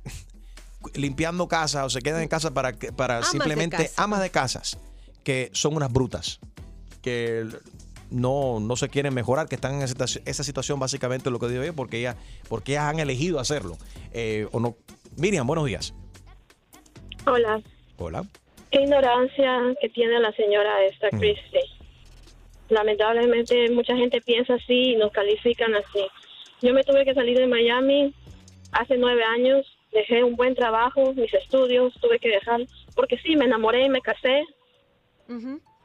limpiando 0.94 1.48
casas 1.48 1.86
o 1.86 1.90
se 1.90 2.00
quedan 2.02 2.22
en 2.22 2.28
casa 2.28 2.52
para, 2.54 2.74
que- 2.74 2.92
para 2.94 3.18
Amas 3.18 3.26
de 3.28 3.32
simplemente 3.32 3.78
casa. 3.78 4.04
amas 4.04 4.22
de 4.22 4.30
casas, 4.30 4.78
que 5.24 5.50
son 5.54 5.76
unas 5.76 5.92
brutas, 5.92 6.40
que 7.02 7.46
no, 8.12 8.60
no 8.60 8.76
se 8.76 8.88
quieren 8.88 9.14
mejorar, 9.14 9.48
que 9.50 9.56
están 9.56 9.74
en 9.76 9.82
esa 9.82 9.88
situación, 9.90 10.24
esa 10.28 10.44
situación 10.44 10.80
básicamente 10.80 11.30
lo 11.32 11.40
que 11.40 11.48
digo 11.50 11.64
yo, 11.64 11.74
porque, 11.74 11.98
ellas, 12.00 12.16
porque 12.48 12.74
ellas 12.74 12.86
han 12.86 13.00
elegido 13.00 13.40
hacerlo. 13.40 13.78
Eh, 14.14 14.48
o 14.52 14.60
no. 14.60 14.76
Miriam, 15.18 15.46
buenos 15.48 15.66
días. 15.66 15.94
Hola. 17.26 17.62
Hola. 17.98 18.24
Qué 18.76 18.82
ignorancia 18.82 19.62
que 19.80 19.90
tiene 19.90 20.20
la 20.20 20.32
señora 20.34 20.84
esta 20.86 21.10
Christie. 21.10 21.62
Lamentablemente 22.70 23.70
mucha 23.72 23.96
gente 23.96 24.20
piensa 24.22 24.56
así 24.56 24.92
y 24.92 24.96
nos 24.96 25.12
califican 25.12 25.74
así. 25.76 26.06
Yo 26.62 26.74
me 26.74 26.84
tuve 26.84 27.06
que 27.06 27.14
salir 27.14 27.38
de 27.38 27.48
Miami 27.48 28.14
hace 28.74 28.98
nueve 28.98 29.24
años, 29.24 29.66
dejé 29.94 30.24
un 30.24 30.36
buen 30.36 30.56
trabajo, 30.56 31.14
mis 31.14 31.34
estudios, 31.34 31.94
tuve 32.02 32.20
que 32.20 32.30
dejar, 32.30 32.62
porque 32.96 33.18
sí, 33.20 33.36
me 33.38 33.46
enamoré 33.46 33.86
y 33.86 33.90
me 33.90 34.02
casé. 34.02 34.44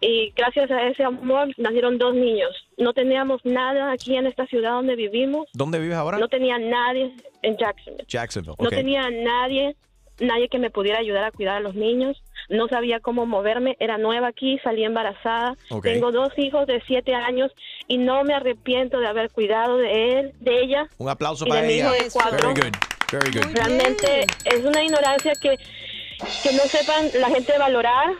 Y 0.01 0.33
gracias 0.35 0.71
a 0.71 0.89
ese 0.89 1.05
amor 1.05 1.49
nacieron 1.59 1.99
dos 1.99 2.15
niños. 2.15 2.51
No 2.77 2.93
teníamos 2.93 3.45
nada 3.45 3.93
aquí 3.93 4.17
en 4.17 4.27
esta 4.27 4.47
ciudad 4.47 4.73
donde 4.73 4.97
vivimos. 4.97 5.47
¿Dónde 5.53 5.79
vives 5.79 5.97
ahora? 5.97 6.19
No 6.19 6.29
tenía 6.29 6.59
nadie 6.59 7.15
en 7.43 7.57
Jacksonville. 7.57 8.07
Jacksonville. 8.09 8.57
No 8.59 8.71
tenía 8.71 9.09
nadie, 9.11 9.77
nadie 10.19 10.49
que 10.49 10.59
me 10.59 10.71
pudiera 10.71 10.99
ayudar 10.99 11.25
a 11.25 11.31
cuidar 11.31 11.59
a 11.59 11.61
los 11.61 11.75
niños. 11.75 12.21
No 12.51 12.69
sabía 12.69 13.01
cómo 13.01 13.27
moverme. 13.27 13.77
Era 13.81 13.97
nueva 13.97 14.29
aquí, 14.29 14.59
salí 14.63 14.85
embarazada. 14.85 15.57
Tengo 15.83 16.13
dos 16.13 16.37
hijos 16.37 16.67
de 16.67 16.83
siete 16.87 17.15
años 17.15 17.51
y 17.87 17.97
no 17.97 18.25
me 18.25 18.35
arrepiento 18.35 18.99
de 19.01 19.07
haber 19.07 19.31
cuidado 19.31 19.79
de 19.79 20.19
él, 20.19 20.33
de 20.41 20.61
ella. 20.61 20.89
Un 20.99 21.09
aplauso 21.09 21.47
para 21.47 21.65
ella. 21.65 21.91
Very 21.91 22.09
good. 22.55 22.77
Very 23.11 23.31
good. 23.31 23.55
Realmente 23.55 24.27
es 24.45 24.65
una 24.65 24.83
ignorancia 24.83 25.33
que, 25.41 25.57
que 26.43 26.53
no 26.53 26.63
sepan 26.65 27.09
la 27.21 27.29
gente 27.29 27.57
valorar 27.59 28.15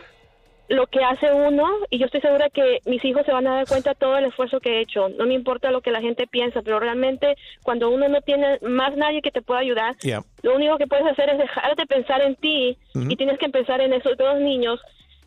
lo 0.71 0.87
que 0.87 1.03
hace 1.03 1.31
uno 1.33 1.67
y 1.89 1.99
yo 1.99 2.05
estoy 2.05 2.21
segura 2.21 2.49
que 2.49 2.79
mis 2.85 3.03
hijos 3.03 3.25
se 3.25 3.33
van 3.33 3.45
a 3.45 3.55
dar 3.55 3.67
cuenta 3.67 3.89
de 3.91 3.95
todo 3.97 4.17
el 4.17 4.25
esfuerzo 4.25 4.61
que 4.61 4.77
he 4.77 4.81
hecho. 4.81 5.09
No 5.09 5.25
me 5.25 5.33
importa 5.33 5.69
lo 5.69 5.81
que 5.81 5.91
la 5.91 5.99
gente 6.01 6.27
piensa, 6.27 6.61
pero 6.61 6.79
realmente 6.79 7.35
cuando 7.61 7.89
uno 7.89 8.07
no 8.07 8.21
tiene 8.21 8.57
más 8.61 8.95
nadie 8.95 9.21
que 9.21 9.31
te 9.31 9.41
pueda 9.41 9.59
ayudar, 9.59 9.95
Yeah. 10.01 10.23
lo 10.43 10.55
único 10.55 10.77
que 10.77 10.87
puedes 10.87 11.05
hacer 11.05 11.29
es 11.29 11.37
dejar 11.37 11.75
de 11.75 11.85
pensar 11.85 12.21
en 12.21 12.35
ti 12.35 12.77
y 12.93 13.15
tienes 13.17 13.37
que 13.37 13.49
pensar 13.49 13.81
en 13.81 13.91
esos 13.93 14.17
dos 14.17 14.39
niños 14.39 14.79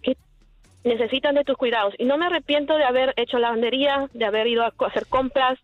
que 0.03 0.17
necesitan 0.83 1.35
de 1.35 1.45
tus 1.45 1.57
cuidados. 1.57 1.95
Y 1.99 2.05
no 2.07 2.17
me 2.17 2.27
arrepiento 2.27 2.77
de 2.77 2.85
haber 2.85 3.13
hecho 3.17 3.39
lavandería, 3.39 4.09
de 4.15 4.25
haber 4.25 4.47
ido 4.47 4.63
a 4.65 4.73
hacer 4.87 5.07
compras, 5.07 5.59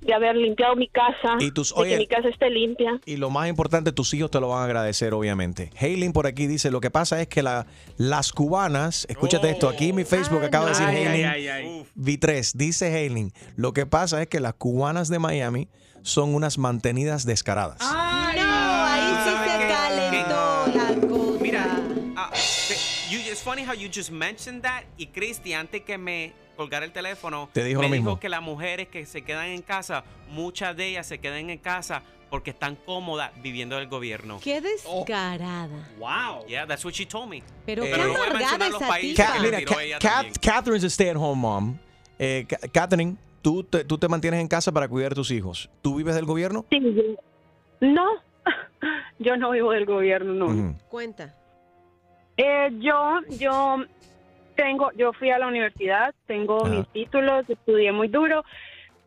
de 0.00 0.14
haber 0.14 0.36
limpiado 0.36 0.76
mi 0.76 0.88
casa, 0.88 1.36
Y 1.40 1.50
tus- 1.50 1.74
de 1.74 1.80
oye- 1.80 1.90
que 1.92 1.98
mi 1.98 2.06
casa 2.06 2.28
esté 2.28 2.48
limpia. 2.50 3.00
Y 3.04 3.16
lo 3.16 3.30
más 3.30 3.48
importante, 3.48 3.92
tus 3.92 4.14
hijos 4.14 4.30
te 4.30 4.40
lo 4.40 4.48
van 4.48 4.62
a 4.62 4.64
agradecer, 4.64 5.12
obviamente. 5.12 5.70
Haylin 5.78 6.12
por 6.12 6.26
aquí 6.26 6.46
dice, 6.46 6.70
lo 6.70 6.80
que 6.80 6.90
pasa 6.90 7.20
es 7.20 7.28
que 7.28 7.42
la- 7.42 7.66
las 7.96 8.32
cubanas, 8.32 9.06
escúchate 9.08 9.50
esto, 9.50 9.68
aquí 9.68 9.90
en 9.90 9.96
mi 9.96 10.04
Facebook 10.04 10.42
acaba 10.44 10.66
de 10.66 10.70
decir 10.70 10.86
Ay, 10.86 10.96
Haylin, 10.96 11.26
ay, 11.26 11.48
ay, 11.48 11.66
ay. 11.66 11.86
V3, 11.96 12.52
dice 12.54 12.86
Haylin, 12.94 13.32
lo 13.56 13.72
que 13.72 13.86
pasa 13.86 14.22
es 14.22 14.28
que 14.28 14.40
las 14.40 14.54
cubanas 14.54 15.08
de 15.08 15.18
Miami 15.18 15.68
son 16.02 16.34
unas 16.34 16.58
mantenidas 16.58 17.26
descaradas. 17.26 17.78
Ah, 17.80 18.32
No, 18.36 18.84
ahí 18.84 19.24
sí 19.24 19.50
se 19.50 19.68
calentó 19.68 20.66
la 20.78 21.08
cosa. 21.08 21.42
Mira, 21.42 21.66
ah, 22.16 22.30
te- 22.32 23.12
you- 23.14 23.20
it's 23.30 23.42
funny 23.42 23.64
how 23.64 23.74
you 23.74 23.88
just 23.92 24.10
mentioned 24.10 24.62
that. 24.62 24.84
Y 24.96 25.06
Cristi, 25.08 25.52
antes 25.54 25.82
que 25.82 25.98
me 25.98 26.32
colgara 26.58 26.84
el 26.84 26.92
teléfono, 26.92 27.48
Te 27.52 27.62
dijo 27.64 27.80
me 27.80 27.86
lo 27.86 27.92
mismo. 27.92 28.10
dijo 28.10 28.20
que 28.20 28.28
las 28.28 28.42
mujeres 28.42 28.88
que 28.88 29.06
se 29.06 29.22
quedan 29.22 29.46
en 29.46 29.62
casa, 29.62 30.02
muchas 30.30 30.76
de 30.76 30.88
ellas 30.88 31.06
se 31.06 31.18
quedan 31.18 31.48
en 31.48 31.58
casa 31.58 32.02
porque 32.28 32.50
están 32.50 32.74
cómodas 32.74 33.30
viviendo 33.40 33.76
del 33.76 33.86
gobierno. 33.88 34.38
Qué 34.42 34.60
descarada. 34.60 35.88
Wow. 35.98 36.46
Yeah, 36.46 36.66
that's 36.66 36.84
what 36.84 36.92
she 36.92 37.06
told 37.06 37.30
me. 37.30 37.42
Pero 37.64 37.84
qué 37.84 37.90
no 37.92 37.96
voy 37.96 38.04
a 38.04 38.08
amargada 38.24 38.38
mencionar 38.38 38.70
los 38.72 38.80
esa 38.82 38.88
países 38.90 39.16
tipa. 39.16 39.28
Ca- 39.28 39.34
que 39.34 39.40
mira, 39.46 39.58
tiró 39.58 39.72
Ca- 39.74 39.82
ella 39.82 39.98
Cat- 39.98 40.12
también. 40.12 40.34
Catherine's 40.42 40.84
a 40.84 40.86
stay-at-home 40.88 41.40
mom. 41.40 41.78
Eh, 42.18 42.44
Ca- 42.48 42.68
Catherine, 42.72 43.16
¿tú 43.40 43.62
te, 43.64 43.84
tú 43.84 43.96
te 43.96 44.08
mantienes 44.08 44.40
en 44.40 44.48
casa 44.48 44.72
para 44.72 44.88
cuidar 44.88 45.12
a 45.12 45.14
tus 45.14 45.30
hijos. 45.30 45.70
¿Tú 45.80 45.94
vives 45.94 46.16
del 46.16 46.26
gobierno? 46.26 46.66
Sí, 46.70 46.80
yo- 46.82 47.88
no, 47.88 48.06
yo 49.20 49.36
no 49.36 49.52
vivo 49.52 49.70
del 49.70 49.86
gobierno, 49.86 50.34
no. 50.34 50.46
Ujú. 50.46 50.74
Cuenta. 50.88 51.34
Eh, 52.36 52.68
yo, 52.80 53.20
yo 53.38 53.76
tengo, 54.58 54.90
yo 54.96 55.12
fui 55.12 55.30
a 55.30 55.38
la 55.38 55.46
universidad, 55.46 56.12
tengo 56.26 56.66
mis 56.66 56.86
títulos, 56.88 57.48
estudié 57.48 57.92
muy 57.92 58.08
duro, 58.08 58.44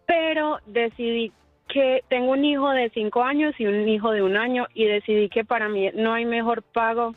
pero 0.08 0.60
decidí 0.66 1.34
que 1.68 2.04
tengo 2.08 2.32
un 2.32 2.46
hijo 2.46 2.70
de 2.70 2.90
cinco 2.92 3.22
años 3.22 3.54
y 3.60 3.66
un 3.66 3.88
hijo 3.90 4.12
de 4.12 4.22
un 4.24 4.38
año 4.38 4.68
y 4.74 4.86
decidí 4.86 5.28
que 5.28 5.44
para 5.44 5.68
mí 5.68 5.92
no 5.94 6.14
hay 6.14 6.24
mejor 6.24 6.64
pago 6.64 7.16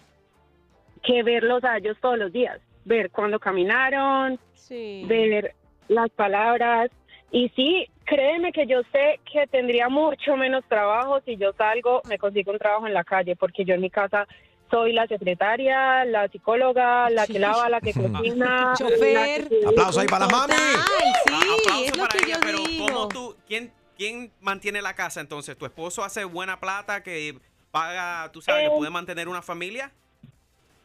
que 1.05 1.23
verlos 1.23 1.63
a 1.63 1.77
ellos 1.77 1.97
todos 2.01 2.19
los 2.19 2.33
días, 2.33 2.61
ver 2.85 3.11
cuando 3.11 3.39
caminaron, 3.39 4.41
Sí. 4.55 5.05
ver 5.07 5.55
las 5.87 6.11
palabras. 6.11 6.91
Y 7.31 7.51
sí, 7.51 7.87
créeme 8.05 8.51
que 8.51 8.67
yo 8.67 8.83
sé 8.91 9.21
que 9.31 9.47
tendría 9.47 9.89
mucho 9.89 10.37
menos 10.37 10.65
trabajo 10.69 11.21
si 11.21 11.37
yo 11.37 11.53
salgo, 11.53 12.03
me 12.05 12.19
consigo 12.19 12.51
un 12.51 12.59
trabajo 12.59 12.89
en 12.89 12.95
la 12.95 13.05
calle, 13.05 13.37
porque 13.37 13.65
yo 13.65 13.75
en 13.75 13.81
mi 13.81 13.91
casa 13.91 14.27
soy 14.75 14.93
la 14.93 15.07
secretaria, 15.07 16.05
la 16.05 16.29
psicóloga, 16.29 17.09
la 17.11 17.27
que 17.29 17.39
lava, 17.39 17.69
la 17.69 17.81
que 17.81 17.93
cocina. 17.95 18.73
Chofer. 18.77 19.49
que- 19.49 19.61
Aplauso 19.69 20.01
ahí 20.01 20.07
para 20.09 20.27
la 20.27 20.33
mami. 20.33 20.55
Ay, 20.57 21.13
sí, 21.27 21.35
Aplauso 21.35 21.85
es 21.85 21.97
lo 21.97 22.03
para 22.05 22.19
que 22.19 22.25
ella, 22.25 22.35
yo 22.35 22.41
pero 22.41 22.59
digo. 22.59 22.87
¿cómo 22.87 23.09
tú, 23.09 23.37
quién, 23.47 23.73
quién 23.97 24.33
mantiene 24.41 24.83
la 24.83 24.95
casa 24.95 25.21
entonces? 25.21 25.57
¿Tu 25.57 25.65
esposo 25.65 26.03
hace 26.03 26.25
buena 26.25 26.59
plata 26.59 27.03
que 27.05 27.39
paga, 27.71 28.31
tú 28.33 28.41
sabes, 28.43 28.63
que 28.69 28.75
Eh, 28.75 28.77
puede 28.77 28.91
mantener 28.91 29.29
una 29.29 29.43
familia? 29.43 29.93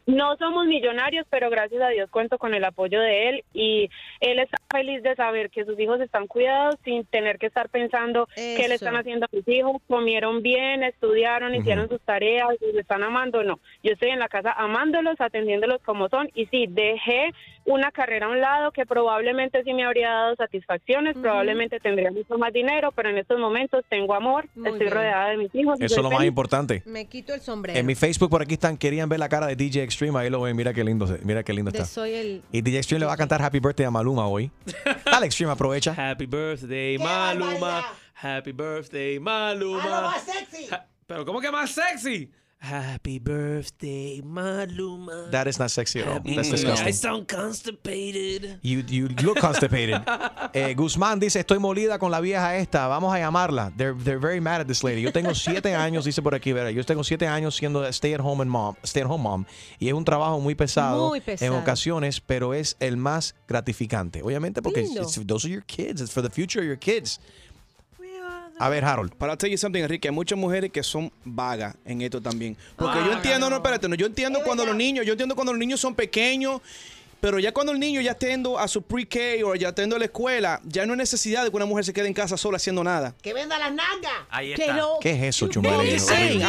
No 0.06 0.36
somos 0.38 0.66
millonarios, 0.66 1.26
pero 1.30 1.50
gracias 1.50 1.82
a 1.82 1.88
Dios 1.88 2.10
cuento 2.10 2.38
con 2.38 2.54
el 2.54 2.64
apoyo 2.64 3.00
de 3.00 3.28
él 3.28 3.44
y 3.52 3.90
él 4.20 4.38
está 4.38 4.58
feliz 4.70 5.02
de 5.02 5.14
saber 5.14 5.50
que 5.50 5.64
sus 5.64 5.78
hijos 5.78 6.00
están 6.00 6.26
cuidados 6.26 6.76
sin 6.84 7.04
tener 7.04 7.38
que 7.38 7.46
estar 7.46 7.68
pensando 7.68 8.26
qué 8.34 8.66
le 8.68 8.74
están 8.74 8.96
haciendo 8.96 9.26
a 9.26 9.28
sus 9.28 9.46
hijos, 9.46 9.80
comieron 9.88 10.42
bien, 10.42 10.82
estudiaron, 10.82 11.54
hicieron 11.54 11.88
sus 11.88 12.00
tareas, 12.00 12.48
los 12.60 12.74
están 12.74 13.02
amando. 13.02 13.42
No, 13.44 13.60
yo 13.82 13.92
estoy 13.92 14.10
en 14.10 14.18
la 14.18 14.28
casa 14.28 14.52
amándolos, 14.52 15.20
atendiéndolos 15.20 15.80
como 15.82 16.08
son 16.08 16.28
y 16.34 16.46
sí, 16.46 16.66
dejé 16.68 17.32
una 17.66 17.90
carrera 17.92 18.26
a 18.26 18.28
un 18.30 18.40
lado 18.40 18.72
que 18.72 18.86
probablemente 18.86 19.62
sí 19.64 19.72
me 19.74 19.84
habría 19.84 20.08
dado 20.10 20.34
satisfacciones, 20.36 21.16
probablemente 21.20 21.78
tendría 21.80 22.10
mucho 22.10 22.36
más 22.38 22.52
dinero, 22.52 22.90
pero 22.92 23.10
en 23.10 23.18
estos 23.18 23.38
momentos 23.38 23.84
tengo 23.88 24.14
amor, 24.14 24.46
Muy 24.54 24.66
estoy 24.68 24.80
bien. 24.86 24.92
rodeada 24.94 25.28
de 25.30 25.36
mis 25.36 25.54
hijos. 25.54 25.80
Eso 25.80 25.94
es 25.96 26.02
lo 26.02 26.10
más 26.10 26.18
feliz. 26.18 26.28
importante. 26.28 26.82
Me 26.86 27.06
quito 27.06 27.34
el 27.34 27.40
sombrero. 27.40 27.78
En 27.78 27.86
mi 27.86 27.94
Facebook 27.94 28.30
por 28.30 28.42
aquí 28.42 28.54
están, 28.54 28.76
querían 28.76 29.08
ver 29.08 29.18
la 29.20 29.28
cara 29.28 29.46
de 29.46 29.56
DJ 29.56 29.82
Extreme, 29.82 30.18
ahí 30.18 30.30
lo 30.30 30.40
ven, 30.40 30.56
mira 30.56 30.72
qué 30.72 30.82
lindo, 30.84 31.06
mira 31.22 31.42
qué 31.42 31.52
lindo 31.52 31.70
De 31.70 31.78
está. 31.78 31.88
soy 31.90 32.14
el... 32.14 32.42
Y 32.50 32.62
DJ 32.62 32.78
Extreme 32.78 33.00
le 33.00 33.06
va 33.06 33.12
a 33.12 33.16
cantar 33.16 33.42
Happy 33.42 33.60
Birthday 33.60 33.86
a 33.86 33.90
Maluma 33.90 34.26
hoy. 34.26 34.50
Dale 35.04 35.26
Extreme, 35.26 35.52
aprovecha. 35.52 35.92
Happy 35.96 36.26
birthday, 36.26 36.98
Maluma. 36.98 37.84
Happy 38.14 38.52
birthday, 38.52 39.18
Maluma. 39.18 40.14
sexy! 40.18 40.66
Ha- 40.74 40.84
Pero 41.06 41.24
¿cómo 41.24 41.40
que 41.40 41.50
más 41.50 41.70
sexy? 41.70 42.30
Happy 42.62 43.18
birthday, 43.18 44.20
Maluma. 44.22 45.30
That 45.30 45.46
is 45.46 45.58
not 45.58 45.70
sexy 45.70 46.00
at 46.00 46.08
all. 46.08 46.20
That's 46.20 46.50
disgusting. 46.50 46.86
I 46.86 46.90
sound 46.92 47.26
constipated. 47.26 48.58
You, 48.60 48.84
you 48.86 49.08
look 49.08 49.38
constipated. 49.40 50.02
Eh, 50.52 50.74
Guzmán 50.74 51.20
dice, 51.20 51.38
estoy 51.38 51.60
molida 51.60 51.98
con 52.00 52.10
la 52.10 52.20
vieja 52.20 52.56
esta, 52.56 52.88
vamos 52.88 53.14
a 53.14 53.18
llamarla. 53.20 53.72
They're, 53.76 53.94
they're 53.94 54.18
very 54.18 54.40
mad 54.40 54.60
at 54.60 54.66
this 54.66 54.82
lady. 54.82 55.00
Yo 55.00 55.12
tengo 55.12 55.32
siete 55.32 55.74
años, 55.76 56.04
dice 56.04 56.20
por 56.22 56.34
aquí, 56.34 56.52
verá, 56.52 56.72
yo 56.72 56.84
tengo 56.84 57.04
siete 57.04 57.28
años 57.28 57.54
siendo 57.54 57.86
stay 57.92 58.14
at 58.14 58.20
home 58.20 58.42
and 58.42 58.50
mom, 58.50 58.74
stay 58.82 59.00
at 59.02 59.06
home 59.08 59.22
mom. 59.22 59.44
Y 59.78 59.86
es 59.88 59.94
un 59.94 60.04
trabajo 60.04 60.40
muy 60.40 60.56
pesado, 60.56 61.08
Muy 61.10 61.20
pesado. 61.20 61.52
en 61.54 61.62
ocasiones, 61.62 62.20
pero 62.20 62.52
es 62.52 62.76
el 62.80 62.96
más 62.96 63.36
gratificante. 63.46 64.22
Obviamente 64.24 64.60
porque 64.60 64.82
it's- 64.82 65.24
those 65.24 65.46
are 65.46 65.54
your 65.54 65.64
kids, 65.64 66.00
it's 66.00 66.10
for 66.12 66.20
the 66.22 66.30
future 66.30 66.60
of 66.60 66.66
your 66.66 66.78
kids. 66.78 67.20
A 68.60 68.68
ver, 68.68 68.84
Harold. 68.84 69.14
Para 69.16 69.36
tell 69.38 69.50
you 69.50 69.56
something, 69.56 69.80
Enrique, 69.82 70.08
hay 70.08 70.14
muchas 70.14 70.38
mujeres 70.38 70.70
que 70.70 70.82
son 70.82 71.10
vagas 71.24 71.74
en 71.84 72.02
esto 72.02 72.20
también. 72.20 72.56
Porque 72.76 72.96
yo 72.98 73.04
Vagas. 73.04 73.16
entiendo, 73.16 73.48
no, 73.48 73.56
espérate, 73.56 73.88
no, 73.88 73.94
yo 73.94 74.04
entiendo 74.06 74.40
cuando 74.44 74.66
los 74.66 74.76
niños, 74.76 75.06
yo 75.06 75.12
entiendo 75.12 75.34
cuando 75.34 75.52
los 75.54 75.58
niños 75.58 75.80
son 75.80 75.94
pequeños, 75.94 76.60
pero 77.22 77.38
ya 77.38 77.52
cuando 77.52 77.72
el 77.72 77.80
niño 77.80 78.02
ya 78.02 78.10
está 78.10 78.26
yendo 78.26 78.58
a 78.58 78.68
su 78.68 78.82
pre-K 78.82 79.18
o 79.46 79.54
ya 79.54 79.70
está 79.70 79.80
yendo 79.80 79.96
a 79.96 79.98
la 79.98 80.04
escuela, 80.04 80.60
ya 80.64 80.84
no 80.84 80.92
hay 80.92 80.98
necesidad 80.98 81.44
de 81.44 81.50
que 81.50 81.56
una 81.56 81.64
mujer 81.64 81.86
se 81.86 81.94
quede 81.94 82.06
en 82.08 82.12
casa 82.12 82.36
sola 82.36 82.56
haciendo 82.56 82.84
nada. 82.84 83.14
¡Que 83.22 83.32
venda 83.32 83.58
las 83.58 83.72
nalgas! 83.72 84.12
Ahí 84.28 84.52
está. 84.52 84.66
Pero... 84.66 84.98
¿Qué 85.00 85.10
es 85.12 85.22
eso, 85.36 85.48
saying. 85.98 86.42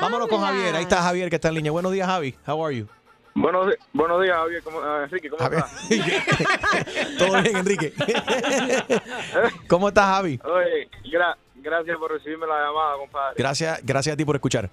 Vámonos 0.00 0.28
con 0.28 0.40
Javier. 0.40 0.74
Ahí 0.76 0.82
está 0.84 1.02
Javier 1.02 1.28
que 1.28 1.36
está 1.36 1.48
en 1.48 1.56
línea. 1.56 1.72
Buenos 1.72 1.92
días, 1.92 2.06
Javi. 2.06 2.34
How 2.46 2.64
are 2.64 2.74
you? 2.74 2.86
Buenos, 3.34 3.74
buenos 3.92 4.22
días, 4.22 4.36
Javier. 4.36 4.62
¿Cómo, 4.62 4.80
ah, 4.80 5.04
Enrique, 5.04 5.30
¿cómo 5.30 5.42
Javier. 5.42 5.64
estás? 5.90 7.16
Todo 7.18 7.42
bien, 7.42 7.56
Enrique. 7.56 7.92
¿Cómo 9.68 9.88
estás, 9.88 10.04
Javi? 10.06 10.40
Oye, 10.44 10.88
gra- 11.04 11.36
gracias 11.62 11.96
por 11.98 12.10
recibirme 12.12 12.46
la 12.46 12.66
llamada, 12.66 12.96
compadre. 12.96 13.34
Gracias, 13.38 13.80
gracias 13.84 14.14
a 14.14 14.16
ti 14.16 14.24
por 14.24 14.36
escuchar. 14.36 14.68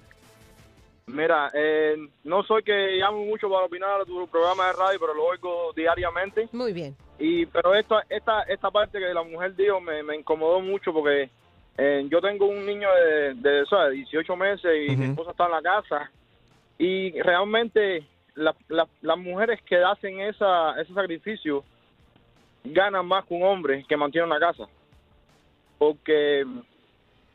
Mira, 1.06 1.50
eh, 1.54 1.96
no 2.24 2.42
soy 2.42 2.62
que 2.62 2.72
llamo 2.98 3.24
mucho 3.24 3.48
para 3.48 3.64
opinar 3.64 4.00
de 4.00 4.04
tu 4.04 4.26
programa 4.28 4.66
de 4.66 4.72
radio, 4.74 5.00
pero 5.00 5.14
lo 5.14 5.24
oigo 5.24 5.72
diariamente. 5.74 6.48
Muy 6.52 6.72
bien. 6.72 6.94
Y 7.18 7.46
pero 7.46 7.74
esta 7.74 8.04
esta 8.10 8.42
esta 8.42 8.70
parte 8.70 8.98
que 8.98 9.14
la 9.14 9.22
mujer 9.22 9.56
dijo 9.56 9.80
me, 9.80 10.02
me 10.02 10.16
incomodó 10.16 10.60
mucho 10.60 10.92
porque 10.92 11.30
eh, 11.78 12.06
yo 12.10 12.20
tengo 12.20 12.46
un 12.46 12.64
niño 12.66 12.88
de, 12.94 13.34
de, 13.34 13.66
¿sabes? 13.66 13.94
18 13.94 14.36
meses 14.36 14.70
y 14.88 14.96
mi 14.96 15.06
esposa 15.06 15.30
está 15.30 15.46
en 15.46 15.50
la 15.52 15.62
casa 15.62 16.10
y 16.78 17.18
realmente 17.22 18.04
la- 18.34 18.54
la- 18.68 18.86
las 19.00 19.18
mujeres 19.18 19.60
que 19.62 19.82
hacen 19.82 20.20
esa, 20.20 20.78
ese 20.80 20.92
sacrificio 20.92 21.64
ganan 22.64 23.06
más 23.06 23.24
que 23.24 23.32
un 23.34 23.44
hombre 23.44 23.84
que 23.88 23.96
mantiene 23.96 24.26
una 24.26 24.38
casa 24.38 24.64
porque 25.78 26.44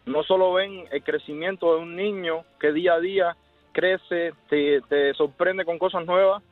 no 0.05 0.23
solo 0.23 0.53
ven 0.53 0.85
el 0.91 1.03
crecimiento 1.03 1.75
de 1.75 1.81
un 1.81 1.95
niño 1.95 2.43
que 2.59 2.71
día 2.71 2.93
a 2.93 2.99
día 2.99 3.35
crece, 3.71 4.33
te, 4.49 4.81
te 4.81 5.13
sorprende 5.13 5.65
con 5.65 5.77
cosas 5.79 6.05
nuevas, 6.05 6.43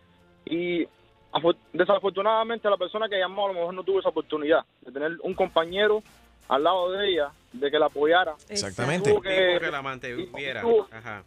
Y 0.46 0.86
afor- 1.34 1.56
desafortunadamente 1.72 2.68
la 2.70 2.78
persona 2.78 3.08
que 3.08 3.20
llamó 3.20 3.46
a 3.46 3.48
lo 3.50 3.54
mejor 3.54 3.74
no 3.76 3.84
tuvo 3.84 4.00
esa 4.00 4.10
oportunidad 4.10 4.66
de 4.82 4.92
tener 4.92 5.12
un 5.22 5.34
compañero 5.36 6.02
al 6.50 6.64
lado 6.64 6.92
de 6.92 7.10
ella, 7.10 7.30
de 7.54 7.70
que 7.70 7.78
la 7.78 7.86
apoyara. 7.86 8.34
Exactamente. 8.50 9.12
Tuvo 9.12 9.22
que- 9.22 9.58
que 9.60 9.72
la 9.72 9.82
mantuviera. 9.84 10.64
Ajá. 10.92 11.24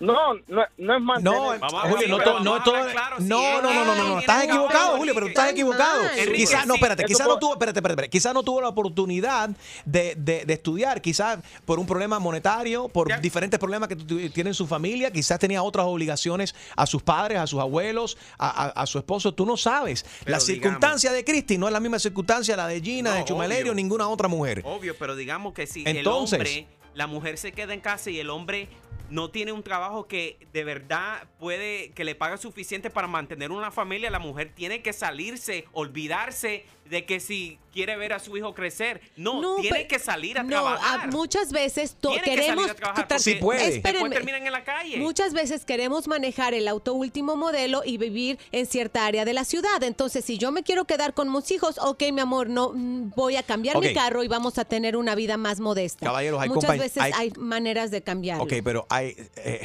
No, 0.00 0.34
no, 0.48 0.64
no 0.78 0.94
es 0.96 1.02
mantener. 1.02 1.60
No, 1.60 1.80
Julio, 1.90 2.08
no, 2.08 2.18
to- 2.20 2.40
no, 2.40 2.62
todo- 2.62 2.74
no, 3.18 3.60
no, 3.60 3.62
no, 3.62 3.84
no, 3.84 3.94
no, 3.94 4.08
no, 4.08 4.18
estás 4.20 4.44
equivocado, 4.44 4.96
Julio, 4.96 5.12
pero 5.14 5.26
tú 5.26 5.30
estás 5.30 5.50
equivocado. 5.50 6.02
Quizás, 6.34 6.66
no, 6.66 6.74
espérate, 6.74 7.04
quizás 7.04 7.26
no 7.28 7.38
tuvo, 7.38 7.52
espérate, 7.52 7.78
espérate, 7.80 7.92
espérate, 7.92 8.10
quizás 8.10 8.32
no 8.34 8.42
tuvo 8.42 8.60
la 8.62 8.68
oportunidad 8.68 9.50
de, 9.84 10.14
de- 10.16 10.44
de 10.46 10.52
estudiar, 10.54 11.02
quizás 11.02 11.38
por 11.66 11.78
un 11.78 11.86
problema 11.86 12.18
monetario, 12.18 12.88
por 12.88 13.20
diferentes 13.20 13.60
problemas 13.60 13.88
que 13.90 13.96
tiene 13.96 14.50
en 14.50 14.54
su 14.54 14.66
familia, 14.66 15.10
quizás 15.10 15.38
tenía 15.38 15.62
otras 15.62 15.84
obligaciones 15.86 16.54
a 16.76 16.86
sus 16.86 17.02
padres, 17.02 17.38
a 17.38 17.46
sus 17.46 17.60
abuelos, 17.60 18.16
a, 18.38 18.48
a- 18.48 18.68
a 18.82 18.86
su 18.86 18.96
esposo, 18.98 19.34
tú 19.34 19.44
no 19.44 19.56
sabes. 19.58 20.02
Pero 20.02 20.14
la 20.24 20.38
digamos- 20.38 20.44
circunstancia 20.46 21.12
de 21.12 21.24
Cristi 21.24 21.58
no 21.58 21.66
es 21.66 21.72
la 21.74 21.80
misma 21.80 21.98
circunstancia 21.98 22.56
la 22.56 22.66
de 22.66 22.80
Gina, 22.80 23.10
No, 23.10 23.16
de 23.16 23.24
Chumelerio, 23.26 23.72
obvio. 23.72 23.74
ninguna 23.74 24.08
otra 24.08 24.28
mujer. 24.28 24.62
Obvio, 24.64 24.96
pero 24.98 25.14
digamos 25.14 25.52
que 25.52 25.66
si 25.66 25.84
Entonces- 25.86 26.40
el 26.40 26.46
hombre, 26.46 26.66
la 27.00 27.06
mujer 27.06 27.38
se 27.38 27.52
queda 27.52 27.72
en 27.72 27.80
casa 27.80 28.10
y 28.10 28.20
el 28.20 28.28
hombre 28.28 28.68
no 29.08 29.30
tiene 29.30 29.52
un 29.52 29.62
trabajo 29.62 30.06
que 30.06 30.46
de 30.52 30.64
verdad 30.64 31.26
puede, 31.38 31.92
que 31.92 32.04
le 32.04 32.14
paga 32.14 32.36
suficiente 32.36 32.90
para 32.90 33.06
mantener 33.06 33.52
una 33.52 33.70
familia, 33.70 34.10
la 34.10 34.18
mujer 34.18 34.52
tiene 34.54 34.82
que 34.82 34.92
salirse, 34.92 35.64
olvidarse 35.72 36.66
de 36.90 37.04
que 37.06 37.20
si 37.20 37.58
quiere 37.72 37.96
ver 37.96 38.12
a 38.12 38.18
su 38.18 38.36
hijo 38.36 38.52
crecer, 38.52 39.00
no, 39.16 39.56
tiene 39.60 39.86
que 39.86 40.00
salir 40.00 40.38
a 40.38 40.42
no, 40.42 40.48
trabajar. 40.48 41.00
a- 41.02 41.06
muchas 41.06 41.52
veces 41.52 41.94
to- 42.00 42.08
Tiene 42.10 42.24
que 42.24 42.30
queremos 42.32 42.56
salir 42.66 42.70
a 42.70 42.74
trabajar 42.74 43.08
tra- 43.08 43.18
Sí 43.20 43.34
puede. 43.36 43.80
terminan 43.80 44.44
en 44.44 44.52
la 44.52 44.64
calle. 44.64 44.96
Muchas 44.96 45.32
veces 45.32 45.64
queremos 45.64 46.08
manejar 46.08 46.52
el 46.52 46.66
auto 46.66 46.94
último 46.94 47.36
modelo 47.36 47.82
y 47.84 47.96
vivir 47.96 48.38
en 48.50 48.66
cierta 48.66 49.06
área 49.06 49.24
de 49.24 49.32
la 49.34 49.44
ciudad. 49.44 49.82
Entonces, 49.82 50.24
si 50.24 50.36
yo 50.36 50.50
me 50.50 50.64
quiero 50.64 50.84
quedar 50.84 51.14
con 51.14 51.32
mis 51.32 51.48
hijos, 51.52 51.78
ok, 51.78 52.02
mi 52.12 52.20
amor, 52.20 52.48
no 52.50 52.72
mm, 52.74 53.10
voy 53.14 53.36
a 53.36 53.44
cambiar 53.44 53.78
mi 53.78 53.94
carro 53.94 54.24
y 54.24 54.28
vamos 54.28 54.58
a 54.58 54.64
tener 54.64 54.96
una 54.96 55.14
vida 55.14 55.36
más 55.36 55.60
modesta. 55.60 56.04
Caballeros, 56.06 56.40
hay 56.42 56.48
Muchas 56.48 56.76
veces 56.76 56.98
hay- 57.02 57.12
hay, 57.14 57.30
maneras 57.38 57.92
de 57.92 58.02
cambiarlo. 58.02 58.42
Ok, 58.44 58.54
pero 58.64 58.86
hay 58.90 59.14
eh, 59.36 59.60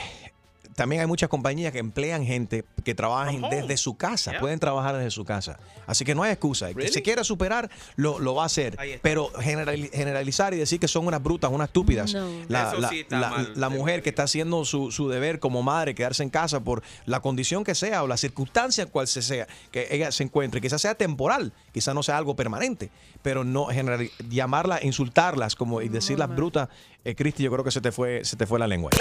también 0.75 1.01
hay 1.01 1.07
muchas 1.07 1.29
compañías 1.29 1.71
que 1.71 1.79
emplean 1.79 2.25
gente 2.25 2.65
que 2.83 2.93
trabajan 2.93 3.41
desde 3.49 3.77
su 3.77 3.95
casa, 3.97 4.31
Yeah. 4.31 4.39
pueden 4.41 4.59
trabajar 4.59 4.95
desde 4.97 5.11
su 5.11 5.23
casa. 5.23 5.57
Así 5.87 6.03
que 6.03 6.13
no 6.15 6.23
hay 6.23 6.31
excusa. 6.31 6.69
El 6.69 6.75
que 6.75 6.89
se 6.89 7.01
quiera 7.01 7.23
superar, 7.23 7.69
lo, 7.95 8.19
lo 8.19 8.35
va 8.35 8.43
a 8.43 8.45
hacer. 8.47 8.77
Pero 9.01 9.31
generali- 9.33 9.89
generalizar 9.93 10.53
y 10.53 10.57
decir 10.57 10.79
que 10.79 10.87
son 10.87 11.07
unas 11.07 11.23
brutas, 11.23 11.49
unas 11.51 11.67
estúpidas. 11.69 12.13
No. 12.13 12.27
La, 12.49 12.71
Eso 12.71 12.81
la- 12.81 12.89
sí 12.89 13.05
la- 13.09 13.29
mal, 13.29 13.53
la 13.55 13.69
mujer 13.69 14.03
que 14.03 14.09
está 14.09 14.23
haciendo 14.23 14.65
su, 14.65 14.91
su 14.91 15.07
deber 15.09 15.39
como 15.39 15.63
madre, 15.63 15.95
quedarse 15.95 16.23
en 16.23 16.29
casa 16.29 16.59
por 16.59 16.83
la 17.05 17.21
condición 17.21 17.63
que 17.63 17.73
sea 17.75 18.03
o 18.03 18.07
la 18.07 18.17
circunstancia 18.17 18.83
en 18.83 18.89
cual 18.89 19.07
se 19.07 19.21
sea, 19.21 19.47
que 19.71 19.87
ella 19.91 20.11
se 20.11 20.23
encuentre, 20.23 20.59
quizás 20.59 20.81
sea 20.81 20.95
temporal, 20.95 21.53
quizás 21.71 21.95
no 21.95 22.03
sea 22.03 22.17
algo 22.17 22.35
permanente, 22.35 22.91
pero 23.25 23.43
no 23.43 23.65
general, 23.65 24.07
llamarla, 24.29 24.79
insultarlas 24.83 25.55
como 25.55 25.81
y 25.81 25.89
decirlas 25.89 26.29
brutas, 26.29 26.69
eh, 27.03 27.15
Cristi, 27.15 27.41
yo 27.41 27.51
creo 27.51 27.63
que 27.63 27.71
se 27.71 27.81
te 27.81 27.91
fue, 27.91 28.23
se 28.23 28.35
te 28.35 28.45
fue 28.45 28.59
la 28.59 28.67
lengua. 28.67 28.91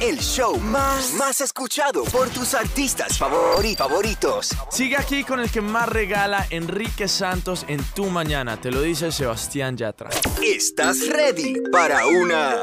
El 0.00 0.18
show 0.20 0.56
más, 0.60 1.12
más 1.14 1.40
escuchado 1.40 2.04
por 2.04 2.28
tus 2.28 2.54
artistas 2.54 3.18
favori- 3.20 3.76
favoritos. 3.76 4.50
Sigue 4.70 4.96
aquí 4.96 5.24
con 5.24 5.40
el 5.40 5.50
que 5.50 5.60
más 5.60 5.88
regala 5.88 6.46
Enrique 6.50 7.08
Santos 7.08 7.64
en 7.66 7.82
tu 7.94 8.04
mañana. 8.06 8.60
Te 8.60 8.70
lo 8.70 8.80
dice 8.80 9.10
Sebastián 9.10 9.76
Yatra. 9.76 10.10
¿Estás 10.40 11.08
ready 11.08 11.60
para 11.72 12.06
una 12.06 12.54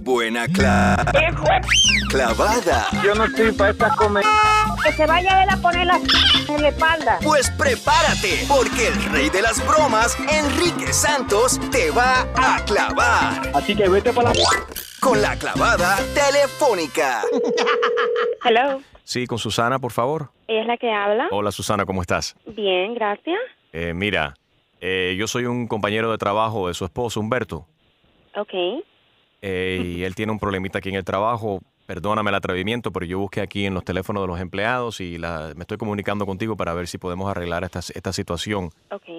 buena 0.00 0.46
cla- 0.46 1.04
clavada? 2.08 2.88
Yo 3.04 3.14
no 3.14 3.24
estoy 3.24 3.52
para 3.52 3.70
esta 3.72 3.90
comedia. 3.96 4.28
Que 4.84 4.92
se 4.94 5.06
vaya 5.06 5.42
él 5.42 5.50
a 5.50 5.56
poner 5.58 5.86
la 5.86 6.00
en 6.48 6.62
la 6.62 6.68
espalda. 6.68 7.18
Pues 7.22 7.50
prepárate, 7.50 8.44
porque 8.48 8.86
el 8.88 9.02
rey 9.10 9.28
de 9.28 9.42
las 9.42 9.64
bromas, 9.66 10.16
Enrique 10.38 10.92
Santos, 10.92 11.58
te 11.70 11.90
va 11.90 12.22
a 12.36 12.64
clavar. 12.64 13.50
Así 13.54 13.74
que 13.74 13.88
vete 13.88 14.12
para 14.12 14.32
la... 14.32 14.42
Con 15.00 15.20
la 15.22 15.36
clavada 15.36 15.96
telefónica. 16.14 17.22
Hello, 18.44 18.80
Sí, 19.04 19.26
con 19.26 19.38
Susana, 19.38 19.78
por 19.78 19.90
favor. 19.92 20.30
ella 20.48 20.60
es 20.62 20.66
la 20.66 20.76
que 20.76 20.90
habla. 20.92 21.28
Hola 21.30 21.50
Susana, 21.50 21.86
¿cómo 21.86 22.02
estás? 22.02 22.36
Bien, 22.46 22.94
gracias. 22.94 23.38
Eh, 23.72 23.94
mira, 23.94 24.34
eh, 24.80 25.16
yo 25.18 25.26
soy 25.26 25.46
un 25.46 25.66
compañero 25.66 26.10
de 26.10 26.18
trabajo 26.18 26.68
de 26.68 26.74
su 26.74 26.84
esposo, 26.84 27.18
Humberto, 27.20 27.66
Ok. 28.36 28.52
eh, 29.40 29.82
y 29.82 30.02
él 30.04 30.14
tiene 30.14 30.32
un 30.32 30.38
problemita 30.38 30.78
aquí 30.78 30.90
en 30.90 30.96
el 30.96 31.04
trabajo. 31.04 31.60
Perdóname 31.88 32.28
el 32.28 32.34
atrevimiento, 32.34 32.92
pero 32.92 33.06
yo 33.06 33.18
busqué 33.18 33.40
aquí 33.40 33.64
en 33.64 33.72
los 33.72 33.82
teléfonos 33.82 34.22
de 34.22 34.26
los 34.26 34.38
empleados 34.40 35.00
y 35.00 35.16
la- 35.16 35.54
me 35.56 35.62
estoy 35.62 35.78
comunicando 35.78 36.26
contigo 36.26 36.54
para 36.54 36.74
ver 36.74 36.86
si 36.86 36.98
podemos 36.98 37.30
arreglar 37.30 37.64
esta, 37.64 37.78
esta 37.78 38.12
situación. 38.12 38.68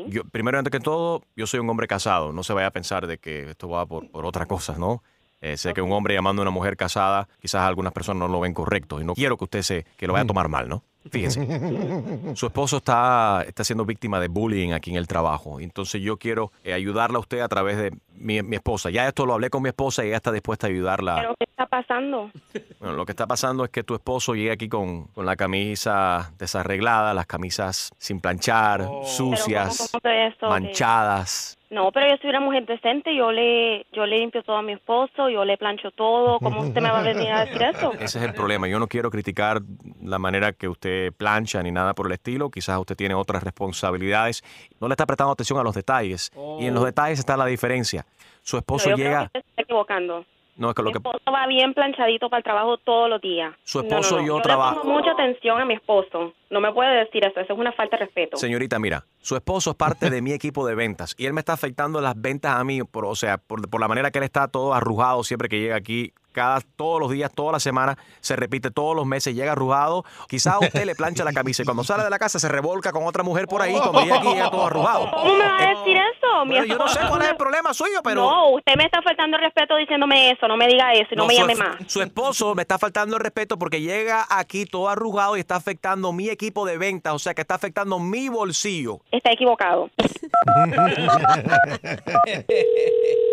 Yo, 0.08 0.24
primero, 0.26 0.60
antes 0.60 0.70
que 0.70 0.80
todo, 0.80 1.24
yo 1.36 1.48
soy 1.48 1.62
un 1.62 1.70
hombre 1.72 1.88
casado. 1.88 2.32
No 2.32 2.44
se 2.44 2.54
vaya 2.54 2.68
a 2.68 2.72
pensar 2.72 3.08
de 3.08 3.18
que 3.18 3.50
esto 3.50 3.70
va 3.70 3.88
por, 3.88 4.08
por 4.12 4.24
otras 4.24 4.48
cosas, 4.48 4.78
¿no? 4.78 5.02
Eh, 5.42 5.58
sé 5.58 5.74
que 5.74 5.82
un 5.82 5.92
hombre 5.94 6.14
llamando 6.14 6.42
a 6.42 6.44
una 6.44 6.52
mujer 6.52 6.78
casada, 6.78 7.28
quizás 7.42 7.62
algunas 7.62 7.92
personas 7.92 8.20
no 8.20 8.28
lo 8.28 8.40
ven 8.40 8.54
correcto 8.54 9.02
y 9.02 9.04
no 9.04 9.16
quiero 9.16 9.36
que 9.36 9.46
usted 9.46 9.64
se 9.64 9.86
que 9.98 10.06
lo 10.06 10.14
vaya 10.14 10.26
a 10.26 10.28
tomar 10.28 10.48
mal, 10.48 10.70
¿no? 10.70 10.84
Fíjese. 11.12 12.36
Su 12.36 12.46
esposo 12.48 12.78
está, 12.78 13.44
está 13.48 13.64
siendo 13.64 13.86
víctima 13.86 14.20
de 14.20 14.28
bullying 14.28 14.74
aquí 14.74 14.92
en 14.92 14.98
el 14.98 15.08
trabajo. 15.08 15.60
Entonces 15.60 16.02
yo 16.02 16.18
quiero 16.18 16.52
eh, 16.64 16.74
ayudarla 16.74 17.18
a 17.18 17.20
usted 17.22 17.40
a 17.40 17.48
través 17.48 17.78
de 17.78 17.92
mi, 18.16 18.42
mi 18.44 18.58
esposa. 18.58 18.90
Ya 18.90 19.08
esto 19.08 19.26
lo 19.26 19.34
hablé 19.34 19.50
con 19.50 19.64
mi 19.64 19.70
esposa 19.70 20.04
y 20.04 20.08
ella 20.08 20.18
está 20.18 20.32
dispuesta 20.32 20.68
a 20.68 20.70
ayudarla. 20.70 21.16
¿Pero 21.16 21.36
qué 21.40 21.46
está 21.50 21.66
pasando? 21.68 22.30
Bueno, 22.80 22.96
lo 22.96 23.06
que 23.06 23.14
está 23.14 23.28
pasando 23.28 23.64
es 23.64 23.70
que 23.72 23.84
tu 23.84 23.96
esposo 23.96 24.36
llega 24.36 24.54
aquí 24.54 24.68
con, 24.68 25.06
con 25.06 25.26
la 25.26 25.36
camisa 25.36 26.32
desarreglada, 26.38 27.14
las 27.14 27.26
camisas 27.26 27.92
sin 27.98 28.20
planchar, 28.20 28.88
sucias, 29.06 29.78
¿Pero 29.78 29.90
cómo- 29.92 30.02
cómo 30.04 30.14
es 30.14 30.34
esto? 30.34 30.50
manchadas. 30.50 31.58
No, 31.72 31.92
pero 31.92 32.10
yo 32.10 32.18
soy 32.20 32.32
una 32.32 32.40
mujer 32.40 32.66
decente. 32.66 33.16
Yo 33.16 33.32
le, 33.32 33.86
yo 33.94 34.06
le 34.08 34.18
limpio 34.18 34.42
todo 34.42 34.56
a 34.58 34.62
mi 34.64 34.74
esposo, 34.74 35.30
yo 35.30 35.46
le 35.46 35.56
plancho 35.56 35.92
todo. 35.92 36.40
¿Cómo 36.40 36.62
usted 36.62 36.82
me 36.82 36.90
va 36.90 37.00
a 37.00 37.04
venir 37.04 37.32
a 37.32 37.46
decir 37.46 37.62
eso? 37.62 37.94
Ese 37.94 38.18
es 38.18 38.24
el 38.26 38.34
problema. 38.34 38.68
Yo 38.68 38.80
no 38.80 38.88
quiero 38.88 39.12
criticar 39.12 39.62
la 40.04 40.18
manera 40.18 40.52
que 40.54 40.68
usted 40.68 41.14
plancha 41.14 41.62
ni 41.62 41.72
nada 41.72 41.94
por 41.94 42.08
el 42.08 42.14
estilo. 42.14 42.50
Quizás 42.50 42.80
usted 42.80 42.96
tiene 42.96 43.14
otras 43.14 43.44
responsabilidades. 43.44 44.44
No 44.82 44.88
le 44.88 44.94
está 44.94 45.06
prestando 45.06 45.34
atención 45.34 45.60
a 45.60 45.64
los 45.64 45.76
detalles. 45.76 46.32
Y 46.60 46.66
en 46.66 46.74
los 46.74 46.84
detalles 46.84 47.20
está 47.20 47.38
la 47.38 47.46
diferencia. 47.46 48.04
Su 48.42 48.56
No, 48.56 48.60
esposo 48.62 48.90
yo 48.90 48.96
llega... 48.96 49.30
creo 49.30 49.30
que 49.34 49.42
se 49.42 49.50
está 49.50 49.62
equivocando. 49.62 50.26
No, 50.60 50.70
es 50.70 50.76
que 50.76 50.82
lo 50.84 50.90
Mi 50.90 50.94
que... 50.94 50.98
esposo 51.00 51.20
va 51.34 51.48
bien 51.48 51.74
planchadito 51.74 52.30
para 52.30 52.40
el 52.40 52.44
trabajo 52.44 52.78
todos 52.78 53.10
los 53.10 53.22
días. 53.22 53.56
Su 53.64 53.80
No, 53.80 53.84
no, 53.84 53.90
esposo 53.90 54.16
no. 54.18 54.22
y 54.22 54.28
yo 54.28 54.38
Yo 54.38 54.42
traba- 54.44 54.74
le 54.74 54.80
pongo 54.82 54.94
mucha 54.94 55.12
atención 55.12 55.60
a 55.60 55.66
mi 55.66 55.74
esposo. 55.74 56.34
No 56.50 56.60
me 56.62 56.72
puede 56.74 57.06
decir 57.06 57.24
eso. 57.26 57.40
Eso 57.40 57.54
es 57.54 57.60
una 57.60 57.72
falta 57.72 57.98
de 57.98 58.06
respeto. 58.06 58.38
Señorita, 58.38 58.78
mira, 58.78 59.06
su 59.20 59.36
esposo 59.36 59.72
es 59.72 59.76
parte 59.78 60.10
de 60.10 60.22
mi 60.22 60.32
equipo 60.34 60.68
de 60.68 60.76
ventas 60.76 61.16
y 61.18 61.26
él 61.26 61.34
me 61.34 61.40
está 61.40 61.54
afectando 61.54 62.02
las 62.02 62.20
ventas 62.22 62.54
a 62.56 62.64
mí, 62.64 62.84
por, 62.84 63.06
o 63.06 63.16
sea, 63.16 63.38
por, 63.38 63.68
por 63.70 63.80
la 63.82 63.88
manera 63.88 64.12
que 64.12 64.20
él 64.20 64.26
está 64.26 64.48
todo 64.50 64.74
arrugado 64.74 65.24
siempre 65.24 65.48
que 65.50 65.60
llega 65.60 65.76
aquí. 65.78 66.12
Cada, 66.32 66.62
todos 66.76 67.00
los 67.00 67.12
días, 67.12 67.32
toda 67.34 67.54
la 67.54 67.60
semana, 67.60 67.98
se 68.20 68.36
repite 68.36 68.72
todos 68.72 68.96
los 68.96 69.06
meses, 69.06 69.36
llega 69.36 69.52
arrugado. 69.54 70.04
Quizás 70.28 70.56
a 70.56 70.60
usted 70.60 70.86
le 70.86 70.96
plancha 70.96 71.24
la 71.24 71.34
camisa 71.34 71.64
y 71.64 71.66
cuando 71.66 71.84
sale 71.84 72.04
de 72.04 72.10
la 72.10 72.20
casa 72.20 72.40
se 72.40 72.48
revolca 72.48 72.92
con 72.92 73.06
otra 73.06 73.24
mujer 73.24 73.48
por 73.48 73.62
ahí. 73.62 73.74
Cuando 73.74 74.02
llega 74.02 74.18
aquí, 74.18 74.28
llega 74.30 74.52
todo 74.52 74.68
arrugado. 74.68 75.10
¿Cómo 75.12 75.36
me 75.36 75.46
va 75.46 75.58
a 75.58 75.70
decir 75.70 75.98
eso? 75.98 76.46
Mi 76.46 76.52
Bueno, 76.52 76.66
yo 76.66 76.78
no 76.78 76.88
sé 76.88 77.00
esposo 77.00 77.10
cuál 77.10 77.22
es 77.24 77.30
el 77.30 77.38
problema 77.38 77.74
suyo, 77.74 78.02
pero. 78.04 78.22
No, 78.22 78.50
usted 78.52 78.76
me 78.78 78.86
está 78.86 79.02
faltando 79.02 79.38
el 79.38 79.44
respeto 79.44 79.76
diciéndome 79.76 80.32
eso. 80.32 80.48
No 80.48 80.58
me 80.58 80.68
diga 80.68 80.94
eso 80.94 81.08
y 81.12 81.16
no, 81.16 81.26
me 81.26 81.36
llame 81.36 81.56
más. 81.56 81.78
su 81.88 82.02
esposo 82.02 82.56
me 82.56 82.62
está 82.62 82.78
faltando 82.78 83.18
el 83.18 83.24
respeto 83.24 83.58
porque 83.58 83.82
llega 83.82 84.26
aquí 84.30 84.66
todo 84.66 84.90
arrugado 84.90 85.38
y 85.38 85.40
está 85.40 85.56
afectando 85.56 86.12
mi 86.14 86.30
equipo 86.30 86.66
de 86.66 86.78
ventas, 86.78 87.14
o 87.14 87.20
sea 87.20 87.34
que 87.34 87.42
está 87.42 87.56
afectando 87.56 88.00
mi 88.00 88.30
bolsillo. 88.30 89.00
Está 89.12 89.32
equivocado. 89.32 89.90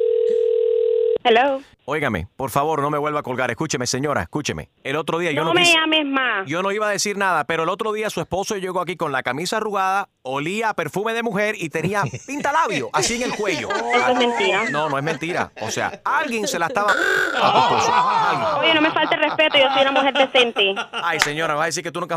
Hello. 1.28 1.60
Óigame, 1.86 2.28
por 2.36 2.50
favor, 2.50 2.80
no 2.80 2.88
me 2.90 2.98
vuelva 2.98 3.18
a 3.20 3.22
colgar. 3.24 3.50
Escúcheme, 3.50 3.86
señora, 3.88 4.22
escúcheme. 4.22 4.70
El 4.84 4.94
otro 4.96 5.18
día 5.18 5.32
yo 5.32 5.42
no 5.42 5.48
no, 5.48 5.54
me 5.54 5.62
quise- 5.62 5.74
llames 5.74 6.06
más. 6.06 6.46
Yo 6.46 6.62
no 6.62 6.70
iba 6.70 6.86
a 6.86 6.90
decir 6.90 7.16
nada, 7.16 7.44
pero 7.44 7.64
el 7.64 7.68
otro 7.68 7.92
día 7.92 8.10
su 8.10 8.20
esposo 8.20 8.56
llegó 8.56 8.80
aquí 8.80 8.96
con 8.96 9.10
la 9.10 9.22
camisa 9.24 9.56
arrugada, 9.56 10.08
olía 10.22 10.68
a 10.70 10.74
perfume 10.74 11.14
de 11.14 11.22
mujer 11.24 11.56
y 11.58 11.68
tenía 11.68 12.02
pintalabio 12.28 12.90
así 12.92 13.16
en 13.16 13.22
el 13.24 13.34
cuello. 13.36 13.68
Eso 13.70 14.08
es 14.12 14.18
mentira. 14.18 14.70
No, 14.70 14.88
no 14.88 14.98
es 14.98 15.04
mentira. 15.04 15.50
O 15.60 15.70
sea, 15.70 16.00
alguien 16.04 16.46
se 16.46 16.58
la 16.60 16.66
estaba. 16.66 16.92
a 17.40 17.52
tu 17.52 17.58
esposo. 17.74 17.92
Alguien. 17.92 18.48
Oye, 18.60 18.74
no 18.74 18.80
me 18.82 18.90
falte 18.92 19.14
el 19.16 19.20
respeto. 19.22 19.58
Yo 19.58 19.68
soy 19.72 19.82
una 19.82 19.92
mujer 19.92 20.14
decente. 20.14 20.74
Ay, 20.92 21.18
señora, 21.20 21.54
me 21.54 21.58
va 21.58 21.64
a 21.64 21.66
decir 21.66 21.82
que 21.82 21.90
tú 21.90 22.00
nunca. 22.00 22.16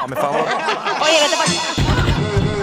Por 0.00 0.16
favor. 0.16 0.40
Oye, 1.00 1.16
vete 1.22 1.36
para 1.36 2.58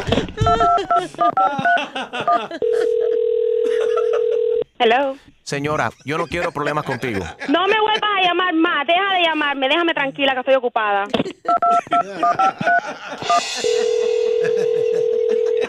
Hello. 4.77 5.15
Señora, 5.43 5.89
yo 6.03 6.17
no 6.17 6.27
quiero 6.27 6.51
problemas 6.51 6.83
contigo. 6.83 7.23
No 7.47 7.67
me 7.67 7.79
vuelvas 7.79 8.11
a 8.17 8.21
llamar 8.21 8.53
más. 8.55 8.87
Deja 8.87 9.13
de 9.13 9.23
llamarme. 9.23 9.69
Déjame 9.69 9.93
tranquila 9.93 10.33
que 10.33 10.39
estoy 10.39 10.55
ocupada. 10.55 11.05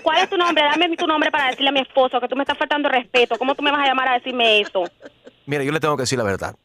¿Cuál 0.02 0.18
es 0.18 0.30
tu 0.30 0.36
nombre? 0.36 0.64
Dame 0.64 0.96
tu 0.96 1.06
nombre 1.06 1.30
para 1.30 1.48
decirle 1.48 1.68
a 1.68 1.72
mi 1.72 1.80
esposo 1.80 2.20
que 2.20 2.28
tú 2.28 2.36
me 2.36 2.42
estás 2.42 2.58
faltando 2.58 2.88
respeto. 2.88 3.36
¿Cómo 3.38 3.54
tú 3.54 3.62
me 3.62 3.70
vas 3.70 3.80
a 3.80 3.86
llamar 3.86 4.08
a 4.08 4.14
decirme 4.14 4.60
eso? 4.60 4.84
Mira, 5.46 5.62
yo 5.62 5.70
le 5.72 5.80
tengo 5.80 5.96
que 5.96 6.02
decir 6.02 6.18
la 6.18 6.24
verdad. 6.24 6.56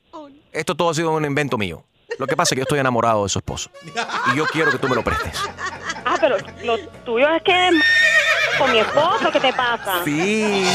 Esto 0.51 0.75
todo 0.75 0.89
ha 0.89 0.93
sido 0.93 1.11
un 1.11 1.25
invento 1.25 1.57
mío. 1.57 1.83
Lo 2.17 2.27
que 2.27 2.35
pasa 2.35 2.53
es 2.53 2.55
que 2.55 2.59
yo 2.59 2.63
estoy 2.63 2.79
enamorado 2.79 3.23
de 3.23 3.29
su 3.29 3.39
esposo. 3.39 3.69
Y 4.33 4.37
yo 4.37 4.45
quiero 4.45 4.71
que 4.71 4.77
tú 4.77 4.87
me 4.87 4.95
lo 4.95 5.03
prestes. 5.03 5.39
pero 6.19 6.37
lo 6.63 6.77
tuyo 7.05 7.29
es 7.29 7.43
que 7.43 7.69
con 8.57 8.71
mi 8.71 8.79
esposo, 8.79 9.31
¿qué 9.31 9.39
te 9.39 9.53
pasa? 9.53 10.03
Sí, 10.03 10.65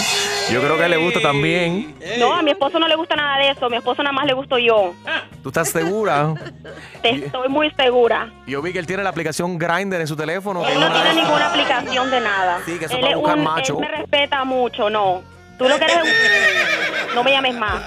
yo 0.52 0.60
creo 0.60 0.76
que 0.78 0.88
le 0.88 0.96
gusta 0.96 1.20
también. 1.20 1.96
No, 2.18 2.34
a 2.34 2.42
mi 2.42 2.50
esposo 2.52 2.78
no 2.78 2.86
le 2.88 2.94
gusta 2.96 3.16
nada 3.16 3.38
de 3.38 3.50
eso. 3.50 3.66
A 3.66 3.68
mi 3.68 3.76
esposo 3.76 4.02
nada 4.02 4.12
más 4.12 4.26
le 4.26 4.32
gusto 4.34 4.58
yo. 4.58 4.94
¿Tú 5.42 5.48
estás 5.50 5.68
segura? 5.70 6.34
Te 7.02 7.10
estoy 7.26 7.48
muy 7.48 7.70
segura. 7.72 8.30
Yo 8.46 8.62
vi 8.62 8.72
que 8.72 8.78
él 8.78 8.86
tiene 8.86 9.02
la 9.02 9.10
aplicación 9.10 9.58
Grindr 9.58 10.00
en 10.00 10.06
su 10.06 10.16
teléfono. 10.16 10.66
Él 10.66 10.78
no 10.80 10.90
tiene 10.92 11.14
ninguna 11.14 11.48
aplicación 11.50 12.10
de 12.10 12.20
nada. 12.20 12.60
Sí, 12.64 12.78
que 12.78 12.84
eso 12.86 12.94
él 12.94 13.00
para 13.00 13.12
es 13.12 13.18
buscar 13.18 13.38
un- 13.38 13.44
macho. 13.44 13.74
Él 13.74 13.80
me 13.80 13.88
respeta 13.96 14.44
mucho, 14.44 14.88
no. 14.90 15.22
Tú 15.58 15.68
lo 15.68 15.78
que 15.78 15.84
eres 15.84 15.96
un- 16.02 17.14
No 17.14 17.24
me 17.24 17.30
llames 17.32 17.54
más. 17.56 17.82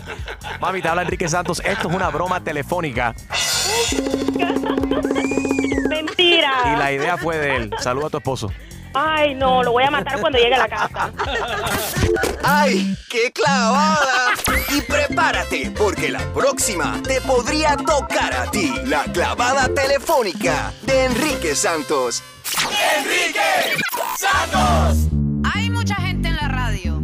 Mami, 0.60 0.82
te 0.82 0.88
habla 0.88 1.02
Enrique 1.02 1.28
Santos. 1.28 1.60
Esto 1.64 1.88
es 1.88 1.94
una 1.94 2.08
broma 2.10 2.40
telefónica. 2.42 3.14
Mentira. 5.88 6.52
Y 6.74 6.78
la 6.78 6.92
idea 6.92 7.16
fue 7.16 7.38
de 7.38 7.56
él. 7.56 7.70
Saluda 7.80 8.06
a 8.08 8.10
tu 8.10 8.16
esposo. 8.18 8.50
Ay, 8.94 9.34
no, 9.34 9.64
lo 9.64 9.72
voy 9.72 9.82
a 9.82 9.90
matar 9.90 10.20
cuando 10.20 10.38
llegue 10.38 10.54
a 10.54 10.58
la 10.58 10.68
casa. 10.68 11.10
¡Ay, 12.44 12.96
qué 13.10 13.32
clavada! 13.32 14.32
Y 14.68 14.80
prepárate, 14.82 15.72
porque 15.76 16.10
la 16.10 16.20
próxima 16.32 17.00
te 17.02 17.20
podría 17.20 17.76
tocar 17.76 18.32
a 18.32 18.50
ti. 18.50 18.72
La 18.84 19.02
clavada 19.04 19.68
telefónica 19.74 20.72
de 20.82 21.06
Enrique 21.06 21.56
Santos. 21.56 22.22
¡Enrique 22.98 23.82
Santos! 24.16 25.08
Hay 25.52 25.70
mucha 25.70 25.96
gente 25.96 26.28
en 26.28 26.36
la 26.36 26.48
radio, 26.48 27.02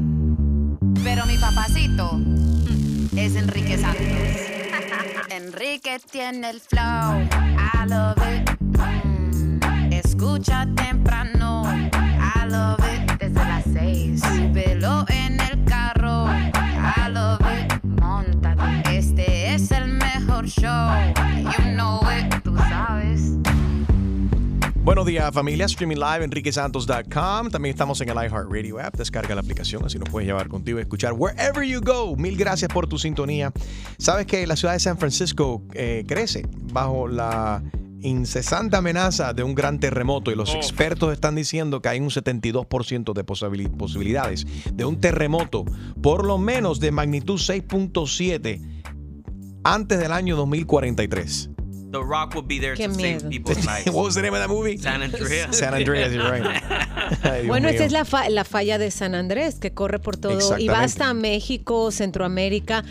pero 1.03 1.27
mi 1.27 1.39
papacito 1.39 2.21
es 3.17 3.35
Enrique 3.35 3.77
Santos. 3.79 4.07
Enrique 5.31 5.99
tiene 6.11 6.51
el 6.51 6.61
flow, 6.61 7.21
I 7.21 7.89
love 7.89 8.17
it. 8.19 9.10
Escucha 10.21 10.69
temprano, 10.77 11.63
I 11.65 12.47
love 12.47 12.79
it. 12.81 13.19
Desde 13.19 13.33
las 13.37 13.65
seis, 13.73 14.21
súbelo 14.21 15.07
en 15.09 15.41
el 15.41 15.65
carro, 15.65 16.27
I 16.29 17.11
love 17.11 17.41
it. 17.41 17.83
Montate, 17.99 18.99
este 18.99 19.55
es 19.55 19.71
el 19.71 19.89
mejor 19.89 20.47
show, 20.47 20.91
you 21.43 21.73
know 21.73 22.03
it, 22.03 22.35
tú 22.45 22.55
sabes. 22.55 23.33
Buenos 24.83 25.07
días, 25.07 25.33
familia. 25.33 25.65
Streaming 25.65 25.97
live, 25.97 26.23
enriquesantos.com. 26.23 27.49
También 27.51 27.73
estamos 27.73 27.99
en 28.03 28.11
el 28.11 28.17
iHeartRadio 28.17 28.79
app. 28.79 28.97
Descarga 28.97 29.35
la 29.35 29.41
aplicación, 29.41 29.87
así 29.87 29.99
nos 29.99 30.11
puedes 30.11 30.27
llevar 30.27 30.49
contigo 30.49 30.79
y 30.81 30.83
escuchar 30.83 31.15
wherever 31.15 31.65
you 31.65 31.81
go. 31.81 32.15
Mil 32.15 32.37
gracias 32.37 32.71
por 32.71 32.87
tu 32.87 32.99
sintonía. 32.99 33.55
Sabes 33.97 34.27
que 34.27 34.47
la 34.47 34.57
ciudad 34.57 34.75
de 34.75 34.81
San 34.81 34.99
Francisco 34.99 35.63
eh, 35.73 36.05
crece 36.07 36.47
bajo 36.75 37.09
la 37.09 37.63
incesante 38.03 38.77
amenaza 38.77 39.33
de 39.35 39.43
un 39.43 39.55
gran 39.55 39.79
terremoto 39.79 40.31
y 40.31 40.35
los 40.35 40.55
Oh. 40.55 40.57
expertos 40.57 41.13
están 41.13 41.35
diciendo 41.35 41.81
que 41.83 41.89
hay 41.91 42.01
un 42.01 42.11
72% 42.11 43.13
de 43.13 43.25
posibili- 43.27 43.71
posibilidades 43.77 44.47
de 44.73 44.85
un 44.85 45.01
terremoto 45.01 45.65
por 46.03 46.25
lo 46.25 46.39
menos 46.39 46.81
de 46.81 46.93
magnitud 46.93 47.39
6.7 47.39 48.61
antes 49.65 49.99
del 49.99 50.13
año 50.13 50.37
2043. 50.37 51.51
The 51.93 51.99
Rock 51.99 52.37
will 52.37 52.45
be 52.47 52.61
there 52.61 52.75
Qué 52.77 52.87
to 52.89 52.95
miedo. 52.95 53.19
save 53.21 53.31
people's 53.31 53.59
lives. 53.67 53.87
What 53.93 54.05
was 54.05 54.15
the 54.15 54.23
name 54.23 54.33
of 54.33 54.41
that 54.41 54.49
movie? 54.49 54.79
San 54.79 55.03
Andreas. 55.03 55.57
San 55.57 55.75
Andreas, 55.75 56.13
you're 56.13 56.31
right. 56.31 56.45
Ay, 57.25 57.43
Dios 57.43 57.49
Bueno, 57.49 57.69
mío. 57.69 57.81
es 57.83 57.91
la, 57.91 58.05
fa- 58.05 58.29
la 58.31 58.45
falla 58.45 58.79
de 58.79 58.93
San 58.93 59.17
Andrés, 59.17 59.57
que 59.59 59.73
corre 59.73 59.99
por 59.99 60.17
todo 60.17 60.57
y 60.57 60.69
va 60.69 60.83
hasta 60.85 61.13
México, 61.15 61.91
Centroamérica. 61.91 62.85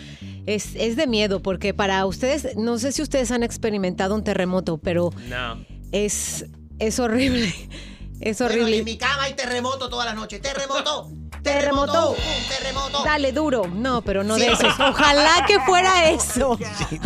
Es, 0.46 0.76
es 0.76 0.96
de 0.96 1.06
miedo, 1.08 1.42
porque 1.42 1.74
para 1.74 2.06
ustedes, 2.06 2.56
no 2.58 2.78
sé 2.80 2.92
si 2.92 3.02
ustedes 3.02 3.32
han 3.32 3.44
experimentado 3.44 4.16
un 4.16 4.24
terremoto, 4.24 4.78
pero 4.78 5.12
No. 5.30 5.64
es, 5.92 6.46
es 6.80 7.00
horrible. 7.00 7.54
Es 8.22 8.40
Bueno, 8.40 8.54
horrible. 8.56 8.78
en 8.80 8.84
mi 8.84 8.98
cama 8.98 9.24
hay 9.24 9.34
terremoto 9.34 9.88
toda 9.88 10.04
la 10.04 10.14
noche. 10.14 10.40
¡Terremoto! 10.40 11.10
Terremoto. 11.42 12.10
¡Un 12.12 12.18
terremoto! 12.58 13.02
Dale 13.06 13.32
duro. 13.32 13.66
No, 13.74 14.02
pero 14.02 14.26
no 14.26 14.36
Sí. 14.36 14.42
de 14.42 14.48
esos. 14.48 14.74
Ojalá 14.78 15.46
que 15.48 15.58
fuera 15.62 16.10
eso. 16.10 16.60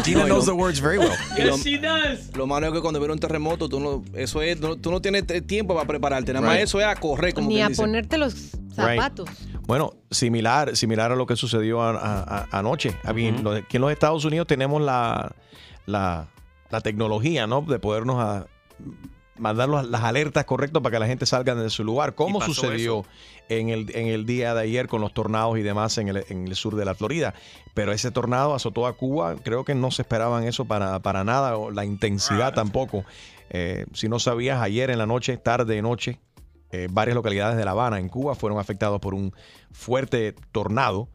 Gina 0.03 0.23
knows 0.25 0.45
the 0.45 0.51
words 0.53 0.81
very 0.81 0.97
well. 0.97 1.11
Y 1.37 1.43
lo, 1.43 1.87
lo 2.35 2.47
malo 2.47 2.65
es 2.65 2.73
que 2.73 2.81
cuando 2.81 2.99
viene 2.99 3.13
un 3.13 3.19
terremoto, 3.19 3.69
tú 3.69 3.79
no, 3.79 4.03
eso 4.15 4.41
es, 4.41 4.59
no- 4.59 4.75
tú 4.75 4.89
no 4.89 5.01
tienes 5.03 5.23
tiempo 5.45 5.75
para 5.75 5.85
prepararte. 5.85 6.33
Nada 6.33 6.47
más 6.47 6.55
Right. 6.55 6.63
eso 6.63 6.79
es 6.81 6.87
a 6.87 6.95
correr, 6.95 7.31
como 7.35 7.47
Ni 7.47 7.61
a 7.61 7.67
dice. 7.67 7.79
ponerte 7.79 8.17
los 8.17 8.33
zapatos. 8.75 9.29
Bueno, 9.65 9.93
similar, 10.11 10.75
similar 10.75 11.11
a 11.11 11.15
lo 11.15 11.25
que 11.25 11.35
sucedió 11.35 11.81
a- 11.81 11.91
a- 11.91 12.47
a- 12.51 12.59
anoche. 12.59 12.97
A 13.03 13.13
mí, 13.13 13.27
Aquí 13.29 13.77
en 13.77 13.81
los 13.81 13.91
Estados 13.91 14.25
Unidos 14.25 14.47
tenemos 14.47 14.81
la, 14.81 15.33
la, 15.85 16.27
la 16.69 16.81
tecnología, 16.81 17.47
¿no? 17.47 17.61
De 17.61 17.79
podernos 17.79 18.17
a- 18.21 18.47
mandar 19.37 19.67
los- 19.69 19.87
las 19.89 20.03
alertas 20.03 20.45
correctas 20.45 20.81
para 20.83 20.95
que 20.95 20.99
la 20.99 21.07
gente 21.07 21.25
salga 21.25 21.55
de 21.55 21.69
su 21.69 21.83
lugar. 21.83 22.13
¿Cómo 22.13 22.39
sucedió 22.55 23.05
en 23.49 23.69
el, 23.69 23.95
en 23.95 24.07
el 24.07 24.25
día 24.25 24.53
de 24.53 24.61
ayer 24.61 24.87
con 24.87 25.01
los 25.01 25.13
tornados 25.13 25.57
y 25.57 25.61
demás 25.63 25.97
en 25.97 26.09
el, 26.09 26.23
en 26.29 26.47
el 26.47 26.55
sur 26.55 26.75
de 26.75 26.85
la 26.85 26.93
Florida? 26.93 27.33
Pero 27.73 27.91
ese 27.93 28.11
tornado 28.11 28.53
azotó 28.53 28.85
a 28.85 28.93
Cuba. 28.95 29.35
Creo 29.43 29.63
que 29.65 29.73
no 29.75 29.89
se 29.91 30.03
esperaban 30.03 30.43
eso 30.43 30.65
para, 30.65 30.99
para 30.99 31.23
nada, 31.23 31.57
o 31.57 31.71
la 31.71 31.83
intensidad 31.85 32.53
tampoco. 32.53 33.05
Eh, 33.49 33.85
si 33.93 34.07
no 34.09 34.19
sabías, 34.19 34.61
ayer 34.61 34.89
en 34.91 34.97
la 34.99 35.05
noche, 35.05 35.37
tarde, 35.37 35.81
noche, 35.81 36.19
eh, 36.73 36.87
varias 36.89 37.13
localidades 37.13 37.55
de 37.55 37.65
La 37.65 37.71
Habana, 37.71 37.99
en 37.99 38.09
Cuba, 38.09 38.33
fueron 38.33 38.57
afectados 38.57 38.99
por 38.99 39.13
un 39.13 39.31
fuerte 39.71 40.33
tornado. 40.51 41.07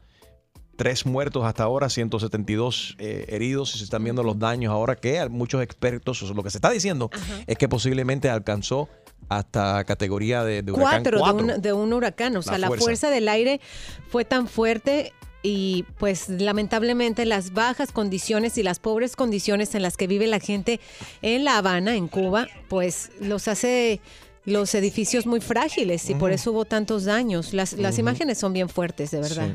Tres 0.76 1.04
muertos 1.04 1.44
hasta 1.44 1.64
ahora, 1.64 1.88
172 1.88 2.94
eh, 3.00 3.24
heridos 3.26 3.74
y 3.74 3.78
se 3.78 3.84
están 3.84 4.04
viendo 4.04 4.22
los 4.22 4.38
daños 4.38 4.72
ahora 4.72 4.94
que 4.94 5.28
muchos 5.28 5.60
expertos, 5.60 6.22
lo 6.22 6.44
que 6.44 6.50
se 6.50 6.58
está 6.58 6.70
diciendo 6.70 7.10
es 7.48 7.58
que 7.58 7.68
posiblemente 7.68 8.30
alcanzó 8.30 8.88
hasta 9.28 9.82
categoría 9.82 10.44
de, 10.44 10.62
de 10.62 10.70
huracán 10.70 11.02
Cuatro, 11.02 11.18
de 11.18 11.54
un, 11.54 11.60
de 11.60 11.72
un 11.72 11.92
huracán. 11.92 12.36
O 12.36 12.42
sea, 12.42 12.52
La 12.52 12.58
la 12.58 12.66
fuerza. 12.68 12.84
fuerza. 12.84 13.10
del 13.10 13.28
aire 13.28 13.60
fue 14.08 14.24
tan 14.24 14.46
fuerte 14.46 15.12
y 15.42 15.84
pues 15.98 16.28
lamentablemente 16.28 17.26
las 17.26 17.52
bajas 17.52 17.90
condiciones 17.90 18.56
y 18.58 18.62
las 18.62 18.78
pobres 18.78 19.16
condiciones 19.16 19.74
en 19.74 19.82
las 19.82 19.96
que 19.96 20.06
vive 20.06 20.28
la 20.28 20.38
gente 20.38 20.78
en 21.20 21.42
La 21.42 21.58
Habana, 21.58 21.96
en 21.96 22.06
Cuba, 22.06 22.46
pues 22.68 23.10
los 23.20 23.48
hace 23.48 24.00
los 24.48 24.74
edificios 24.74 25.26
muy 25.26 25.40
frágiles 25.40 26.08
y 26.10 26.14
por 26.14 26.32
eso 26.32 26.52
hubo 26.52 26.64
tantos 26.64 27.04
daños. 27.04 27.52
Las, 27.52 27.74
las 27.74 27.98
imágenes 27.98 28.38
son 28.38 28.52
bien 28.52 28.68
fuertes, 28.68 29.10
de 29.10 29.20
verdad. 29.20 29.48
Sí. 29.48 29.54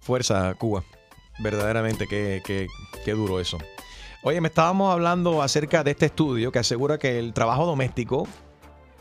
Fuerza, 0.00 0.54
Cuba. 0.54 0.84
Verdaderamente, 1.38 2.06
qué, 2.06 2.42
qué- 2.44 2.66
qué 3.04 3.12
duro 3.12 3.40
eso. 3.40 3.58
Oye, 4.22 4.40
me 4.40 4.48
estábamos 4.48 4.92
hablando 4.92 5.42
acerca 5.42 5.84
de 5.84 5.92
este 5.92 6.06
estudio 6.06 6.50
que 6.50 6.58
asegura 6.58 6.98
que 6.98 7.18
el 7.18 7.32
trabajo 7.32 7.66
doméstico 7.66 8.26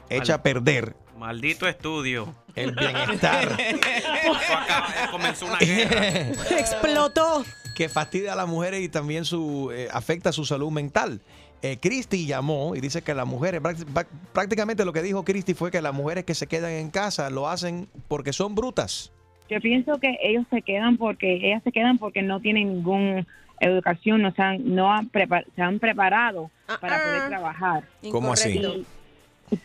echa 0.10 0.36
a 0.36 0.44
perder 0.44 0.96
Maldito 1.18 1.68
estudio. 1.68 2.36
el 2.56 2.72
bienestar. 2.76 3.58
Comenzó 5.12 5.46
una 5.46 5.58
guerra. 5.58 6.30
Explotó. 6.60 7.44
que 7.76 7.90
fastidia 7.90 8.34
a 8.34 8.36
las 8.36 8.48
mujeres 8.48 8.82
y 8.82 8.90
también 8.90 9.26
su 9.26 9.72
eh, 9.74 9.88
afecta 9.92 10.32
su 10.32 10.46
salud 10.46 10.72
mental. 10.72 11.22
Eh, 11.62 11.78
Christy 11.82 12.28
llamó 12.28 12.76
y 12.76 12.82
dice 12.82 13.02
que 13.02 13.14
las 13.16 13.26
mujeres, 13.26 13.62
práct- 13.62 14.06
prácticamente 14.34 14.86
lo 14.86 14.94
que 14.94 15.02
dijo 15.02 15.24
Christy 15.24 15.54
fue 15.54 15.72
que 15.72 15.82
las 15.82 15.94
mujeres 15.94 16.24
que 16.24 16.36
se 16.36 16.46
quedan 16.48 16.72
en 16.72 16.90
casa 16.92 17.30
lo 17.30 17.50
hacen 17.50 17.88
porque 18.08 18.34
son 18.34 18.54
brutas. 18.56 19.12
Yo 19.50 19.60
pienso 19.62 19.98
que 20.00 20.18
ellos 20.22 20.46
se 20.50 20.62
quedan 20.62 20.98
porque 20.98 21.36
ellas 21.48 21.62
se 21.64 21.72
quedan 21.72 21.98
porque 21.98 22.22
no 22.22 22.40
tienen 22.40 22.68
ninguna 22.74 23.26
educación, 23.60 24.22
no 24.22 24.32
se 24.34 24.42
han, 24.42 24.76
no 24.76 24.92
han 24.92 25.10
se 25.56 25.62
han 25.62 25.80
preparado 25.80 26.52
para 26.82 27.02
poder 27.04 27.30
trabajar. 27.30 27.84
¿Cómo 28.12 28.34
así? 28.34 28.60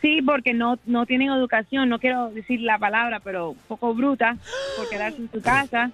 Sí, 0.01 0.21
porque 0.21 0.53
no 0.53 0.77
no 0.85 1.05
tienen 1.07 1.29
educación, 1.31 1.89
no 1.89 1.99
quiero 1.99 2.29
decir 2.29 2.61
la 2.61 2.77
palabra, 2.77 3.19
pero 3.19 3.55
poco 3.67 3.93
bruta 3.95 4.37
por 4.77 4.87
quedarse 4.89 5.17
en 5.17 5.31
su 5.31 5.41
casa 5.41 5.91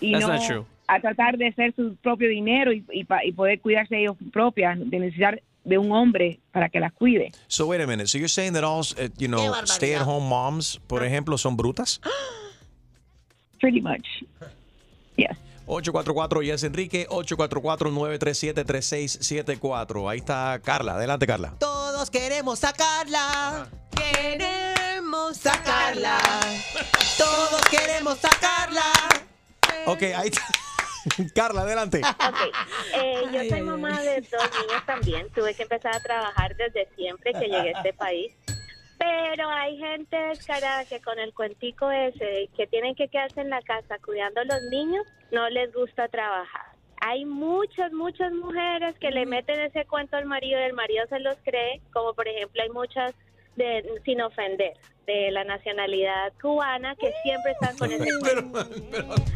y 0.00 0.12
That's 0.12 0.26
no 0.26 0.32
not 0.34 0.46
true. 0.46 0.64
A 0.88 1.00
tratar 1.00 1.36
de 1.36 1.48
hacer 1.48 1.74
su 1.76 1.96
propio 1.96 2.28
dinero 2.28 2.72
y, 2.72 2.84
y, 2.92 3.06
y 3.24 3.32
poder 3.32 3.60
cuidarse 3.60 4.00
ellos 4.00 4.16
propias, 4.32 4.78
de 4.78 4.98
necesitar 4.98 5.42
de 5.64 5.78
un 5.78 5.92
hombre 5.92 6.40
para 6.50 6.68
que 6.68 6.80
las 6.80 6.92
cuide. 6.92 7.30
So 7.46 7.66
wait 7.66 7.80
a 7.80 7.86
minute. 7.86 8.08
So 8.08 8.18
you're 8.18 8.28
saying 8.28 8.54
that 8.54 8.64
all, 8.64 8.80
uh, 8.80 9.08
you 9.18 9.28
know, 9.28 9.52
stay-at-home 9.64 10.28
moms, 10.28 10.80
por 10.86 11.04
ejemplo, 11.04 11.38
son 11.38 11.56
brutas? 11.56 12.00
Pretty 13.60 13.80
much. 13.80 14.06
Yes. 15.16 15.36
844 15.66 16.42
Yes 16.42 16.64
Enrique, 16.64 17.06
844-937-3674. 17.10 20.10
Ahí 20.10 20.18
está 20.18 20.58
Carla. 20.64 20.94
Adelante, 20.94 21.26
Carla. 21.26 21.54
Todos 21.58 22.10
queremos 22.10 22.60
sacarla. 22.60 23.68
Queremos 23.94 25.36
sacarla. 25.36 26.18
Todos 27.18 27.60
queremos 27.70 28.16
sacarla. 28.18 28.82
Ok, 29.86 30.02
ahí 30.16 30.28
está. 30.28 30.40
Carla, 31.34 31.62
adelante. 31.62 32.00
Eh, 32.94 33.22
yo 33.32 33.44
soy 33.48 33.62
mamá 33.62 34.00
de 34.02 34.20
dos 34.20 34.50
niños 34.60 34.86
también. 34.86 35.28
Tuve 35.30 35.54
que 35.54 35.62
empezar 35.62 35.94
a 35.94 36.00
trabajar 36.00 36.56
desde 36.56 36.88
siempre 36.96 37.32
que 37.32 37.46
llegué 37.46 37.74
a 37.74 37.78
este 37.78 37.92
país. 37.92 38.34
Pero 38.98 39.48
hay 39.48 39.78
gente 39.78 40.16
descarada 40.16 40.84
que 40.84 41.00
con 41.00 41.18
el 41.18 41.32
cuentico 41.32 41.90
ese 41.90 42.48
que 42.56 42.66
tienen 42.66 42.96
que 42.96 43.08
quedarse 43.08 43.40
en 43.40 43.50
la 43.50 43.62
casa 43.62 43.96
cuidando 44.04 44.40
a 44.40 44.44
los 44.44 44.60
niños, 44.70 45.06
no 45.30 45.48
les 45.50 45.72
gusta 45.72 46.08
trabajar. 46.08 46.66
Hay 47.00 47.24
muchas, 47.24 47.92
muchas 47.92 48.32
mujeres 48.32 48.98
que 48.98 49.10
le 49.10 49.24
meten 49.24 49.60
ese 49.60 49.84
cuento 49.86 50.16
al 50.16 50.24
marido 50.24 50.58
y 50.58 50.64
el 50.64 50.72
marido 50.72 51.06
se 51.08 51.20
los 51.20 51.36
cree, 51.44 51.80
como 51.92 52.12
por 52.14 52.26
ejemplo 52.26 52.60
hay 52.60 52.70
muchas, 52.70 53.14
de, 53.54 53.84
sin 54.04 54.20
ofender, 54.20 54.76
de 55.08 55.30
la 55.30 55.42
nacionalidad 55.42 56.32
cubana 56.40 56.94
que 56.96 57.10
siempre 57.22 57.52
están 57.52 57.76
con 57.78 57.90
ese 57.90 58.06
cuento. 58.20 58.58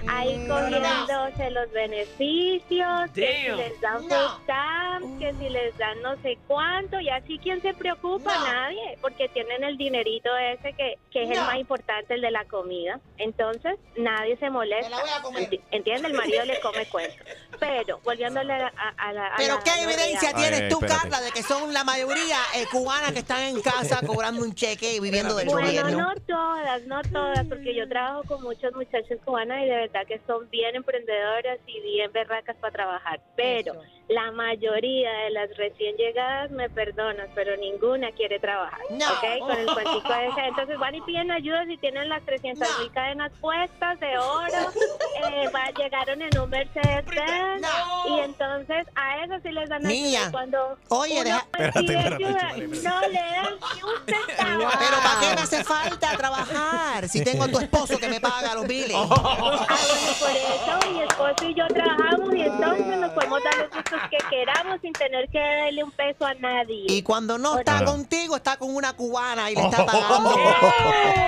Ahí 0.06 0.46
cogiéndose 0.46 1.50
los 1.50 1.70
beneficios, 1.72 3.10
que 3.14 3.42
si 3.46 3.56
les 3.56 3.80
dan 3.80 4.02
food 4.02 4.42
stamps, 4.42 5.06
que 5.18 5.32
si 5.40 5.48
les 5.48 5.76
dan 5.78 6.00
no 6.02 6.20
sé 6.22 6.36
cuánto, 6.46 7.00
y 7.00 7.08
así 7.08 7.38
¿quién 7.42 7.62
se 7.62 7.72
preocupa? 7.72 8.34
Nadie, 8.44 8.98
porque 9.00 9.28
tienen 9.30 9.64
el 9.64 9.78
dinerito 9.78 10.28
ese 10.36 10.74
que, 10.74 10.98
que 11.10 11.24
es 11.24 11.30
el 11.30 11.36
No. 11.38 11.44
más 11.46 11.56
importante, 11.56 12.14
el 12.14 12.20
de 12.20 12.30
la 12.30 12.44
comida. 12.44 13.00
Entonces, 13.16 13.76
nadie 13.96 14.36
se 14.36 14.50
molesta. 14.50 14.90
Enti- 15.32 15.60
¿Entiende? 15.70 16.08
El 16.08 16.14
marido 16.14 16.44
le 16.44 16.60
come 16.60 16.84
cuento. 16.86 17.24
Pero, 17.58 17.98
volviéndole 18.04 18.52
a, 18.52 18.72
a 18.98 19.12
la... 19.12 19.26
a 19.28 19.36
Pero 19.36 19.54
la- 19.56 19.62
¿qué 19.62 19.70
a 19.70 19.76
la 19.76 19.82
evidencia 19.84 20.32
tienes 20.34 20.60
Ay, 20.62 20.68
tú, 20.68 20.74
espérate. 20.80 21.00
Carla, 21.08 21.20
de 21.22 21.30
que 21.32 21.42
son 21.42 21.72
la 21.72 21.84
mayoría 21.84 22.36
eh, 22.56 22.66
cubanas 22.70 23.12
que 23.12 23.20
están 23.20 23.42
en 23.42 23.60
casa 23.62 24.00
cobrando 24.06 24.42
un 24.42 24.54
cheque 24.54 24.94
y 24.96 25.00
viviendo 25.00 25.34
del 25.34 25.46
Bueno, 25.48 25.61
no 25.90 26.14
todas, 26.26 26.86
no 26.86 27.02
todas, 27.02 27.46
porque 27.46 27.74
yo 27.74 27.88
trabajo 27.88 28.22
con 28.24 28.42
muchas 28.42 28.72
muchachas 28.74 29.18
cubanas 29.24 29.62
y 29.62 29.66
de 29.66 29.76
verdad 29.76 30.06
que 30.06 30.20
son 30.26 30.48
bien 30.50 30.76
emprendedoras 30.76 31.58
y 31.66 31.80
bien 31.80 32.10
berracas 32.12 32.56
para 32.56 32.72
trabajar. 32.72 33.20
Pero 33.36 33.74
la 34.12 34.30
mayoría 34.32 35.10
de 35.24 35.30
las 35.30 35.56
recién 35.56 35.96
llegadas, 35.96 36.50
me 36.50 36.68
perdonas, 36.70 37.28
pero 37.34 37.56
ninguna 37.56 38.10
quiere 38.12 38.38
trabajar. 38.38 38.80
¿Ok? 38.90 39.38
Con 39.40 39.50
el 39.58 39.66
cuentico 39.66 40.14
ese. 40.14 40.40
Entonces 40.48 40.78
van 40.78 40.94
y 40.94 41.00
piden 41.02 41.30
ayuda 41.30 41.64
si 41.66 41.76
tienen 41.78 42.08
las 42.08 42.22
300 42.24 42.68
mil 42.80 42.90
cadenas 42.92 43.32
puestas 43.40 43.98
de 44.00 44.18
oro, 44.18 44.46
eh, 45.28 45.48
va- 45.54 45.70
llegaron 45.76 46.20
en 46.22 46.38
un 46.38 46.50
Mercedes-Benz 46.50 47.66
y 48.08 48.20
entonces 48.20 48.86
a 48.94 49.24
eso 49.24 49.34
sí 49.42 49.50
les 49.52 49.68
dan 49.68 49.84
ayuda. 49.86 49.92
Niña, 49.92 50.30
Cuando 50.30 50.76
oye, 50.88 51.14
uno 51.14 51.24
deja- 51.24 51.46
pide 51.52 51.66
Espérate, 51.66 51.80
espérate, 51.94 52.24
ayuda, 52.24 52.48
espérate. 52.50 52.82
no 52.82 53.00
le 53.08 53.14
dan 53.14 53.54
ni 53.74 53.82
un 53.82 54.06
centavo. 54.06 54.70
Pero 54.78 54.96
¿para 55.02 55.20
qué 55.20 55.34
me 55.36 55.40
hace 55.42 55.64
falta 55.64 56.16
trabajar 56.16 57.08
si 57.08 57.24
tengo 57.24 57.44
a 57.44 57.48
tu 57.48 57.58
esposo 57.58 57.98
que 57.98 58.08
me 58.08 58.20
paga 58.20 58.54
los 58.54 58.66
biles? 58.66 58.96
Ah, 58.96 59.06
bueno, 59.06 60.12
por 60.20 60.30
eso 60.30 60.90
mi 60.92 61.00
esposo 61.02 61.44
y 61.48 61.54
yo 61.54 61.66
trabajamos 61.68 62.34
y 62.34 62.42
entonces 62.42 62.91
podemos 63.32 63.44
dar 63.44 63.56
los 63.58 63.70
gustos 63.70 64.00
que 64.10 64.18
queramos 64.30 64.80
sin 64.80 64.92
tener 64.92 65.28
que 65.28 65.38
darle 65.38 65.84
un 65.84 65.90
peso 65.92 66.24
a 66.26 66.34
nadie. 66.34 66.86
Y 66.88 67.02
cuando 67.02 67.38
no 67.38 67.58
está 67.58 67.78
Claro. 67.78 67.92
contigo, 67.92 68.36
está 68.36 68.56
con 68.56 68.74
una 68.74 68.92
cubana 68.94 69.50
y 69.50 69.54
le 69.54 69.62
está 69.62 69.84
pagando 69.86 70.34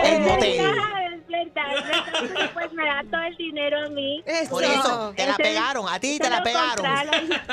el 0.02 0.12
Es 0.12 0.20
motel. 0.20 0.44
es 0.54 0.62
verdad, 0.62 1.74
es 1.76 1.84
verdad, 1.88 2.30
pero 2.34 2.52
pues 2.52 2.72
me 2.72 2.84
da 2.86 3.02
todo 3.10 3.22
el 3.22 3.36
dinero 3.36 3.86
a 3.86 3.88
mí. 3.88 4.22
Por 4.50 4.62
eso, 4.64 5.12
te 5.16 5.26
la 5.26 5.32
Ese- 5.32 5.42
pegaron, 5.42 5.88
a 5.88 5.98
ti 5.98 6.18
te 6.18 6.24
ese 6.24 6.30
la 6.30 6.38
lo 6.38 6.44
pegaron. 6.44 6.86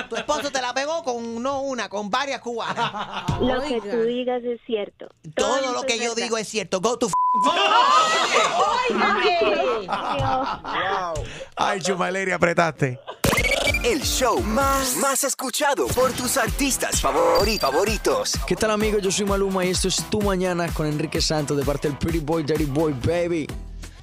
Tu 0.09 0.15
esposo 0.15 0.51
te 0.51 0.61
la 0.61 0.73
pegó 0.73 1.03
con 1.03 1.41
no 1.41 1.61
una, 1.61 1.89
con 1.89 2.09
varias 2.09 2.41
cubanas. 2.41 2.91
Lo 3.41 3.61
que 3.61 3.81
tú 3.81 4.03
digas 4.03 4.43
es 4.43 4.59
cierto. 4.65 5.07
Todo 5.35 5.71
lo 5.73 5.81
que 5.83 5.97
yo 5.99 6.13
digo 6.15 6.37
es 6.37 6.47
cierto. 6.47 6.79
Go 6.81 6.97
to 6.97 7.07
f 7.07 7.13
Ay, 11.55 11.79
Chumaleria, 11.81 12.35
apretaste. 12.35 12.99
El 13.83 14.01
show 14.03 14.39
más, 14.41 14.95
más 14.97 15.23
escuchado 15.23 15.87
por 15.87 16.11
tus 16.13 16.37
artistas 16.37 17.03
favori- 17.03 17.59
favoritos. 17.59 18.33
¿Qué 18.47 18.55
tal 18.55 18.71
amigos? 18.71 19.01
Yo 19.01 19.11
soy 19.11 19.25
Maluma 19.25 19.65
y 19.65 19.69
esto 19.69 19.87
es 19.87 20.07
Tu 20.09 20.21
Mañana 20.21 20.67
con 20.73 20.85
Enrique 20.85 21.19
Santos 21.19 21.57
de 21.57 21.63
parte 21.63 21.87
del 21.87 21.97
Pretty 21.97 22.19
Boy, 22.19 22.43
Dirty 22.43 22.65
Boy, 22.65 22.93
baby. 23.05 23.47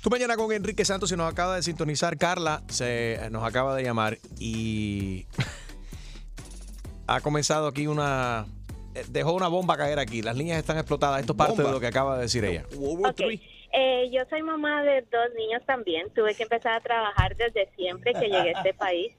Tú 0.03 0.11
mañana 0.11 0.37
con 0.37 0.51
Enrique 0.53 0.85
Santos 0.85 1.13
y 1.13 1.17
nos 1.17 1.31
acaba 1.31 1.55
de 1.57 1.63
sintonizar. 1.63 2.17
Carla 2.19 2.63
se 2.69 3.21
nos 3.31 3.45
acaba 3.45 3.75
de 3.77 3.85
llamar 3.85 4.19
y 4.41 5.27
ha 7.07 7.21
comenzado 7.21 7.69
aquí 7.69 7.87
una. 7.87 8.47
eh, 8.95 9.05
Dejó 9.09 9.33
una 9.33 9.47
bomba 9.49 9.77
caer 9.77 10.01
aquí. 10.01 10.23
Las 10.23 10.37
líneas 10.37 10.59
están 10.59 10.79
explotadas. 10.79 11.21
Esto 11.21 11.35
es 11.35 11.37
parte 11.39 11.55
Bomba. 11.55 11.69
de 11.69 11.73
lo 11.75 11.81
que 11.81 11.87
acaba 11.87 12.17
de 12.17 12.23
decir 12.23 12.45
ella. 12.45 12.65
Eh, 13.71 14.11
yo 14.13 14.23
soy 14.31 14.43
mamá 14.43 14.83
de 14.83 15.03
dos 15.03 15.29
niños 15.37 15.63
también. 15.67 16.09
Tuve 16.15 16.35
que 16.35 16.43
empezar 16.43 16.73
a 16.73 16.81
trabajar 16.81 17.37
desde 17.37 17.71
siempre 17.77 18.13
que 18.15 18.27
llegué 18.27 18.55
a 18.55 18.59
este 18.59 18.75
país. 18.75 19.13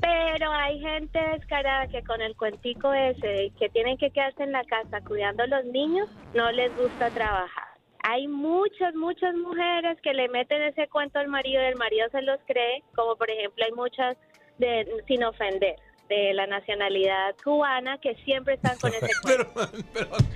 Pero 0.00 0.52
hay 0.52 0.80
gente 0.80 1.18
descarada 1.18 1.86
que 1.88 2.02
con 2.02 2.20
el 2.20 2.36
cuentico 2.36 2.92
ese, 2.92 3.52
que 3.58 3.68
tienen 3.68 3.98
que 3.98 4.10
quedarse 4.10 4.42
en 4.42 4.52
la 4.52 4.64
casa 4.64 5.00
cuidando 5.06 5.42
a 5.42 5.46
los 5.46 5.64
niños, 5.66 6.08
no 6.34 6.50
les 6.52 6.74
gusta 6.76 7.10
trabajar. 7.10 7.68
Hay 8.02 8.26
muchas, 8.28 8.94
muchas 8.94 9.34
mujeres 9.34 10.00
que 10.02 10.14
le 10.14 10.28
meten 10.28 10.62
ese 10.62 10.88
cuento 10.88 11.18
al 11.18 11.28
marido 11.28 11.60
y 11.62 11.66
el 11.66 11.76
marido 11.76 12.08
se 12.10 12.22
los 12.22 12.40
cree, 12.46 12.82
como 12.94 13.16
por 13.16 13.30
ejemplo 13.30 13.64
hay 13.64 13.72
muchas, 13.72 14.16
de, 14.58 14.86
sin 15.06 15.22
ofender, 15.24 15.76
de 16.10 16.34
la 16.34 16.46
nacionalidad 16.48 17.36
cubana 17.42 17.96
que 17.98 18.16
siempre 18.16 18.54
están 18.54 18.76
con 18.78 18.92
ese 18.92 19.08
cuento. 19.22 19.70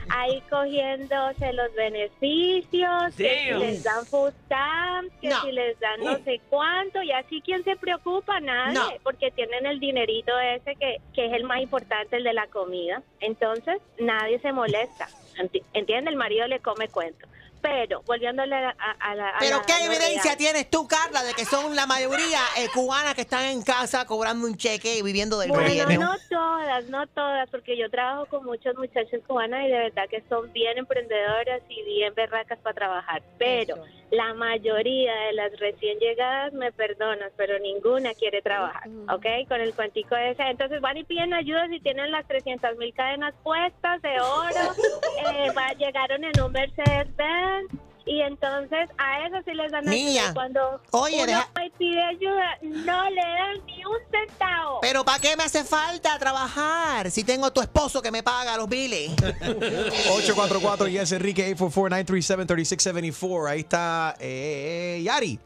Ahí 0.09 0.41
cogiéndose 0.49 1.53
los 1.53 1.75
beneficios, 1.75 3.15
que 3.17 3.41
si 3.53 3.59
les 3.59 3.83
dan 3.83 4.07
food 4.07 4.33
stamps, 4.47 5.13
que 5.21 5.29
No. 5.29 5.43
si 5.43 5.51
les 5.53 5.79
dan 5.81 6.01
no 6.05 6.17
sé 6.25 6.41
cuánto, 6.49 7.03
y 7.03 7.11
así 7.11 7.43
quién 7.45 7.65
se 7.65 7.75
preocupa, 7.77 8.39
nadie, 8.41 8.75
No. 8.75 8.89
porque 9.03 9.33
tienen 9.33 9.67
el 9.67 9.81
dinerito 9.81 10.39
ese 10.39 10.77
que, 10.77 10.99
que 11.13 11.27
es 11.27 11.33
el 11.33 11.43
más 11.45 11.61
importante, 11.61 12.17
el 12.17 12.25
de 12.25 12.33
la 12.33 12.47
comida. 12.47 13.03
Entonces, 13.21 13.79
nadie 13.99 14.39
se 14.39 14.53
molesta. 14.53 15.09
Enti- 15.39 15.65
¿Entiende? 15.73 16.11
El 16.11 16.17
marido 16.17 16.47
le 16.47 16.61
come 16.61 16.87
cuento. 16.89 17.27
Pero, 17.65 18.03
volviéndole 18.07 18.55
a, 18.55 18.77
a- 18.79 19.11
a 19.11 19.15
la... 19.15 19.29
a 19.31 19.39
Pero 19.39 19.57
la- 19.57 19.63
¿qué 19.65 19.73
evidencia 19.87 20.23
real. 20.23 20.37
tienes 20.37 20.69
tú, 20.69 20.87
Carla, 20.87 21.23
de 21.23 21.33
que 21.33 21.47
son 21.47 21.75
la 21.75 21.87
mayoría 21.87 22.41
eh, 22.59 22.69
cubanas 22.75 23.15
que 23.15 23.23
están 23.23 23.47
en 23.47 23.63
casa 23.63 24.05
cobrando 24.05 24.47
un 24.47 24.55
cheque 24.55 24.99
y 24.99 25.03
viviendo 25.03 25.39
del 25.39 25.49
Bueno, 25.49 25.71
gobierno? 25.71 26.13
no 26.13 26.17
todas, 26.29 26.85
no 26.91 27.07
todas, 27.07 27.49
porque 27.49 27.79
yo 27.79 27.89
trabajo 27.91 28.27
con 28.27 28.45
muchas 28.45 28.75
muchachas 28.77 29.19
cubanas 29.27 29.61
y 29.67 29.71
de 29.71 29.79
verdad 29.79 30.05
que 30.11 30.23
son 30.29 30.53
bien 30.53 30.77
emprendedoras 30.77 31.63
y 31.71 31.83
bien 31.85 32.13
berracas 32.15 32.59
para 32.59 32.75
trabajar. 32.75 33.23
Pero 33.39 33.77
la 34.15 34.35
mayoría 34.35 35.13
de 35.27 35.33
las 35.35 35.59
recién 35.59 35.99
llegadas, 35.99 36.53
me 36.53 36.73
perdonas, 36.73 37.33
pero 37.37 37.59
ninguna 37.59 38.15
quiere 38.15 38.43
trabajar, 38.43 38.89
¿ok? 39.11 39.27
Con 39.49 39.61
el 39.61 39.75
cuentico 39.75 40.17
ese. 40.17 40.43
Entonces 40.45 40.81
van 40.81 40.97
y 40.97 41.05
piden 41.05 41.35
ayuda 41.35 41.69
si 41.69 41.81
tienen 41.81 42.11
las 42.11 42.27
300 42.27 42.77
mil 42.79 42.93
cadenas 42.95 43.35
puestas 43.43 44.01
de 44.03 44.21
oro, 44.21 44.73
eh, 45.35 45.51
va- 45.57 45.73
llegaron 45.75 46.25
en 46.25 46.41
un 46.41 46.53
Mercedes-Benz. 46.53 47.71
Y 48.07 48.21
entonces 48.21 48.91
a 48.99 49.27
eso 49.27 49.37
sí 49.47 49.55
les 49.55 49.73
dan 49.73 49.89
ayuda. 49.89 49.95
Niña, 50.05 50.23
Y 50.31 50.35
Cuando 50.35 50.81
oye, 50.91 51.17
uno 51.17 51.27
deja- 51.27 51.49
y 51.65 51.71
pide 51.71 52.03
ayuda, 52.03 52.59
no 52.63 53.09
le 53.11 53.21
dan 53.21 53.65
ni 53.67 53.83
un 53.85 53.97
centavo. 54.11 54.81
Pero 54.83 55.05
¿para 55.05 55.19
qué 55.21 55.35
me 55.39 55.45
hace 55.45 55.65
falta 55.65 56.19
trabajar 56.19 57.11
si 57.11 57.25
tengo 57.25 57.47
a 57.47 57.51
tu 57.53 57.63
esposo 57.63 58.03
que 58.03 58.11
me 58.11 58.23
paga 58.23 58.57
los 58.59 58.69
biles? 58.69 59.11
844 60.11 60.89
Yes 60.89 61.13
Enrique 61.13 61.57
844-937-3674. 61.57 63.49
Ahí 63.49 63.61
está 63.61 64.15
eh, 64.21 65.01
Yari. 65.03 65.39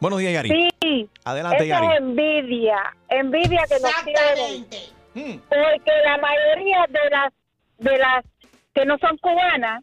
Buenos 0.00 0.18
días, 0.20 0.32
Yari. 0.32 0.70
Sí. 0.80 1.08
Adelante, 1.24 1.66
Yari. 1.66 1.86
es 1.86 1.98
envidia, 1.98 2.76
envidia 3.08 3.62
que 3.68 3.78
nos 3.80 3.92
tienen. 4.04 4.66
Hmm. 5.14 5.38
Porque 5.48 5.92
la 6.04 6.16
mayoría 6.18 6.86
de 6.88 7.10
las 7.10 7.32
de 7.78 7.98
las 7.98 8.24
que 8.74 8.84
no 8.86 8.96
son 8.98 9.16
cubanas, 9.18 9.82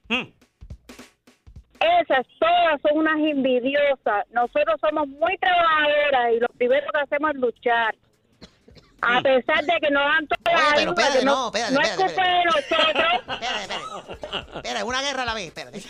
esas 1.80 2.26
todas 2.40 2.82
son 2.82 2.98
unas 3.00 3.18
envidiosas. 3.18 4.26
Nosotros 4.32 4.80
somos 4.82 5.08
muy 5.08 5.38
trabajadoras 5.38 6.34
y 6.34 6.40
lo 6.40 6.48
primero 6.58 6.86
que 6.94 7.00
hacemos 7.00 7.32
es 7.32 7.38
luchar. 7.38 7.96
A 9.02 9.22
pesar 9.22 9.64
de 9.66 9.74
que 9.82 9.90
nos 9.92 10.04
dan 10.04 10.28
toda 10.28 10.58
la 10.58 10.60
Oye, 10.60 10.76
pero 10.76 10.92
ayuda, 10.92 11.02
espérate, 11.04 11.26
no, 11.26 11.46
espérate, 11.48 11.74
no 11.74 11.82
es 11.82 11.90
espérate, 11.90 12.14
culpa 12.16 12.28
de 12.30 12.44
nosotros. 12.46 12.70
Espera, 13.30 13.62
espera. 13.62 13.80
Espera, 14.56 14.86
una 14.86 15.02
guerra 15.02 15.22
a 15.24 15.26
la 15.26 15.34
vez, 15.34 15.48
espérate. 15.48 15.78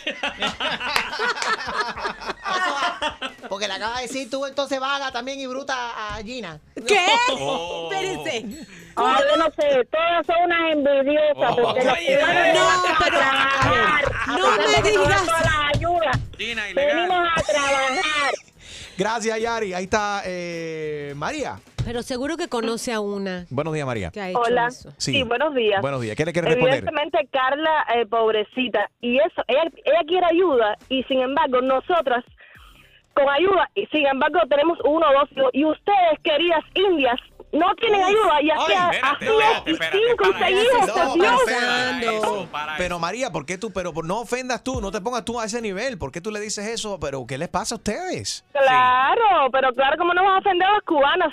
Eso 2.50 2.70
va- 2.74 3.16
porque 3.48 3.66
le 3.68 3.74
acaba 3.74 3.96
de 3.96 4.02
decir 4.02 4.30
tú 4.30 4.46
entonces 4.46 4.78
vaga 4.80 5.10
también 5.12 5.40
y 5.40 5.46
bruta 5.46 6.14
a 6.14 6.22
Gina. 6.22 6.58
¿Qué? 6.86 7.06
Oh. 7.32 7.88
Espérense. 7.92 8.66
Ay, 8.96 9.22
yo 9.30 9.36
no 9.36 9.46
sé, 9.56 9.84
todas 9.90 10.26
son 10.26 10.36
unas 10.44 10.72
envidiosas. 10.72 11.56
porque 11.60 11.84
los 11.84 11.94
Oye, 11.94 12.18
cubanos 12.18 12.34
no, 12.34 12.42
venimos 12.42 12.72
a 12.74 12.98
pero- 12.98 13.18
trabajar, 13.18 14.04
no 14.26 14.50
me 14.56 14.90
digas. 14.90 15.24
todas 15.26 15.44
las 15.44 15.74
ayudas. 15.76 16.18
Gina, 16.38 16.62
Venimos 16.74 17.28
a 17.36 17.42
trabajar. 17.42 18.32
Gracias, 18.96 19.40
Yari. 19.40 19.72
Ahí 19.74 19.84
está 19.84 20.22
eh, 20.26 21.12
María. 21.16 21.58
Pero 21.84 22.02
seguro 22.02 22.36
que 22.36 22.48
conoce 22.48 22.92
a 22.92 23.00
una 23.00 23.46
Buenos 23.50 23.74
días, 23.74 23.86
María. 23.86 24.10
que 24.10 24.20
ha 24.20 24.30
hecho 24.30 24.40
Hola. 24.40 24.66
eso. 24.68 24.92
Sí. 24.96 25.22
buenos 25.22 25.54
días. 25.54 25.80
Buenos 25.80 26.00
días. 26.00 26.16
¿Qué 26.16 26.24
le 26.24 26.32
quiere 26.32 26.48
responder? 26.48 26.78
Evidentemente 26.78 27.28
Carla, 27.32 27.86
eh, 27.94 28.06
pobrecita, 28.06 28.90
y 29.00 29.18
eso, 29.18 29.42
ella, 29.48 29.64
ella 29.84 30.00
quiere 30.06 30.26
ayuda 30.30 30.76
y 30.88 31.02
sin 31.04 31.20
embargo 31.20 31.60
nosotras 31.62 32.24
con 33.14 33.28
ayuda 33.28 33.68
y 33.74 33.86
sin 33.86 34.06
embargo 34.06 34.40
tenemos 34.48 34.78
uno 34.84 35.06
o 35.08 35.12
dos 35.12 35.50
y 35.52 35.64
ustedes 35.64 36.18
queridas 36.22 36.62
indias 36.74 37.20
no 37.52 37.74
tienen 37.76 38.02
ayuda. 38.02 38.42
Y 38.42 38.50
así, 38.50 38.72
Ay, 38.72 38.98
así 39.02 39.24
espérate, 39.24 39.70
es, 39.70 39.76
y 39.76 39.98
cinco 40.08 40.24
y 40.30 40.38
seis 40.38 40.58
hijos, 40.62 40.86
No, 40.86 40.94
por 40.94 41.02
pero 41.02 41.14
Dios. 41.14 41.40
espérate. 41.46 42.48
Pero 42.78 42.98
María, 42.98 43.30
¿por 43.32 43.46
qué 43.46 43.58
tú? 43.58 43.72
Pero 43.72 43.92
no 44.04 44.20
ofendas 44.20 44.62
tú, 44.64 44.80
no 44.80 44.90
te 44.90 45.00
pongas 45.00 45.24
tú 45.24 45.40
a 45.40 45.44
ese 45.44 45.60
nivel. 45.60 45.98
¿Por 45.98 46.12
qué 46.12 46.20
tú 46.20 46.30
le 46.30 46.40
dices 46.40 46.66
eso? 46.66 46.98
Pero 47.00 47.26
¿qué 47.26 47.38
les 47.38 47.48
pasa 47.48 47.74
a 47.74 47.78
ustedes? 47.78 48.44
Claro, 48.52 49.50
pero 49.52 49.72
claro, 49.74 49.96
¿cómo 49.98 50.14
no 50.14 50.22
vas 50.24 50.36
a 50.36 50.38
ofender 50.38 50.68
a 50.68 50.72
las 50.72 50.82
cubanas? 50.82 51.32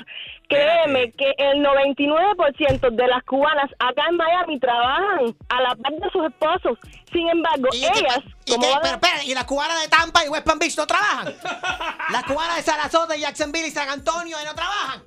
Créeme 0.50 1.12
que 1.12 1.34
el 1.38 1.58
99% 1.62 2.90
de 2.96 3.08
las 3.08 3.24
cubanas 3.26 3.70
acá 3.80 4.04
en 4.10 4.16
Miami 4.16 4.60
trabajan 4.60 5.36
a 5.50 5.62
la 5.62 5.76
par 5.76 5.92
de 5.92 6.10
sus 6.12 6.26
esposos. 6.26 6.78
Sin 7.12 7.28
embargo, 7.30 7.68
ellas, 7.74 8.22
espera, 8.46 9.24
¿y 9.26 9.34
las 9.34 9.44
cubanas 9.44 9.82
de 9.82 9.88
Tampa 9.90 10.26
y 10.26 10.30
West 10.30 10.46
Palm 10.46 10.60
Beach 10.60 10.78
no 10.78 10.88
trabajan? 10.88 11.34
Las 12.12 12.24
cubanas 12.24 12.56
de 12.58 12.64
Sarasota, 12.64 13.18
y 13.18 13.22
Jacksonville 13.22 13.68
y 13.68 13.72
San 13.72 13.90
Antonio 13.90 14.38
y 14.42 14.46
no 14.46 14.56
trabajan. 14.56 15.04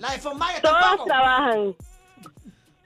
La 0.00 0.12
de 0.12 0.18
Todas 0.18 0.60
tampoco. 0.62 1.04
trabajan. 1.04 1.76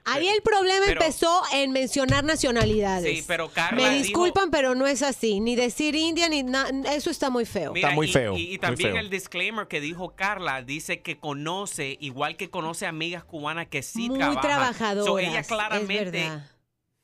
Ahí 0.03 0.27
el 0.27 0.41
problema 0.41 0.85
Pero- 0.87 0.99
empezó 0.99 1.43
en 1.53 1.71
mencionar 1.71 2.23
nacionalidades. 2.23 3.19
Sí, 3.19 3.23
pero 3.27 3.49
Carla 3.49 3.77
Me 3.83 3.89
dijo- 3.91 4.03
disculpan, 4.07 4.49
pero 4.49 4.73
no 4.73 4.87
es 4.87 5.03
así. 5.03 5.39
Ni 5.39 5.55
decir 5.55 5.95
India, 5.95 6.27
ni 6.27 6.41
na- 6.41 6.69
eso 6.91 7.11
está 7.11 7.29
muy 7.29 7.45
feo. 7.45 7.71
Mira, 7.71 7.93
y- 7.95 8.39
Y, 8.39 8.53
y 8.53 8.57
también 8.57 8.97
el 8.97 9.11
disclaimer 9.11 9.67
que 9.67 9.79
dijo 9.79 10.15
Carla 10.15 10.63
dice 10.63 11.01
que 11.03 11.19
conoce, 11.19 11.97
igual 12.01 12.35
que 12.35 12.49
conoce 12.49 12.87
amigas 12.87 13.23
cubanas 13.23 13.67
que 13.67 13.83
sí 13.83 14.09
Muy 14.09 14.17
trabajan. 14.17 14.41
trabajadoras, 14.41 15.05
So, 15.05 15.19
ella 15.19 15.39
es 15.41 15.47
claramente 15.47 16.03
verdad. 16.11 16.49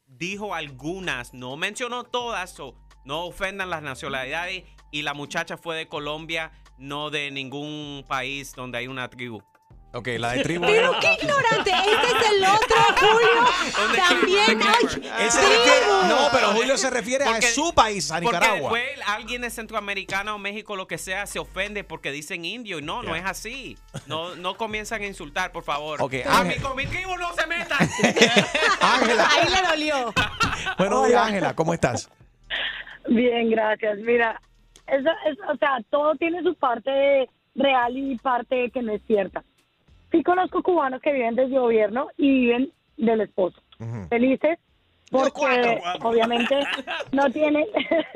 dijo 0.07 0.55
algunas, 0.55 1.35
no 1.35 1.55
mencionó 1.55 2.03
todas, 2.03 2.51
so, 2.51 2.73
no 3.05 3.25
ofendan 3.25 3.69
las 3.69 3.83
nacionalidades. 3.83 4.63
Y 4.91 5.03
la 5.03 5.13
muchacha 5.13 5.55
fue 5.57 5.75
de 5.77 5.87
Colombia, 5.87 6.51
no 6.79 7.11
de 7.11 7.29
ningún 7.29 8.03
país 8.07 8.53
donde 8.55 8.79
hay 8.79 8.87
una 8.87 9.07
tribu. 9.09 9.43
Ok, 9.97 10.07
la 10.19 10.31
de 10.33 10.43
tribu. 10.43 10.65
Pero 10.65 10.91
qué 10.99 11.17
ignorante. 11.21 11.71
Este 11.71 12.07
es 12.17 12.31
el 12.31 12.45
otro, 12.45 12.75
Julio. 12.99 13.95
También. 14.07 14.59
ay, 14.61 14.85
Él 15.23 15.31
se 15.31 15.39
tribu. 15.39 15.53
refiere- 15.53 15.87
no, 16.07 16.17
pero 16.31 16.47
Julio 16.53 16.77
se 16.77 16.89
refiere 16.89 17.23
a 17.25 17.27
Porque- 17.31 17.47
su 17.47 17.73
país, 17.73 18.11
a 18.11 18.15
Porque 18.21 18.25
Nicaragua. 18.37 18.59
después 18.77 19.07
alguien 19.07 19.41
de 19.41 19.49
Centroamericana 19.49 20.35
o 20.35 20.37
México, 20.37 20.75
lo 20.75 20.87
que 20.87 20.97
sea, 20.97 21.25
se 21.25 21.39
ofende 21.39 21.83
porque 21.83 22.11
dicen 22.11 22.45
indio. 22.45 22.77
Y 22.79 22.81
no, 22.83 23.01
no 23.01 23.15
es 23.15 23.25
así. 23.25 23.77
No, 24.05 24.35
no 24.35 24.55
comienzan 24.55 25.01
a 25.01 25.05
insultar, 25.07 25.51
por 25.51 25.63
favor. 25.63 26.01
Ok, 26.01 26.13
a 26.25 26.39
Ángel. 26.41 26.57
mí 26.57 26.61
con 26.63 26.75
mi 26.77 26.85
tribu 26.85 27.15
no 27.17 27.33
se 27.33 27.47
metan. 27.47 27.77
Ángela. 28.81 29.27
Ahí 29.35 29.49
le 29.49 29.67
dolió. 29.67 30.13
Buenos 30.77 31.07
días, 31.07 31.21
Ángela, 31.25 31.55
¿cómo 31.55 31.73
estás? 31.73 32.09
Bien, 33.07 33.49
gracias. 33.49 33.97
Mira, 33.99 34.39
eso, 34.85 35.09
es, 35.25 35.37
o 35.51 35.57
sea, 35.57 35.77
todo 35.89 36.13
tiene 36.15 36.43
su 36.43 36.53
parte 36.55 37.29
real 37.55 37.97
y 37.97 38.15
parte 38.17 38.69
que 38.71 38.81
no 38.81 38.93
es 38.93 39.01
cierta. 39.07 39.43
Sí 40.11 40.23
conozco 40.23 40.63
cubanos 40.63 41.01
que 41.01 41.11
viven 41.13 41.35
desde 41.35 41.57
gobierno 41.59 42.07
y 42.17 42.29
viven 42.41 42.71
del 42.97 43.21
esposo. 43.21 43.61
Felices 44.09 44.57
porque 45.09 45.81
obviamente 46.01 46.55
no 47.11 47.31
tienen 47.31 47.65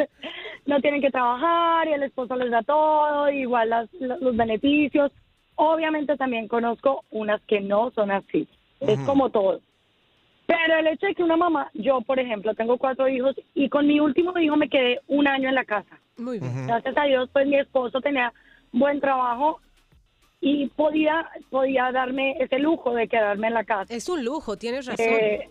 no 0.66 0.80
tienen 0.82 1.02
que 1.02 1.12
trabajar 1.12 1.88
y 1.88 1.94
el 1.94 2.04
esposo 2.04 2.36
les 2.36 2.52
da 2.52 2.62
todo, 2.64 3.30
igual 3.30 3.70
las- 3.70 3.92
los 3.94 4.36
beneficios. 4.36 5.12
Obviamente 5.56 6.16
también 6.18 6.48
conozco 6.48 7.04
unas 7.12 7.42
que 7.44 7.60
no 7.62 7.92
son 7.92 8.12
así. 8.12 8.48
Es 8.80 9.00
como 9.06 9.30
todo. 9.30 9.60
Pero 10.48 10.78
el 10.80 10.88
hecho 10.88 11.06
de 11.08 11.16
que 11.16 11.24
una 11.24 11.38
mamá, 11.38 11.70
yo 11.74 12.02
por 12.02 12.20
ejemplo 12.20 12.54
tengo 12.56 12.78
cuatro 12.78 13.08
hijos 13.08 13.36
y 13.54 13.70
con 13.70 13.88
mi 13.88 14.00
último 14.00 14.38
hijo 14.40 14.56
me 14.56 14.70
quedé 14.70 15.00
un 15.08 15.28
año 15.28 15.50
en 15.50 15.56
la 15.56 15.66
casa. 15.66 16.00
Muy 16.18 16.40
bien. 16.40 16.66
Gracias 16.68 16.98
a 16.98 17.04
Dios, 17.06 17.30
pues 17.32 17.48
mi 17.48 17.58
esposo 17.58 18.02
tenía 18.02 18.34
buen 18.72 19.00
trabajo 19.00 19.62
y 20.42 20.68
podía 20.70 21.30
podía 21.50 21.92
darme 21.92 22.36
ese 22.40 22.58
lujo 22.60 22.94
de 22.94 23.08
quedarme 23.08 23.48
en 23.48 23.54
la 23.54 23.64
casa. 23.64 23.94
Es 23.94 24.10
un 24.10 24.26
lujo, 24.26 24.58
tienes 24.58 24.86
razón. 24.88 25.06
Eh, 25.08 25.48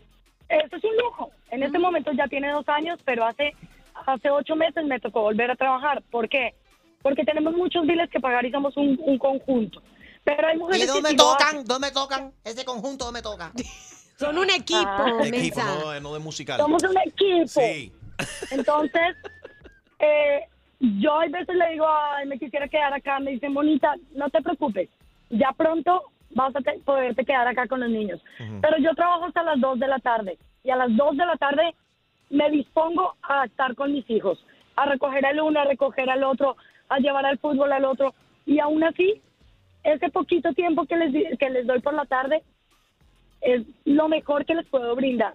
eso 0.49 0.77
es 0.77 0.85
un 0.85 0.97
lujo. 0.97 1.31
En 1.51 1.63
este 1.63 1.79
momento 1.79 2.11
ya 2.13 2.27
tiene 2.27 2.51
dos 2.51 2.69
años, 2.69 2.99
pero 3.05 3.25
hace 3.25 3.55
hace 4.07 4.31
ocho 4.31 4.57
meses 4.57 4.85
me 4.85 4.99
tocó 4.99 5.23
volver 5.23 5.51
a 5.51 5.57
trabajar. 5.57 6.03
¿Por 6.11 6.29
qué? 6.29 6.55
Porque 7.03 7.25
tenemos 7.25 7.55
muchos 7.55 7.87
biles 7.87 8.11
que 8.11 8.19
pagar 8.21 8.45
y 8.45 8.51
somos 8.51 8.77
un, 8.77 8.99
un 9.03 9.17
conjunto. 9.19 9.81
Pero 10.25 10.47
hay 10.49 10.59
mujeres 10.59 10.83
¿Y 10.83 10.87
que 10.87 10.93
dónde 10.93 11.13
lo 11.13 11.17
tocan? 11.17 11.47
hacen. 11.49 11.65
¿Dónde 11.65 11.91
tocan? 11.93 12.33
Ese 12.45 12.65
conjunto, 12.65 13.05
¿dónde 13.07 13.23
toca? 13.23 13.53
Son 14.19 14.37
un 14.37 14.51
equipo, 14.51 14.81
Ah. 14.87 15.19
Equipo, 15.25 15.61
no, 15.63 15.91
de- 15.93 16.01
no 16.01 16.13
de 16.13 16.19
musical. 16.19 16.59
Somos 16.59 16.83
un 16.83 16.97
equipo. 16.99 17.47
Sí. 17.47 17.93
Entonces, 18.51 19.17
eh, 19.99 20.41
yo 20.81 21.21
a 21.21 21.27
veces 21.27 21.55
le 21.55 21.71
digo, 21.73 21.87
ay, 21.89 22.27
me 22.27 22.39
quisiera 22.39 22.67
quedar 22.69 22.93
acá. 22.95 23.19
Me 23.21 23.33
dicen, 23.33 23.53
bonita, 23.55 23.95
no 24.15 24.29
te 24.31 24.41
preocupes. 24.43 24.89
Ya 25.31 25.53
pronto 25.53 26.03
vas 26.31 26.55
a 26.57 26.61
te- 26.61 26.79
poderte 26.85 27.25
quedar 27.25 27.47
acá 27.47 27.67
con 27.67 27.81
los 27.81 27.91
niños. 27.91 28.21
Pero 28.61 28.79
yo 28.79 28.95
trabajo 28.95 29.27
hasta 29.27 29.43
las 29.43 29.61
2 29.61 29.79
de 29.79 29.87
la 29.89 29.99
tarde. 29.99 30.39
Y 30.65 30.71
a 30.71 30.77
las 30.77 30.95
2 30.97 31.17
de 31.17 31.27
la 31.27 31.37
tarde 31.37 31.75
me 32.31 32.51
dispongo 32.51 33.15
a 33.23 33.45
estar 33.45 33.75
con 33.75 33.93
mis 33.93 34.09
hijos. 34.11 34.45
A 34.77 34.87
recoger 34.87 35.25
al 35.27 35.41
uno, 35.41 35.61
a 35.61 35.65
recoger 35.65 36.09
al 36.11 36.25
otro, 36.25 36.57
a 36.89 36.99
llevar 36.99 37.27
al 37.27 37.39
fútbol 37.39 37.73
al 37.73 37.85
otro. 37.85 38.15
Y 38.47 38.59
aún 38.59 38.83
así, 38.85 39.21
ese 39.85 40.09
poquito 40.11 40.53
tiempo 40.55 40.87
que 40.87 40.97
les, 40.97 41.39
que 41.39 41.51
les 41.51 41.67
doy 41.67 41.81
por 41.81 41.95
la 41.95 42.07
tarde 42.07 42.43
es 43.43 43.63
lo 43.85 44.09
mejor 44.09 44.45
que 44.45 44.55
les 44.55 44.67
puedo 44.67 44.95
brindar. 44.97 45.35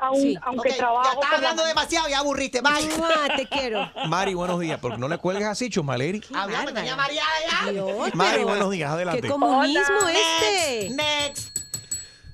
Aunque 0.00 0.70
Ok, 0.70 0.76
trabajo. 0.76 1.04
Ya 1.04 1.12
estás 1.12 1.30
la 1.30 1.36
hablando 1.36 1.64
demasiado, 1.64 2.08
ya 2.08 2.18
aburriste. 2.20 2.60
Bye. 2.60 2.88
te 3.36 3.46
quiero. 3.46 3.90
Mari, 4.08 4.34
buenos 4.34 4.60
días. 4.60 4.78
¿Por 4.80 4.92
qué 4.92 4.98
no 4.98 5.08
le 5.08 5.18
cuelgues 5.18 5.46
así, 5.46 5.70
Chumaleri? 5.70 6.22
Hablando, 6.34 6.72
tenía 6.72 6.96
María 6.96 7.22
allá. 7.66 8.10
Mari, 8.14 8.44
buenos 8.44 8.70
días. 8.70 8.90
Adelante. 8.90 9.22
Qué 9.22 9.28
comunismo 9.28 9.82
Hola. 10.00 10.12
este. 10.12 10.90
Next. 10.90 11.58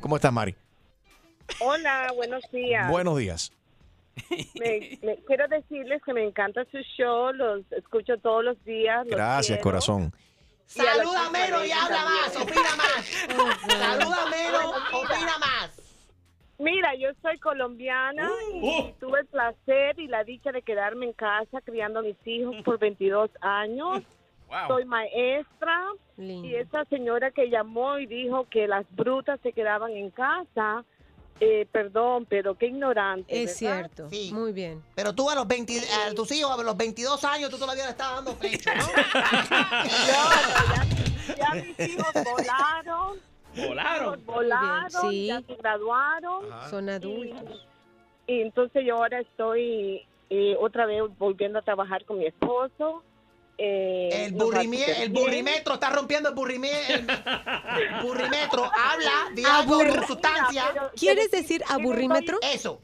¿Cómo 0.00 0.16
estás, 0.16 0.32
Mari? 0.32 0.54
Hola, 1.60 2.12
buenos 2.14 2.42
días. 2.52 2.88
Buenos 2.88 3.18
días. 3.18 3.52
Me- 4.58 4.98
me- 5.02 5.16
quiero 5.26 5.48
decirles 5.48 6.02
que 6.04 6.12
me 6.12 6.24
encanta 6.24 6.62
su 6.70 6.78
show, 6.96 7.32
los 7.32 7.60
escucho 7.72 8.18
todos 8.18 8.44
los 8.44 8.64
días. 8.64 8.98
los 9.06 9.14
Gracias, 9.16 9.46
quiero. 9.58 9.62
corazón. 9.62 10.14
Saluda 10.66 11.30
menos 11.30 11.66
y 11.66 11.72
habla 11.72 12.04
más, 12.04 12.36
opina 12.36 12.76
más. 12.76 13.04
Saluda 13.66 14.26
menos, 14.30 14.74
opina 14.92 15.38
más. 15.38 15.70
Mira, 16.60 16.94
yo 16.94 17.08
soy 17.22 17.38
colombiana 17.38 18.30
y 18.52 18.92
tuve 19.00 19.20
el 19.20 19.26
placer 19.26 19.98
y 19.98 20.08
la 20.08 20.24
dicha 20.24 20.52
de 20.52 20.60
quedarme 20.60 21.06
en 21.06 21.14
casa 21.14 21.62
criando 21.62 22.00
a 22.00 22.02
mis 22.02 22.18
hijos 22.26 22.54
por 22.64 22.78
22 22.78 23.30
años. 23.40 24.02
Soy 24.68 24.84
maestra 24.84 25.86
y 26.18 26.54
esa 26.56 26.84
señora 26.86 27.30
que 27.30 27.48
llamó 27.48 27.98
y 27.98 28.04
dijo 28.06 28.46
que 28.50 28.68
las 28.68 28.84
brutas 28.94 29.40
se 29.42 29.52
quedaban 29.52 29.92
en 29.92 30.10
casa, 30.10 30.84
eh, 31.38 31.66
perdón, 31.72 32.26
pero 32.28 32.56
qué 32.56 32.66
ignorante. 32.66 33.42
Es 33.42 33.58
¿verdad? 33.60 33.90
cierto. 33.94 34.34
Muy 34.34 34.52
bien. 34.52 34.82
Pero 34.94 35.14
tú 35.14 35.30
a 35.30 35.34
los 35.36 35.48
20, 35.48 35.78
a 35.78 36.14
tus 36.14 36.30
hijos 36.32 36.50
a 36.50 36.62
los 36.62 36.76
22 36.76 37.24
años, 37.24 37.48
tú 37.48 37.56
todavía 37.56 37.84
le 37.84 37.90
estás 37.92 38.16
dando 38.16 38.34
flecha, 38.34 38.74
¿no? 38.74 38.84
Ya 41.38 41.54
mis 41.54 41.78
hijos 41.78 42.12
volaron. 42.12 43.30
Volaron. 43.68 44.22
Volaron, 44.26 45.10
Sí. 45.10 45.26
ya 45.26 45.40
se 45.42 45.54
graduaron. 45.54 46.44
Son 46.70 46.88
adultos. 46.88 47.66
Y 48.26 48.40
entonces 48.42 48.84
yo 48.86 48.96
ahora 48.96 49.20
estoy 49.20 50.02
eh, 50.30 50.56
otra 50.60 50.86
vez 50.86 51.02
volviendo 51.18 51.58
a 51.58 51.62
trabajar 51.62 52.04
con 52.04 52.18
mi 52.18 52.26
esposo. 52.26 53.02
Eh, 53.58 54.26
El, 54.26 54.34
burrimie- 54.34 55.02
el 55.02 55.10
burrimetro 55.10 55.74
está 55.74 55.90
rompiendo 55.90 56.30
el 56.30 56.34
burrimie- 56.34 56.88
el 56.88 57.04
burrimetro. 58.02 58.64
Habla, 58.64 59.10
di 59.34 59.42
algo 59.44 59.74
Aburrida, 59.74 59.96
con 59.98 60.06
sustancia. 60.06 60.64
pero- 60.72 60.90
¿Quieres 60.96 61.28
pero 61.30 61.42
decir 61.42 61.62
doy- 61.68 61.74
Eso. 62.42 62.80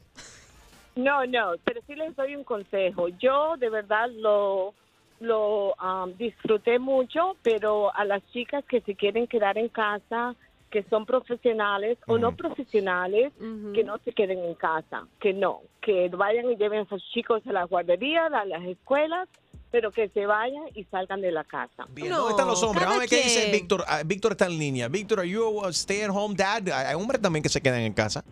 No, 0.95 1.25
no, 1.25 1.53
pero 1.63 1.81
sí 1.87 1.95
les 1.95 2.15
doy 2.15 2.35
un 2.35 2.43
consejo. 2.43 3.07
Yo 3.19 3.55
de 3.57 3.69
verdad 3.69 4.07
lo 4.11 4.73
lo 5.19 5.73
um, 5.83 6.13
disfruté 6.15 6.77
mucho, 6.77 7.37
pero 7.41 7.91
a 7.95 8.05
las 8.05 8.21
chicas 8.31 8.63
que 8.65 8.81
se 8.81 8.93
quieren 8.93 9.25
quedar 9.25 9.57
en 9.57 9.67
casa, 9.69 10.35
que 10.71 10.83
son 10.89 11.05
profesionales 11.05 11.97
o 12.07 12.17
no 12.17 12.35
profesionales, 12.35 13.31
que 13.73 13.83
no 13.83 13.97
se 14.03 14.11
queden 14.11 14.39
en 14.39 14.53
casa, 14.55 15.07
que 15.19 15.33
no, 15.33 15.61
que 15.81 16.09
vayan 16.09 16.51
y 16.51 16.55
lleven 16.57 16.81
a 16.81 16.85
sus 16.89 17.01
chicos 17.13 17.41
a 17.47 17.53
la 17.53 17.63
guardería, 17.63 18.25
a 18.25 18.45
las 18.45 18.63
escuelas, 18.65 19.29
pero 19.71 19.91
que 19.91 20.09
se 20.09 20.25
vayan 20.25 20.63
y 20.75 20.83
salgan 20.85 21.21
de 21.21 21.31
la 21.31 21.43
casa. 21.43 21.85
Bien, 21.89 22.09
¿Dónde 22.11 22.31
están 22.31 22.47
los 22.47 22.61
hombres? 22.63 22.83
Vamos 22.85 22.97
a 22.97 22.99
ver 23.01 23.09
qué 23.09 23.17
dice 23.23 23.49
Víctor. 23.51 23.83
Ah, 23.87 24.01
Víctor 24.05 24.33
está 24.33 24.45
en 24.47 24.57
línea. 24.57 24.87
Víctor, 24.89 25.19
¿are 25.19 25.29
you 25.29 25.63
a 25.63 25.69
stay-at-home 25.69 26.35
dad? 26.35 26.67
Hay 26.69 26.95
hombres 26.95 27.21
también 27.21 27.43
que 27.43 27.49
se 27.49 27.61
quedan 27.61 27.81
en 27.81 27.93
casa 27.93 28.23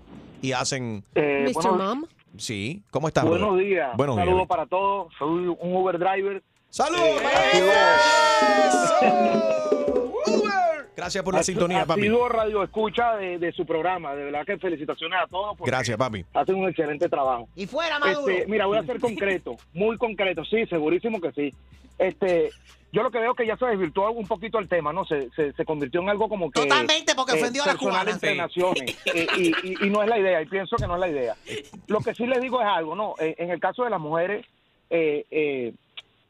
y 0.41 0.51
hacen... 0.51 1.03
Eh, 1.15 1.45
Mr. 1.47 1.53
buenos- 1.53 1.77
Mom. 1.77 2.05
Sí. 2.37 2.83
¿Cómo 2.91 3.07
estás, 3.07 3.23
Buenos 3.25 3.47
brother? 3.49 3.65
días. 3.65 3.95
Buenos 3.95 4.17
Un 4.17 4.25
días. 4.25 4.47
para 4.47 4.65
todos. 4.65 5.13
Soy 5.17 5.47
un 5.47 5.57
Uber 5.75 5.97
driver. 5.97 6.43
¡Saludos! 6.69 7.21
Eh, 9.01 9.81
Gracias 10.95 11.23
por 11.23 11.33
la 11.33 11.41
Ha- 11.41 11.43
sintonía, 11.43 11.81
ha 11.81 11.85
papi. 11.85 12.01
sido 12.03 12.27
radio 12.29 12.63
escucha 12.63 13.15
de, 13.17 13.37
de 13.39 13.51
su 13.51 13.65
programa. 13.65 14.15
De 14.15 14.25
verdad 14.25 14.45
que 14.45 14.57
felicitaciones 14.57 15.19
a 15.21 15.27
todos. 15.27 15.57
porque 15.57 15.69
Gracias, 15.71 15.97
papi. 15.97 16.25
Hacen 16.33 16.55
un 16.55 16.69
excelente 16.69 17.09
trabajo. 17.09 17.47
Y 17.55 17.67
fuera, 17.67 17.99
Maduro. 17.99 18.31
Este, 18.33 18.47
mira, 18.49 18.65
voy 18.65 18.77
a 18.77 18.83
ser 18.83 18.99
concreto, 19.01 19.55
muy 19.73 19.97
concreto, 19.97 20.43
sí, 20.45 20.65
segurísimo 20.67 21.19
que 21.19 21.31
sí. 21.33 21.53
Este, 21.97 22.49
yo 22.91 23.03
lo 23.03 23.11
que 23.11 23.19
veo 23.19 23.35
que 23.35 23.45
ya 23.45 23.57
se 23.57 23.65
desvirtuó 23.65 24.11
un 24.11 24.25
poquito 24.27 24.57
el 24.59 24.69
tema, 24.69 24.93
¿no? 24.93 25.05
Se, 25.05 25.29
se, 25.31 25.51
se 25.53 25.65
convirtió 25.65 26.01
en 26.01 26.09
algo 26.09 26.29
como 26.29 26.49
que... 26.49 26.61
Totalmente, 26.61 27.13
porque 27.15 27.33
eh, 27.33 27.41
ofendió 27.41 27.63
a 27.63 27.67
las 27.67 27.75
cubanas. 27.77 28.13
entre 28.15 28.31
Sí. 28.31 28.37
naciones. 28.37 28.97
Eh, 29.13 29.27
y, 29.37 29.47
y- 29.63 29.85
y 29.85 29.89
no 29.89 30.01
es 30.03 30.09
la 30.09 30.17
idea, 30.19 30.41
y 30.41 30.45
pienso 30.45 30.75
que 30.77 30.87
no 30.87 30.95
es 30.95 30.99
la 31.01 31.09
idea. 31.09 31.35
Lo 31.87 31.99
que 31.99 32.13
sí 32.15 32.25
les 32.25 32.41
digo 32.41 32.61
es 32.61 32.67
algo, 32.67 32.95
¿no? 32.95 33.15
Eh, 33.19 33.35
en 33.37 33.49
el 33.51 33.59
caso 33.59 33.83
de 33.83 33.89
las 33.89 33.99
mujeres, 33.99 34.45
eh, 34.89 35.25
eh, 35.31 35.73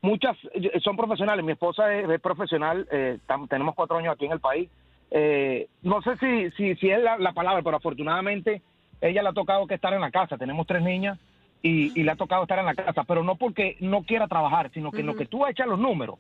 muchas 0.06 0.38
son 0.84 0.96
profesionales. 0.96 1.44
Mi 1.44 1.54
esposa 1.54 1.94
es, 1.94 2.10
es 2.10 2.22
profesional, 2.22 2.88
eh, 2.92 3.18
tam- 3.28 3.48
tenemos 3.50 3.76
cuatro 3.76 3.98
años 3.98 4.14
aquí 4.14 4.26
en 4.26 4.32
el 4.34 4.40
país. 4.40 4.70
Eh, 5.12 5.68
no 5.82 6.02
sé 6.02 6.16
si, 6.18 6.52
si, 6.52 6.76
si 6.76 6.90
es 6.90 7.02
la, 7.02 7.18
la 7.18 7.34
palabra, 7.34 7.62
pero 7.64 7.78
afortunadamente 7.78 8.62
ella 9.02 9.22
le 9.24 9.30
ha 9.30 9.34
tocado 9.34 9.68
que 9.68 9.76
estar 9.76 9.94
en 9.94 10.02
la 10.02 10.12
casa. 10.12 10.38
Tenemos 10.38 10.66
tres 10.68 10.82
niñas 10.82 11.20
y, 11.62 12.00
y 12.00 12.04
le 12.04 12.12
ha 12.12 12.16
tocado 12.16 12.44
estar 12.44 12.60
en 12.60 12.66
la 12.66 12.76
casa, 12.76 13.04
pero 13.04 13.24
no 13.24 13.36
porque 13.36 13.76
no 13.80 14.04
quiera 14.04 14.28
trabajar, 14.28 14.72
sino 14.74 14.92
que 14.92 15.02
en 15.02 15.08
lo 15.08 15.16
que 15.16 15.26
tú 15.26 15.46
echas 15.46 15.68
los 15.68 15.80
números. 15.80 16.20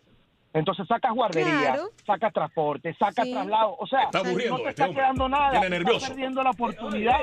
Entonces 0.53 0.87
sacas 0.87 1.13
guardería, 1.13 1.59
Claro. 1.73 1.83
sacas 2.05 2.31
transporte, 2.33 2.93
sacas 2.93 3.25
Sí. 3.25 3.33
traslado. 3.33 3.75
O 3.77 3.85
sea, 3.87 4.03
Está 4.03 4.19
no 4.19 4.23
te 4.23 4.31
este 4.45 4.69
está 4.69 4.89
quedando 4.89 5.27
nada. 5.27 5.59
Estás 5.67 6.09
perdiendo 6.09 6.41
la 6.43 6.51
oportunidad 6.51 7.19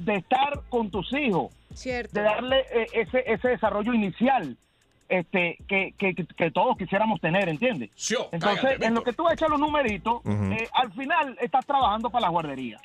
de 0.00 0.14
estar 0.16 0.60
con 0.68 0.90
tus 0.90 1.12
hijos, 1.12 1.54
Cierto. 1.74 2.12
de 2.18 2.22
darle 2.22 2.60
eh, 2.74 2.86
ese, 2.94 3.22
ese 3.26 3.48
desarrollo 3.50 3.94
inicial 3.94 4.56
este 5.18 5.58
que, 5.68 5.94
que, 5.98 6.14
que- 6.14 6.26
que 6.26 6.50
todos 6.50 6.76
quisiéramos 6.76 7.20
tener, 7.20 7.48
¿entiendes? 7.48 7.90
Entonces, 8.32 8.60
cállate, 8.62 8.86
en 8.86 8.94
lo 8.94 9.02
que 9.02 9.12
tú 9.12 9.28
echas 9.30 9.48
los 9.50 9.60
numeritos, 9.60 10.22
eh, 10.24 10.68
al 10.72 10.92
final 10.92 11.36
estás 11.40 11.64
trabajando 11.66 12.10
para 12.10 12.22
la 12.22 12.28
guardería. 12.30 12.78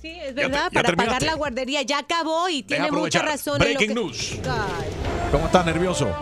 Sí, 0.00 0.10
es 0.10 0.28
Ya 0.28 0.34
te- 0.34 0.40
verdad, 0.42 0.64
ya 0.64 0.70
para 0.70 0.86
terminaste. 0.88 1.06
pagar 1.14 1.22
la 1.22 1.34
guardería 1.34 1.82
ya 1.82 1.98
acabó 1.98 2.48
y 2.48 2.62
tiene 2.62 2.90
mucha 2.90 3.20
razón. 3.22 3.54
en 3.60 3.60
lo 3.60 3.64
Breaking 3.78 3.88
que- 3.88 3.94
news. 3.94 4.40
Ay. 4.48 4.90
¿Cómo 5.32 5.46
estás, 5.46 5.66
nervioso? 5.66 6.14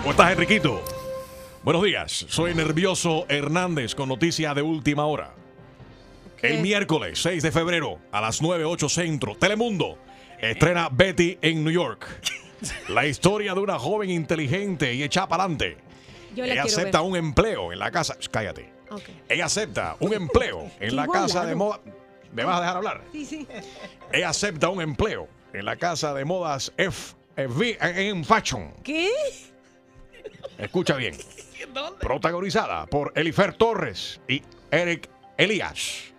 ¿Cómo 0.00 0.10
estás, 0.10 0.32
Enriquito? 0.32 0.82
Buenos 1.62 1.82
días, 1.84 2.26
soy 2.28 2.54
Nervioso 2.54 3.24
Hernández 3.28 3.94
con 3.94 4.08
noticia 4.08 4.52
de 4.52 4.62
última 4.62 5.06
hora. 5.06 5.32
El 6.42 6.60
miércoles 6.60 7.22
6 7.22 7.42
de 7.42 7.50
febrero 7.52 7.98
a 8.12 8.20
las 8.20 8.42
9.08 8.42 8.88
Centro, 8.90 9.34
Telemundo 9.36 9.96
estrena 10.38 10.90
Betty 10.92 11.38
en 11.40 11.64
New 11.64 11.72
York. 11.72 12.06
La 12.88 13.06
historia 13.06 13.54
de 13.54 13.60
una 13.60 13.78
joven 13.78 14.10
inteligente 14.10 14.94
y 14.94 15.02
hecha 15.02 15.26
para 15.28 15.44
adelante. 15.44 15.76
Yo 16.34 16.44
la 16.46 16.52
Ella 16.54 16.62
acepta 16.64 17.00
ver. 17.00 17.10
un 17.10 17.16
empleo 17.16 17.72
en 17.72 17.78
la 17.78 17.90
casa. 17.90 18.16
Cállate. 18.30 18.70
Ok. 18.90 19.02
Ella 19.28 19.46
acepta 19.46 19.96
un 20.00 20.12
empleo 20.14 20.70
en 20.80 20.96
la 20.96 21.06
casa 21.06 21.44
de 21.46 21.54
moda. 21.54 21.80
¿Me 22.32 22.44
vas 22.44 22.58
a 22.58 22.60
dejar 22.60 22.76
hablar? 22.78 23.02
Sí, 23.12 23.24
sí. 23.24 23.46
Ella 24.12 24.30
acepta 24.30 24.68
un 24.68 24.80
empleo 24.82 25.28
en 25.52 25.64
la 25.64 25.76
casa 25.76 26.12
de 26.14 26.24
modas 26.24 26.72
F, 26.76 27.14
FV 27.36 27.78
en 27.80 28.24
Fashion. 28.24 28.72
¿Qué? 28.82 29.10
Escucha 30.58 30.96
bien. 30.96 31.14
Protagonizada 32.00 32.86
por 32.86 33.12
Elifer 33.14 33.54
Torres 33.54 34.20
y 34.28 34.42
Eric 34.70 35.08
Elías. 35.36 36.12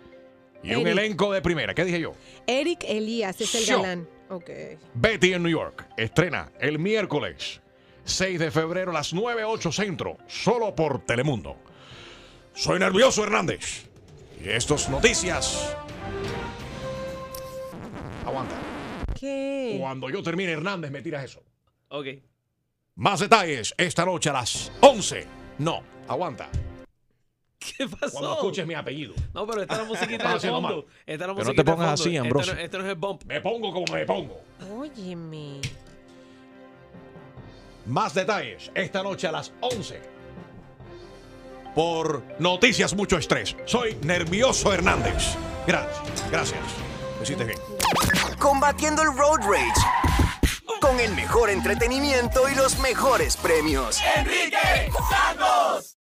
Y 0.62 0.74
un 0.74 0.86
elenco 0.86 1.32
de 1.32 1.40
primera. 1.42 1.74
¿Qué 1.74 1.84
dije 1.84 2.00
yo? 2.00 2.14
Eric 2.46 2.84
Elías 2.88 3.40
es 3.40 3.54
el 3.54 3.66
galán. 3.66 4.08
Ok. 4.28 4.50
Betty 4.94 5.32
en 5.34 5.42
New 5.42 5.52
York. 5.52 5.86
Estrena 5.96 6.50
el 6.60 6.78
miércoles 6.78 7.60
6 8.04 8.38
de 8.38 8.50
febrero 8.50 8.90
a 8.90 8.94
las 8.94 9.14
9.08 9.14 9.72
Centro. 9.72 10.18
Solo 10.26 10.74
por 10.74 11.04
Telemundo. 11.04 11.56
Soy 12.54 12.78
Nervioso 12.78 13.24
Hernández. 13.24 13.88
Y 14.42 14.48
estos 14.48 14.88
noticias. 14.88 15.76
Aguanta. 18.24 18.56
¿Qué? 19.18 19.76
Cuando 19.80 20.10
yo 20.10 20.22
termine, 20.22 20.52
Hernández, 20.52 20.90
me 20.90 21.02
tiras 21.02 21.24
eso. 21.24 21.42
Ok. 21.88 22.06
Más 22.96 23.20
detalles 23.20 23.74
esta 23.76 24.04
noche 24.04 24.30
a 24.30 24.34
las 24.34 24.72
11. 24.80 25.26
No, 25.58 25.82
aguanta. 26.08 26.48
¿Qué 27.76 27.88
pasó? 27.88 28.12
Cuando 28.12 28.32
escuches 28.34 28.66
mi 28.66 28.74
apellido. 28.74 29.14
No, 29.34 29.46
pero 29.46 29.62
esta 29.62 29.74
es 29.74 29.80
la 29.80 29.86
musiquita 29.86 30.28
de 30.28 30.34
haciendo 30.36 30.60
fondo. 30.62 30.86
Esta 31.06 31.12
es 31.12 31.18
la 31.20 31.26
Pero 31.26 31.28
no 31.28 31.34
musiquita 31.36 31.64
te 31.64 31.70
pongas 31.72 31.92
así, 32.00 32.08
Este 32.08 32.18
Ambrosio. 32.18 32.54
no- 32.54 32.60
Este 32.60 32.78
no 32.78 32.84
es 32.84 32.90
el 32.90 32.96
bump. 32.96 33.24
Me 33.24 33.40
pongo 33.40 33.72
como 33.72 33.92
me 33.92 34.04
pongo. 34.04 34.40
Óyeme. 34.78 35.60
Más 37.86 38.14
detalles 38.14 38.70
esta 38.74 39.02
noche 39.02 39.26
a 39.28 39.32
las 39.32 39.52
11. 39.60 40.00
Por 41.74 42.22
Noticias 42.38 42.94
Mucho 42.94 43.18
Estrés. 43.18 43.54
Soy 43.66 43.94
Nervioso 44.02 44.72
Hernández. 44.72 45.36
Gracias, 45.66 46.30
gracias. 46.30 46.60
Me 47.18 47.22
hiciste 47.22 47.44
bien. 47.44 47.58
Combatiendo 48.38 49.02
el 49.02 49.08
road 49.16 49.40
rage 49.40 49.80
con 50.80 50.98
el 51.00 51.14
mejor 51.14 51.50
entretenimiento 51.50 52.48
y 52.48 52.54
los 52.54 52.78
mejores 52.80 53.36
premios. 53.36 53.98
Enrique 54.16 54.90
Santos. 55.10 55.95